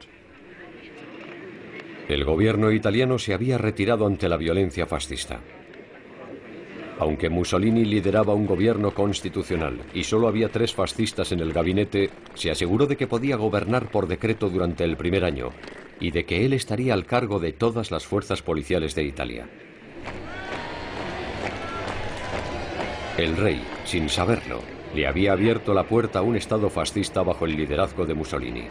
El 2.10 2.24
gobierno 2.24 2.72
italiano 2.72 3.20
se 3.20 3.36
había 3.36 3.60
retirado 3.60 4.08
ante 4.08 4.28
la 4.28 4.36
violencia 4.36 4.88
fascista. 4.88 5.42
Aunque 6.98 7.30
Mussolini 7.30 7.86
lideraba 7.86 8.34
un 8.34 8.48
gobierno 8.48 8.96
constitucional 8.96 9.80
y 9.94 10.04
solo 10.04 10.28
había 10.28 10.50
tres 10.50 10.74
fascistas 10.74 11.32
en 11.34 11.40
el 11.40 11.54
gabinete, 11.54 12.10
se 12.34 12.50
aseguró 12.50 12.88
de 12.88 12.98
que 12.98 13.06
podía 13.06 13.36
gobernar 13.36 13.92
por 13.92 14.08
decreto 14.08 14.50
durante 14.50 14.84
el 14.86 14.98
primer 14.98 15.24
año 15.24 15.52
y 16.00 16.10
de 16.10 16.26
que 16.26 16.46
él 16.46 16.54
estaría 16.54 16.96
al 16.96 17.06
cargo 17.06 17.38
de 17.38 17.54
todas 17.54 17.92
las 17.92 18.08
fuerzas 18.08 18.42
policiales 18.42 18.96
de 18.96 19.04
Italia. 19.04 19.48
El 23.20 23.38
rey, 23.38 23.62
sin 23.86 24.10
saberlo, 24.10 24.62
le 24.96 25.06
había 25.06 25.34
abierto 25.34 25.76
la 25.76 25.84
puerta 25.84 26.20
a 26.20 26.24
un 26.24 26.36
Estado 26.36 26.72
fascista 26.72 27.22
bajo 27.22 27.46
el 27.46 27.56
liderazgo 27.56 28.08
de 28.08 28.16
Mussolini. 28.16 28.64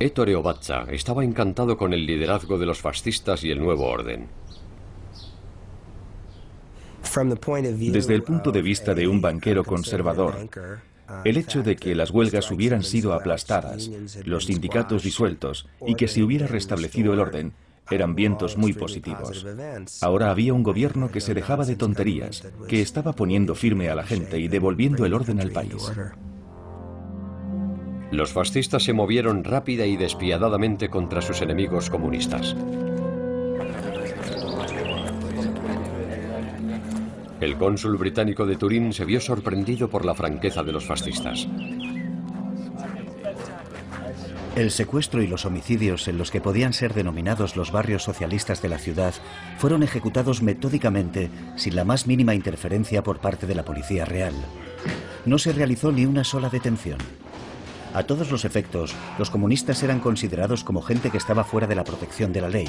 Ettore 0.00 0.34
Obatza 0.34 0.86
estaba 0.90 1.24
encantado 1.24 1.76
con 1.76 1.92
el 1.92 2.06
liderazgo 2.06 2.56
de 2.56 2.64
los 2.64 2.80
fascistas 2.80 3.44
y 3.44 3.50
el 3.50 3.58
nuevo 3.58 3.86
orden. 3.86 4.28
Desde 7.92 8.14
el 8.14 8.22
punto 8.22 8.50
de 8.50 8.62
vista 8.62 8.94
de 8.94 9.06
un 9.06 9.20
banquero 9.20 9.62
conservador, 9.62 10.48
el 11.24 11.36
hecho 11.36 11.62
de 11.62 11.76
que 11.76 11.94
las 11.94 12.10
huelgas 12.10 12.50
hubieran 12.50 12.82
sido 12.82 13.12
aplastadas, 13.12 13.90
los 14.24 14.46
sindicatos 14.46 15.02
disueltos 15.02 15.68
y 15.86 15.96
que 15.96 16.08
se 16.08 16.22
hubiera 16.22 16.46
restablecido 16.46 17.12
el 17.12 17.20
orden 17.20 17.52
Eran 17.90 18.14
vientos 18.14 18.56
muy 18.56 18.72
positivos. 18.72 19.44
Ahora 20.00 20.30
había 20.30 20.54
un 20.54 20.62
gobierno 20.62 21.10
que 21.10 21.20
se 21.20 21.34
dejaba 21.34 21.66
de 21.66 21.74
tonterías, 21.74 22.46
que 22.68 22.80
estaba 22.80 23.12
poniendo 23.12 23.54
firme 23.56 23.90
a 23.90 23.96
la 23.96 24.04
gente 24.04 24.38
y 24.38 24.46
devolviendo 24.46 25.04
el 25.04 25.12
orden 25.12 25.40
al 25.40 25.50
país. 25.50 25.90
Los 28.10 28.32
fascistas 28.32 28.82
se 28.82 28.92
movieron 28.92 29.44
rápida 29.44 29.86
y 29.86 29.96
despiadadamente 29.96 30.88
contra 30.88 31.22
sus 31.22 31.42
enemigos 31.42 31.90
comunistas. 31.90 32.56
El 37.40 37.56
cónsul 37.56 37.96
británico 37.96 38.44
de 38.46 38.56
Turín 38.56 38.92
se 38.92 39.04
vio 39.04 39.20
sorprendido 39.20 39.88
por 39.88 40.04
la 40.04 40.14
franqueza 40.14 40.62
de 40.62 40.72
los 40.72 40.84
fascistas. 40.84 41.48
El 44.56 44.72
secuestro 44.72 45.22
y 45.22 45.28
los 45.28 45.46
homicidios 45.46 46.08
en 46.08 46.18
los 46.18 46.30
que 46.30 46.40
podían 46.40 46.72
ser 46.72 46.92
denominados 46.92 47.56
los 47.56 47.70
barrios 47.70 48.02
socialistas 48.02 48.60
de 48.60 48.68
la 48.68 48.78
ciudad 48.78 49.14
fueron 49.58 49.84
ejecutados 49.84 50.42
metódicamente 50.42 51.30
sin 51.56 51.76
la 51.76 51.84
más 51.84 52.08
mínima 52.08 52.34
interferencia 52.34 53.02
por 53.02 53.20
parte 53.20 53.46
de 53.46 53.54
la 53.54 53.64
Policía 53.64 54.04
Real. 54.04 54.34
No 55.24 55.38
se 55.38 55.52
realizó 55.52 55.92
ni 55.92 56.04
una 56.04 56.24
sola 56.24 56.50
detención. 56.50 56.98
A 57.92 58.04
todos 58.04 58.30
los 58.30 58.44
efectos, 58.44 58.94
los 59.18 59.30
comunistas 59.30 59.82
eran 59.82 59.98
considerados 59.98 60.62
como 60.62 60.80
gente 60.80 61.10
que 61.10 61.18
estaba 61.18 61.42
fuera 61.42 61.66
de 61.66 61.74
la 61.74 61.82
protección 61.82 62.32
de 62.32 62.40
la 62.40 62.48
ley, 62.48 62.68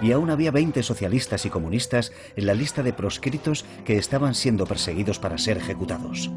y 0.00 0.12
aún 0.12 0.30
había 0.30 0.52
20 0.52 0.82
socialistas 0.84 1.44
y 1.46 1.50
comunistas 1.50 2.12
en 2.36 2.46
la 2.46 2.54
lista 2.54 2.82
de 2.82 2.92
proscritos 2.92 3.64
que 3.84 3.98
estaban 3.98 4.34
siendo 4.34 4.66
perseguidos 4.66 5.18
para 5.18 5.38
ser 5.38 5.56
ejecutados. 5.56 6.30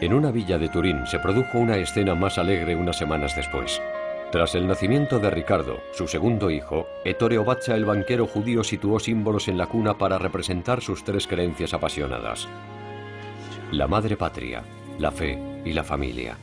En 0.00 0.14
una 0.14 0.30
villa 0.30 0.58
de 0.58 0.68
Turín 0.68 1.04
se 1.08 1.18
produjo 1.18 1.58
una 1.58 1.76
escena 1.76 2.14
más 2.14 2.38
alegre 2.38 2.76
unas 2.76 2.96
semanas 2.96 3.34
después. 3.34 3.80
Tras 4.30 4.54
el 4.54 4.66
nacimiento 4.66 5.18
de 5.18 5.30
Ricardo, 5.30 5.80
su 5.92 6.06
segundo 6.06 6.50
hijo, 6.50 6.86
Ettore 7.02 7.38
Obacha, 7.38 7.74
el 7.74 7.86
banquero 7.86 8.26
judío, 8.26 8.62
situó 8.62 9.00
símbolos 9.00 9.48
en 9.48 9.56
la 9.56 9.66
cuna 9.66 9.96
para 9.96 10.18
representar 10.18 10.82
sus 10.82 11.02
tres 11.02 11.26
creencias 11.26 11.72
apasionadas. 11.72 12.46
La 13.72 13.88
madre 13.88 14.18
patria, 14.18 14.62
la 14.98 15.12
fe 15.12 15.38
y 15.64 15.72
la 15.72 15.82
familia. 15.82 16.36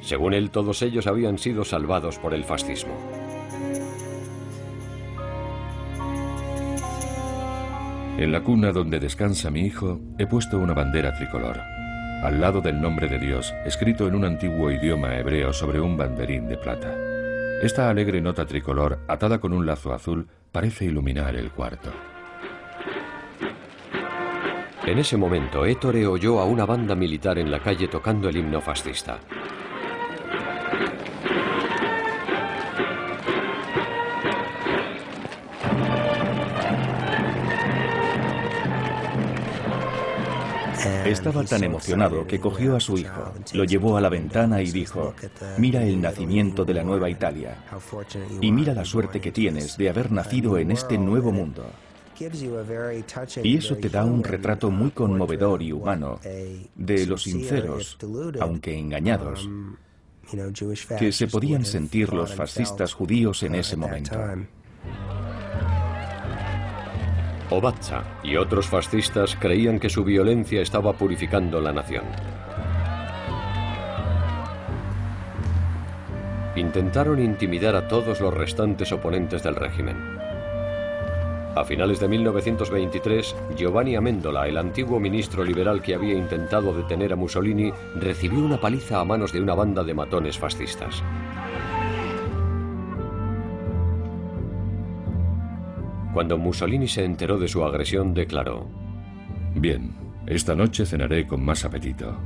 Según 0.00 0.34
él, 0.34 0.50
todos 0.50 0.82
ellos 0.82 1.06
habían 1.06 1.38
sido 1.38 1.64
salvados 1.64 2.18
por 2.18 2.34
el 2.34 2.42
fascismo. 2.42 2.94
En 8.18 8.32
la 8.32 8.42
cuna 8.42 8.72
donde 8.72 8.98
descansa 8.98 9.48
mi 9.52 9.60
hijo, 9.60 10.00
he 10.18 10.26
puesto 10.26 10.58
una 10.58 10.74
bandera 10.74 11.14
tricolor 11.14 11.60
al 12.22 12.40
lado 12.40 12.60
del 12.60 12.80
nombre 12.80 13.08
de 13.08 13.18
Dios, 13.18 13.54
escrito 13.64 14.06
en 14.06 14.14
un 14.14 14.24
antiguo 14.24 14.70
idioma 14.70 15.16
hebreo 15.16 15.52
sobre 15.52 15.80
un 15.80 15.96
banderín 15.96 16.48
de 16.48 16.58
plata. 16.58 16.94
Esta 17.62 17.88
alegre 17.88 18.20
nota 18.20 18.44
tricolor, 18.46 18.98
atada 19.08 19.38
con 19.38 19.52
un 19.52 19.64
lazo 19.64 19.92
azul, 19.92 20.28
parece 20.52 20.84
iluminar 20.84 21.34
el 21.36 21.50
cuarto. 21.50 21.90
En 24.84 24.98
ese 24.98 25.16
momento, 25.16 25.64
Ettore 25.64 26.06
oyó 26.06 26.40
a 26.40 26.44
una 26.44 26.66
banda 26.66 26.94
militar 26.94 27.38
en 27.38 27.50
la 27.50 27.60
calle 27.60 27.88
tocando 27.88 28.28
el 28.28 28.36
himno 28.36 28.60
fascista. 28.60 29.18
Estaba 41.04 41.44
tan 41.44 41.64
emocionado 41.64 42.26
que 42.26 42.40
cogió 42.40 42.76
a 42.76 42.80
su 42.80 42.96
hijo, 42.96 43.32
lo 43.52 43.64
llevó 43.64 43.96
a 43.96 44.00
la 44.00 44.08
ventana 44.08 44.62
y 44.62 44.70
dijo, 44.70 45.14
mira 45.58 45.82
el 45.82 46.00
nacimiento 46.00 46.64
de 46.64 46.74
la 46.74 46.82
nueva 46.82 47.10
Italia 47.10 47.56
y 48.40 48.52
mira 48.52 48.74
la 48.74 48.84
suerte 48.84 49.20
que 49.20 49.32
tienes 49.32 49.76
de 49.76 49.90
haber 49.90 50.10
nacido 50.12 50.58
en 50.58 50.70
este 50.70 50.98
nuevo 50.98 51.32
mundo. 51.32 51.66
Y 53.42 53.56
eso 53.56 53.76
te 53.76 53.88
da 53.88 54.04
un 54.04 54.22
retrato 54.22 54.70
muy 54.70 54.90
conmovedor 54.90 55.62
y 55.62 55.72
humano 55.72 56.20
de 56.74 57.06
los 57.06 57.22
sinceros, 57.22 57.96
aunque 58.40 58.78
engañados, 58.78 59.48
que 60.98 61.12
se 61.12 61.26
podían 61.26 61.64
sentir 61.64 62.12
los 62.12 62.34
fascistas 62.34 62.92
judíos 62.92 63.42
en 63.42 63.54
ese 63.54 63.76
momento. 63.76 64.18
Obatza 67.50 68.04
y 68.22 68.36
otros 68.36 68.68
fascistas 68.68 69.34
creían 69.34 69.80
que 69.80 69.90
su 69.90 70.04
violencia 70.04 70.62
estaba 70.62 70.92
purificando 70.92 71.60
la 71.60 71.72
nación. 71.72 72.04
Intentaron 76.54 77.20
intimidar 77.20 77.74
a 77.74 77.88
todos 77.88 78.20
los 78.20 78.32
restantes 78.32 78.92
oponentes 78.92 79.42
del 79.42 79.56
régimen. 79.56 79.96
A 81.56 81.64
finales 81.64 81.98
de 81.98 82.06
1923, 82.06 83.34
Giovanni 83.56 83.96
Amendola, 83.96 84.46
el 84.46 84.56
antiguo 84.56 85.00
ministro 85.00 85.42
liberal 85.42 85.82
que 85.82 85.94
había 85.94 86.14
intentado 86.14 86.72
detener 86.72 87.12
a 87.12 87.16
Mussolini, 87.16 87.72
recibió 87.96 88.38
una 88.38 88.60
paliza 88.60 89.00
a 89.00 89.04
manos 89.04 89.32
de 89.32 89.40
una 89.40 89.54
banda 89.54 89.82
de 89.82 89.94
matones 89.94 90.38
fascistas. 90.38 91.02
Cuando 96.12 96.38
Mussolini 96.38 96.88
se 96.88 97.04
enteró 97.04 97.38
de 97.38 97.48
su 97.48 97.64
agresión, 97.64 98.14
declaró, 98.14 98.66
Bien, 99.54 99.92
esta 100.26 100.54
noche 100.54 100.86
cenaré 100.86 101.26
con 101.26 101.44
más 101.44 101.64
apetito. 101.64 102.16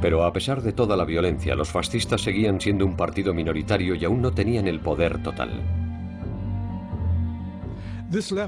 Pero 0.00 0.24
a 0.24 0.32
pesar 0.32 0.62
de 0.62 0.72
toda 0.72 0.96
la 0.96 1.04
violencia, 1.04 1.54
los 1.54 1.70
fascistas 1.70 2.20
seguían 2.20 2.60
siendo 2.60 2.86
un 2.86 2.96
partido 2.96 3.34
minoritario 3.34 3.94
y 3.94 4.04
aún 4.04 4.22
no 4.22 4.32
tenían 4.32 4.68
el 4.68 4.80
poder 4.80 5.22
total. 5.22 5.87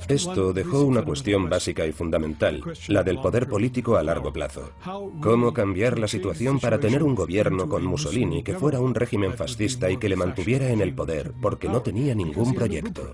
Esto 0.08 0.52
dejó 0.54 0.84
una 0.84 1.02
cuestión 1.02 1.50
básica 1.50 1.86
y 1.86 1.92
fundamental, 1.92 2.62
la 2.88 3.02
del 3.02 3.20
poder 3.20 3.46
político 3.46 3.96
a 3.96 4.02
largo 4.02 4.32
plazo. 4.32 4.72
¿Cómo 5.20 5.52
cambiar 5.52 5.98
la 5.98 6.08
situación 6.08 6.58
para 6.60 6.80
tener 6.80 7.02
un 7.02 7.14
gobierno 7.14 7.68
con 7.68 7.84
Mussolini 7.84 8.42
que 8.42 8.54
fuera 8.54 8.80
un 8.80 8.94
régimen 8.94 9.34
fascista 9.34 9.90
y 9.90 9.98
que 9.98 10.08
le 10.08 10.16
mantuviera 10.16 10.70
en 10.70 10.80
el 10.80 10.94
poder 10.94 11.34
porque 11.42 11.68
no 11.68 11.82
tenía 11.82 12.14
ningún 12.14 12.54
proyecto? 12.54 13.12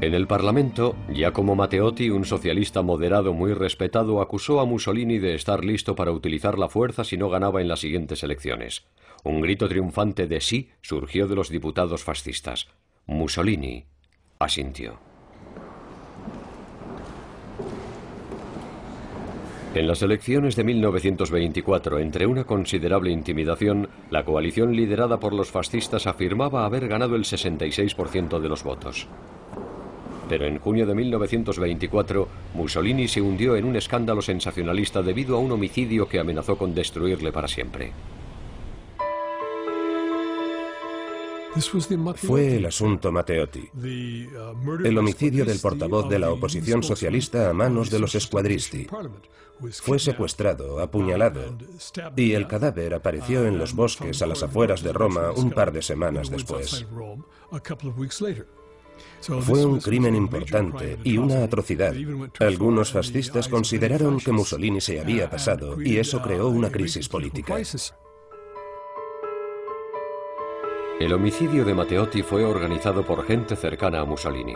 En 0.00 0.12
el 0.12 0.26
Parlamento, 0.26 0.96
Giacomo 1.10 1.54
Matteotti, 1.54 2.10
un 2.10 2.26
socialista 2.26 2.82
moderado 2.82 3.32
muy 3.32 3.54
respetado, 3.54 4.20
acusó 4.20 4.60
a 4.60 4.66
Mussolini 4.66 5.18
de 5.18 5.34
estar 5.34 5.64
listo 5.64 5.94
para 5.94 6.12
utilizar 6.12 6.58
la 6.58 6.68
fuerza 6.68 7.04
si 7.04 7.16
no 7.16 7.30
ganaba 7.30 7.62
en 7.62 7.68
las 7.68 7.80
siguientes 7.80 8.22
elecciones. 8.22 8.84
Un 9.22 9.40
grito 9.40 9.68
triunfante 9.68 10.26
de 10.26 10.42
sí 10.42 10.68
surgió 10.82 11.28
de 11.28 11.36
los 11.36 11.48
diputados 11.48 12.04
fascistas. 12.04 12.68
Mussolini 13.06 13.86
asintió. 14.38 14.98
En 19.74 19.88
las 19.88 20.02
elecciones 20.02 20.54
de 20.54 20.62
1924, 20.62 21.98
entre 21.98 22.26
una 22.26 22.44
considerable 22.44 23.10
intimidación, 23.10 23.88
la 24.08 24.24
coalición 24.24 24.76
liderada 24.76 25.18
por 25.18 25.32
los 25.32 25.50
fascistas 25.50 26.06
afirmaba 26.06 26.64
haber 26.64 26.86
ganado 26.86 27.16
el 27.16 27.24
66% 27.24 28.38
de 28.38 28.48
los 28.48 28.62
votos. 28.62 29.08
Pero 30.28 30.46
en 30.46 30.60
junio 30.60 30.86
de 30.86 30.94
1924, 30.94 32.28
Mussolini 32.54 33.08
se 33.08 33.20
hundió 33.20 33.56
en 33.56 33.64
un 33.64 33.74
escándalo 33.74 34.22
sensacionalista 34.22 35.02
debido 35.02 35.36
a 35.36 35.40
un 35.40 35.50
homicidio 35.50 36.08
que 36.08 36.20
amenazó 36.20 36.56
con 36.56 36.72
destruirle 36.72 37.32
para 37.32 37.48
siempre. 37.48 37.90
Fue 42.16 42.56
el 42.56 42.66
asunto 42.66 43.12
Matteotti, 43.12 43.70
el 44.84 44.98
homicidio 44.98 45.44
del 45.44 45.60
portavoz 45.60 46.08
de 46.08 46.18
la 46.18 46.32
oposición 46.32 46.82
socialista 46.82 47.48
a 47.48 47.52
manos 47.52 47.90
de 47.90 48.00
los 48.00 48.14
escuadristi. 48.14 48.88
Fue 49.82 50.00
secuestrado, 50.00 50.80
apuñalado, 50.80 51.56
y 52.16 52.32
el 52.32 52.48
cadáver 52.48 52.94
apareció 52.94 53.46
en 53.46 53.58
los 53.58 53.72
bosques 53.74 54.20
a 54.20 54.26
las 54.26 54.42
afueras 54.42 54.82
de 54.82 54.92
Roma 54.92 55.30
un 55.30 55.52
par 55.52 55.72
de 55.72 55.82
semanas 55.82 56.28
después. 56.28 56.86
Fue 59.20 59.64
un 59.64 59.80
crimen 59.80 60.14
importante 60.16 60.98
y 61.04 61.18
una 61.18 61.44
atrocidad. 61.44 61.94
Algunos 62.40 62.92
fascistas 62.92 63.48
consideraron 63.48 64.18
que 64.18 64.32
Mussolini 64.32 64.80
se 64.80 65.00
había 65.00 65.30
pasado 65.30 65.80
y 65.80 65.98
eso 65.98 66.20
creó 66.20 66.48
una 66.48 66.70
crisis 66.70 67.08
política. 67.08 67.56
El 71.00 71.12
homicidio 71.12 71.64
de 71.64 71.74
Matteotti 71.74 72.22
fue 72.22 72.44
organizado 72.44 73.04
por 73.04 73.26
gente 73.26 73.56
cercana 73.56 74.00
a 74.00 74.04
Mussolini. 74.04 74.54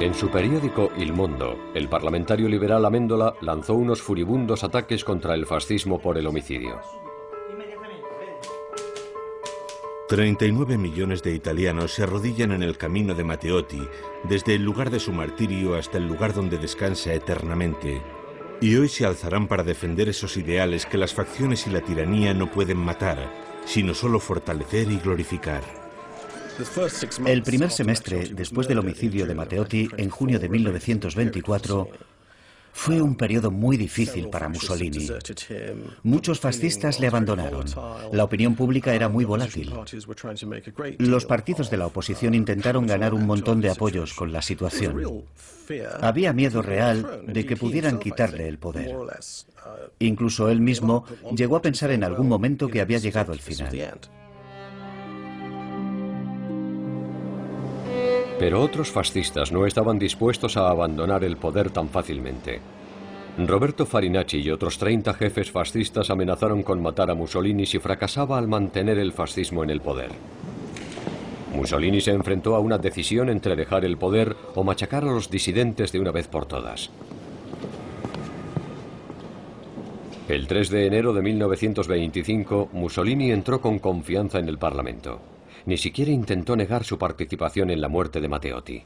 En 0.00 0.14
su 0.14 0.30
periódico 0.30 0.90
Il 0.96 1.12
Mondo, 1.12 1.58
el 1.74 1.88
parlamentario 1.88 2.48
liberal 2.48 2.86
Amendola 2.86 3.34
lanzó 3.42 3.74
unos 3.74 4.00
furibundos 4.00 4.64
ataques 4.64 5.04
contra 5.04 5.34
el 5.34 5.44
fascismo 5.44 6.00
por 6.00 6.16
el 6.16 6.26
homicidio. 6.26 6.80
39 10.08 10.78
millones 10.78 11.22
de 11.22 11.34
italianos 11.34 11.92
se 11.92 12.02
arrodillan 12.02 12.52
en 12.52 12.62
el 12.62 12.78
camino 12.78 13.14
de 13.14 13.24
Matteotti, 13.24 13.86
desde 14.24 14.54
el 14.54 14.64
lugar 14.64 14.90
de 14.90 15.00
su 15.00 15.12
martirio 15.12 15.74
hasta 15.74 15.98
el 15.98 16.08
lugar 16.08 16.32
donde 16.32 16.56
descansa 16.56 17.12
eternamente. 17.12 18.00
Y 18.62 18.74
hoy 18.76 18.88
se 18.88 19.04
alzarán 19.04 19.46
para 19.48 19.64
defender 19.64 20.08
esos 20.08 20.38
ideales 20.38 20.86
que 20.86 20.96
las 20.96 21.12
facciones 21.12 21.66
y 21.66 21.70
la 21.70 21.82
tiranía 21.82 22.32
no 22.32 22.50
pueden 22.50 22.78
matar, 22.78 23.18
sino 23.66 23.92
solo 23.92 24.18
fortalecer 24.18 24.90
y 24.90 24.96
glorificar. 24.96 25.62
El 27.26 27.42
primer 27.42 27.70
semestre, 27.70 28.30
después 28.32 28.66
del 28.66 28.78
homicidio 28.78 29.26
de 29.26 29.34
Matteotti, 29.34 29.90
en 29.98 30.08
junio 30.08 30.38
de 30.38 30.48
1924, 30.48 31.86
fue 32.72 33.02
un 33.02 33.16
periodo 33.16 33.50
muy 33.50 33.76
difícil 33.76 34.28
para 34.28 34.48
Mussolini. 34.48 35.08
Muchos 36.02 36.40
fascistas 36.40 37.00
le 37.00 37.08
abandonaron. 37.08 37.66
La 38.12 38.24
opinión 38.24 38.54
pública 38.54 38.94
era 38.94 39.08
muy 39.08 39.24
volátil. 39.24 39.72
Los 40.98 41.24
partidos 41.26 41.70
de 41.70 41.76
la 41.76 41.86
oposición 41.86 42.34
intentaron 42.34 42.86
ganar 42.86 43.14
un 43.14 43.26
montón 43.26 43.60
de 43.60 43.70
apoyos 43.70 44.14
con 44.14 44.32
la 44.32 44.42
situación. 44.42 45.24
Había 46.00 46.32
miedo 46.32 46.62
real 46.62 47.22
de 47.26 47.44
que 47.44 47.56
pudieran 47.56 47.98
quitarle 47.98 48.48
el 48.48 48.58
poder. 48.58 48.96
Incluso 49.98 50.48
él 50.48 50.60
mismo 50.60 51.04
llegó 51.34 51.56
a 51.56 51.62
pensar 51.62 51.90
en 51.90 52.04
algún 52.04 52.28
momento 52.28 52.68
que 52.68 52.80
había 52.80 52.98
llegado 52.98 53.32
el 53.32 53.40
final. 53.40 53.98
Pero 58.38 58.62
otros 58.62 58.90
fascistas 58.90 59.50
no 59.50 59.66
estaban 59.66 59.98
dispuestos 59.98 60.56
a 60.56 60.68
abandonar 60.68 61.24
el 61.24 61.36
poder 61.36 61.70
tan 61.70 61.88
fácilmente. 61.88 62.60
Roberto 63.36 63.86
Farinacci 63.86 64.38
y 64.38 64.50
otros 64.50 64.78
30 64.78 65.14
jefes 65.14 65.50
fascistas 65.50 66.10
amenazaron 66.10 66.62
con 66.62 66.82
matar 66.82 67.10
a 67.10 67.14
Mussolini 67.14 67.66
si 67.66 67.78
fracasaba 67.78 68.38
al 68.38 68.48
mantener 68.48 68.98
el 68.98 69.12
fascismo 69.12 69.62
en 69.62 69.70
el 69.70 69.80
poder. 69.80 70.10
Mussolini 71.54 72.00
se 72.00 72.12
enfrentó 72.12 72.54
a 72.54 72.60
una 72.60 72.78
decisión 72.78 73.28
entre 73.30 73.56
dejar 73.56 73.84
el 73.84 73.96
poder 73.96 74.36
o 74.54 74.64
machacar 74.64 75.04
a 75.04 75.12
los 75.12 75.30
disidentes 75.30 75.92
de 75.92 76.00
una 76.00 76.12
vez 76.12 76.28
por 76.28 76.46
todas. 76.46 76.90
El 80.28 80.46
3 80.46 80.68
de 80.70 80.86
enero 80.86 81.12
de 81.12 81.22
1925, 81.22 82.68
Mussolini 82.72 83.32
entró 83.32 83.60
con 83.60 83.78
confianza 83.78 84.38
en 84.38 84.48
el 84.48 84.58
Parlamento. 84.58 85.37
Ni 85.66 85.76
siquiera 85.76 86.10
intentó 86.10 86.56
negar 86.56 86.84
su 86.84 86.98
participación 86.98 87.70
en 87.70 87.80
la 87.80 87.88
muerte 87.88 88.20
de 88.20 88.28
Matteotti. 88.28 88.84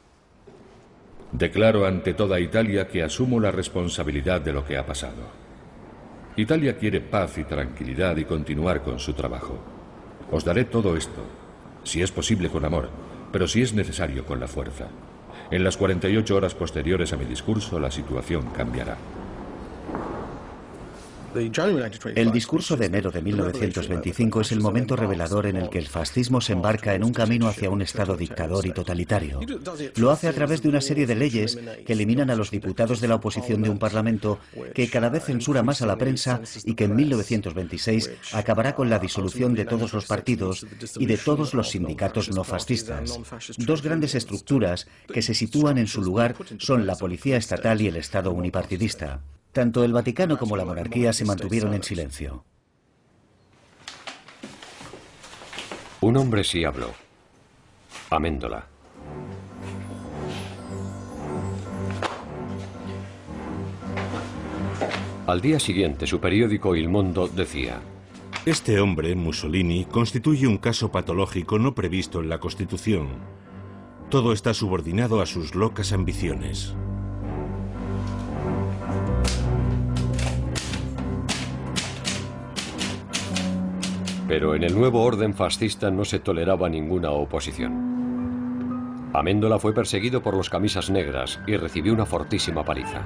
Declaro 1.32 1.86
ante 1.86 2.12
toda 2.12 2.40
Italia 2.40 2.88
que 2.88 3.02
asumo 3.02 3.40
la 3.40 3.50
responsabilidad 3.50 4.40
de 4.40 4.52
lo 4.52 4.64
que 4.64 4.76
ha 4.76 4.84
pasado. 4.84 5.30
Italia 6.36 6.76
quiere 6.76 7.00
paz 7.00 7.38
y 7.38 7.44
tranquilidad 7.44 8.16
y 8.16 8.24
continuar 8.24 8.82
con 8.82 8.98
su 8.98 9.14
trabajo. 9.14 9.58
Os 10.30 10.44
daré 10.44 10.64
todo 10.64 10.96
esto, 10.96 11.22
si 11.84 12.02
es 12.02 12.10
posible 12.12 12.48
con 12.48 12.64
amor, 12.64 12.90
pero 13.32 13.48
si 13.48 13.62
es 13.62 13.72
necesario 13.74 14.24
con 14.24 14.40
la 14.40 14.48
fuerza. 14.48 14.88
En 15.50 15.64
las 15.64 15.76
48 15.76 16.34
horas 16.34 16.54
posteriores 16.54 17.12
a 17.12 17.16
mi 17.16 17.24
discurso 17.24 17.78
la 17.78 17.90
situación 17.90 18.46
cambiará. 18.56 18.96
El 22.14 22.33
discurso 22.33 22.76
de 22.76 22.87
enero 22.87 23.11
de 23.11 23.22
1925 23.22 24.41
es 24.43 24.53
el 24.53 24.61
momento 24.61 24.97
revelador 24.97 25.47
en 25.47 25.57
el 25.57 25.70
que 25.70 25.78
el 25.78 25.89
fascismo 25.89 26.41
se 26.41 26.53
embarca 26.53 26.95
en 26.95 27.05
un 27.05 27.12
camino 27.12 27.49
hacia 27.49 27.70
un 27.70 27.83
Estado 27.83 28.16
dictador 28.16 28.66
y 28.66 28.72
totalitario. 28.72 29.41
Lo 29.97 30.11
hace 30.11 30.28
a 30.28 30.33
través 30.33 30.62
de 30.62 30.68
una 30.68 30.80
serie 30.80 31.07
de 31.07 31.14
leyes 31.14 31.59
que 31.87 31.93
eliminan 31.95 32.30
a 32.30 32.35
los 32.35 32.51
diputados 32.51 33.01
de 33.01 33.09
la 33.09 33.16
oposición 33.16 33.62
de 33.62 33.70
un 33.70 33.78
Parlamento 33.78 34.39
que 34.74 34.89
cada 34.89 35.09
vez 35.09 35.24
censura 35.24 35.62
más 35.62 35.83
a 35.83 35.87
la 35.87 35.97
prensa 35.97 36.41
y 36.64 36.74
que 36.74 36.85
en 36.85 36.97
1926 36.97 38.11
acabará 38.33 38.74
con 38.74 38.91
la 38.91 38.99
disolución 38.99 39.55
de 39.55 39.64
todos 39.64 39.93
los 39.93 40.07
partidos 40.07 40.66
y 40.97 41.07
de 41.07 41.18
todos 41.18 41.55
los 41.55 41.70
sindicatos 41.70 42.30
no 42.30 42.45
fascistas. 42.45 43.18
Dos 43.59 43.83
grandes 43.83 44.14
estructuras 44.14 44.87
que 45.12 45.22
se 45.22 45.35
sitúan 45.35 45.78
en 45.78 45.87
su 45.87 46.03
lugar 46.03 46.37
son 46.59 46.87
la 46.87 46.97
Policía 46.97 47.37
Estatal 47.37 47.80
y 47.80 47.89
el 47.89 47.97
Estado 47.97 48.33
unipartidista. 48.33 49.20
Tanto 49.53 49.84
el 49.84 49.92
Vaticano 49.92 50.38
como 50.38 50.57
la 50.57 50.64
monarquía 50.64 51.12
se 51.12 51.26
mantuvieron 51.26 51.74
en 51.74 51.82
silencio. 51.82 52.44
Un 56.00 56.16
hombre 56.16 56.42
sí 56.42 56.64
habló. 56.64 56.90
Améndola. 58.09 58.66
Al 65.26 65.40
día 65.40 65.61
siguiente, 65.61 66.07
su 66.07 66.18
periódico 66.18 66.74
Il 66.74 66.88
Mondo 66.88 67.28
decía: 67.28 67.80
Este 68.44 68.80
hombre, 68.80 69.14
Mussolini, 69.14 69.84
constituye 69.84 70.46
un 70.46 70.59
caso 70.59 70.90
patológico 70.90 71.59
no 71.59 71.74
previsto 71.74 72.20
en 72.20 72.28
la 72.30 72.40
Constitución. 72.40 73.09
Todo 74.11 74.32
está 74.32 74.55
subordinado 74.55 75.20
a 75.20 75.26
sus 75.26 75.55
locas 75.55 75.92
ambiciones. 75.92 76.74
Pero 84.33 84.55
en 84.55 84.64
el 84.64 84.74
nuevo 84.74 85.03
orden 85.03 85.35
fascista 85.35 85.91
no 85.91 86.07
se 86.07 86.18
toleraba 86.18 86.70
ninguna 86.70 87.11
oposición. 87.11 89.11
Améndola 89.12 89.59
fue 89.59 89.74
perseguido 89.74 90.22
por 90.22 90.35
los 90.35 90.49
camisas 90.49 90.89
negras 90.89 91.39
y 91.47 91.59
recibió 91.59 91.93
una 91.93 92.07
fortísima 92.07 92.64
paliza. 92.64 93.03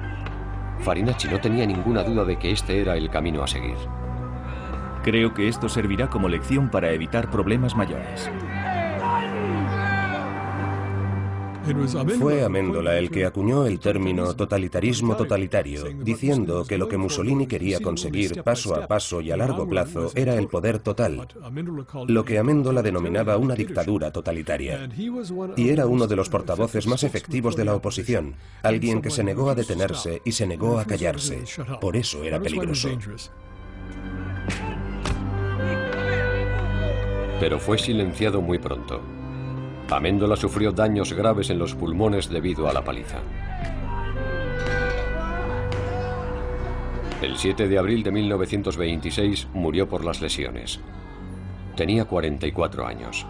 Farinacci 0.79 1.27
no 1.27 1.41
tenía 1.41 1.65
ninguna 1.65 2.03
duda 2.03 2.23
de 2.23 2.39
que 2.39 2.51
este 2.51 2.79
era 2.79 2.95
el 2.95 3.09
camino 3.09 3.43
a 3.43 3.47
seguir. 3.47 3.75
Creo 5.03 5.33
que 5.33 5.49
esto 5.49 5.67
servirá 5.67 6.09
como 6.09 6.29
lección 6.29 6.71
para 6.71 6.93
evitar 6.93 7.29
problemas 7.29 7.75
mayores. 7.75 8.31
Fue 12.19 12.43
Amendola 12.43 12.97
el 12.97 13.09
que 13.09 13.25
acuñó 13.25 13.65
el 13.65 13.79
término 13.79 14.33
totalitarismo 14.35 15.15
totalitario, 15.15 15.83
diciendo 16.01 16.65
que 16.65 16.77
lo 16.77 16.87
que 16.87 16.97
Mussolini 16.97 17.47
quería 17.47 17.79
conseguir 17.79 18.43
paso 18.43 18.75
a 18.75 18.87
paso 18.87 19.21
y 19.21 19.31
a 19.31 19.37
largo 19.37 19.67
plazo 19.67 20.11
era 20.15 20.35
el 20.35 20.47
poder 20.47 20.79
total, 20.79 21.27
lo 22.07 22.25
que 22.25 22.37
Amendola 22.37 22.81
denominaba 22.81 23.37
una 23.37 23.55
dictadura 23.55 24.11
totalitaria. 24.11 24.89
Y 25.55 25.69
era 25.69 25.87
uno 25.87 26.07
de 26.07 26.15
los 26.15 26.29
portavoces 26.29 26.87
más 26.87 27.03
efectivos 27.03 27.55
de 27.55 27.65
la 27.65 27.75
oposición, 27.75 28.35
alguien 28.63 29.01
que 29.01 29.09
se 29.09 29.23
negó 29.23 29.49
a 29.49 29.55
detenerse 29.55 30.21
y 30.23 30.31
se 30.31 30.47
negó 30.47 30.79
a 30.79 30.85
callarse. 30.85 31.43
Por 31.81 31.95
eso 31.97 32.23
era 32.23 32.39
peligroso. 32.39 32.89
Pero 37.39 37.59
fue 37.59 37.77
silenciado 37.77 38.41
muy 38.41 38.57
pronto. 38.57 39.16
Améndola 39.89 40.35
sufrió 40.35 40.71
daños 40.71 41.13
graves 41.13 41.49
en 41.49 41.59
los 41.59 41.73
pulmones 41.73 42.29
debido 42.29 42.67
a 42.67 42.73
la 42.73 42.83
paliza. 42.83 43.19
El 47.21 47.37
7 47.37 47.67
de 47.67 47.77
abril 47.77 48.03
de 48.03 48.11
1926 48.11 49.47
murió 49.53 49.87
por 49.89 50.03
las 50.03 50.21
lesiones. 50.21 50.79
Tenía 51.75 52.05
44 52.05 52.85
años. 52.85 53.25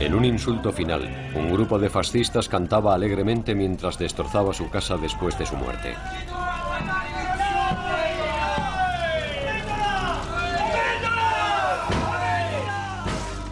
En 0.00 0.14
un 0.14 0.24
insulto 0.24 0.72
final, 0.72 1.30
un 1.34 1.52
grupo 1.52 1.78
de 1.78 1.90
fascistas 1.90 2.48
cantaba 2.48 2.94
alegremente 2.94 3.54
mientras 3.54 3.98
destrozaba 3.98 4.52
su 4.52 4.70
casa 4.70 4.96
después 4.96 5.38
de 5.38 5.46
su 5.46 5.56
muerte. 5.56 5.94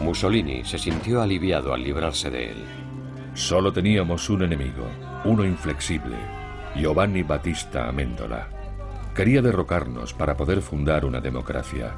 Mussolini 0.09 0.65
se 0.65 0.79
sintió 0.79 1.21
aliviado 1.21 1.71
al 1.71 1.83
librarse 1.83 2.31
de 2.31 2.49
él. 2.49 2.57
Solo 3.35 3.71
teníamos 3.71 4.27
un 4.31 4.41
enemigo, 4.41 4.87
uno 5.23 5.45
inflexible, 5.45 6.15
Giovanni 6.75 7.21
Battista 7.21 7.87
Amendola. 7.87 8.47
Quería 9.13 9.43
derrocarnos 9.43 10.15
para 10.15 10.35
poder 10.35 10.63
fundar 10.63 11.05
una 11.05 11.21
democracia. 11.21 11.93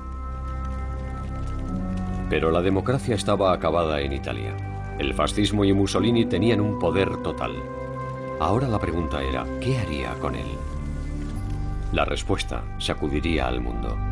Pero 2.29 2.51
la 2.51 2.61
democracia 2.61 3.15
estaba 3.15 3.53
acabada 3.53 4.01
en 4.01 4.11
Italia. 4.11 4.57
El 4.99 5.13
fascismo 5.13 5.63
y 5.63 5.71
Mussolini 5.71 6.25
tenían 6.25 6.59
un 6.59 6.79
poder 6.79 7.15
total. 7.23 7.53
Ahora 8.41 8.67
la 8.67 8.79
pregunta 8.79 9.23
era, 9.23 9.45
¿qué 9.61 9.77
haría 9.77 10.15
con 10.15 10.35
él? 10.35 10.47
La 11.93 12.03
respuesta 12.03 12.61
sacudiría 12.77 13.47
al 13.47 13.61
mundo. 13.61 14.10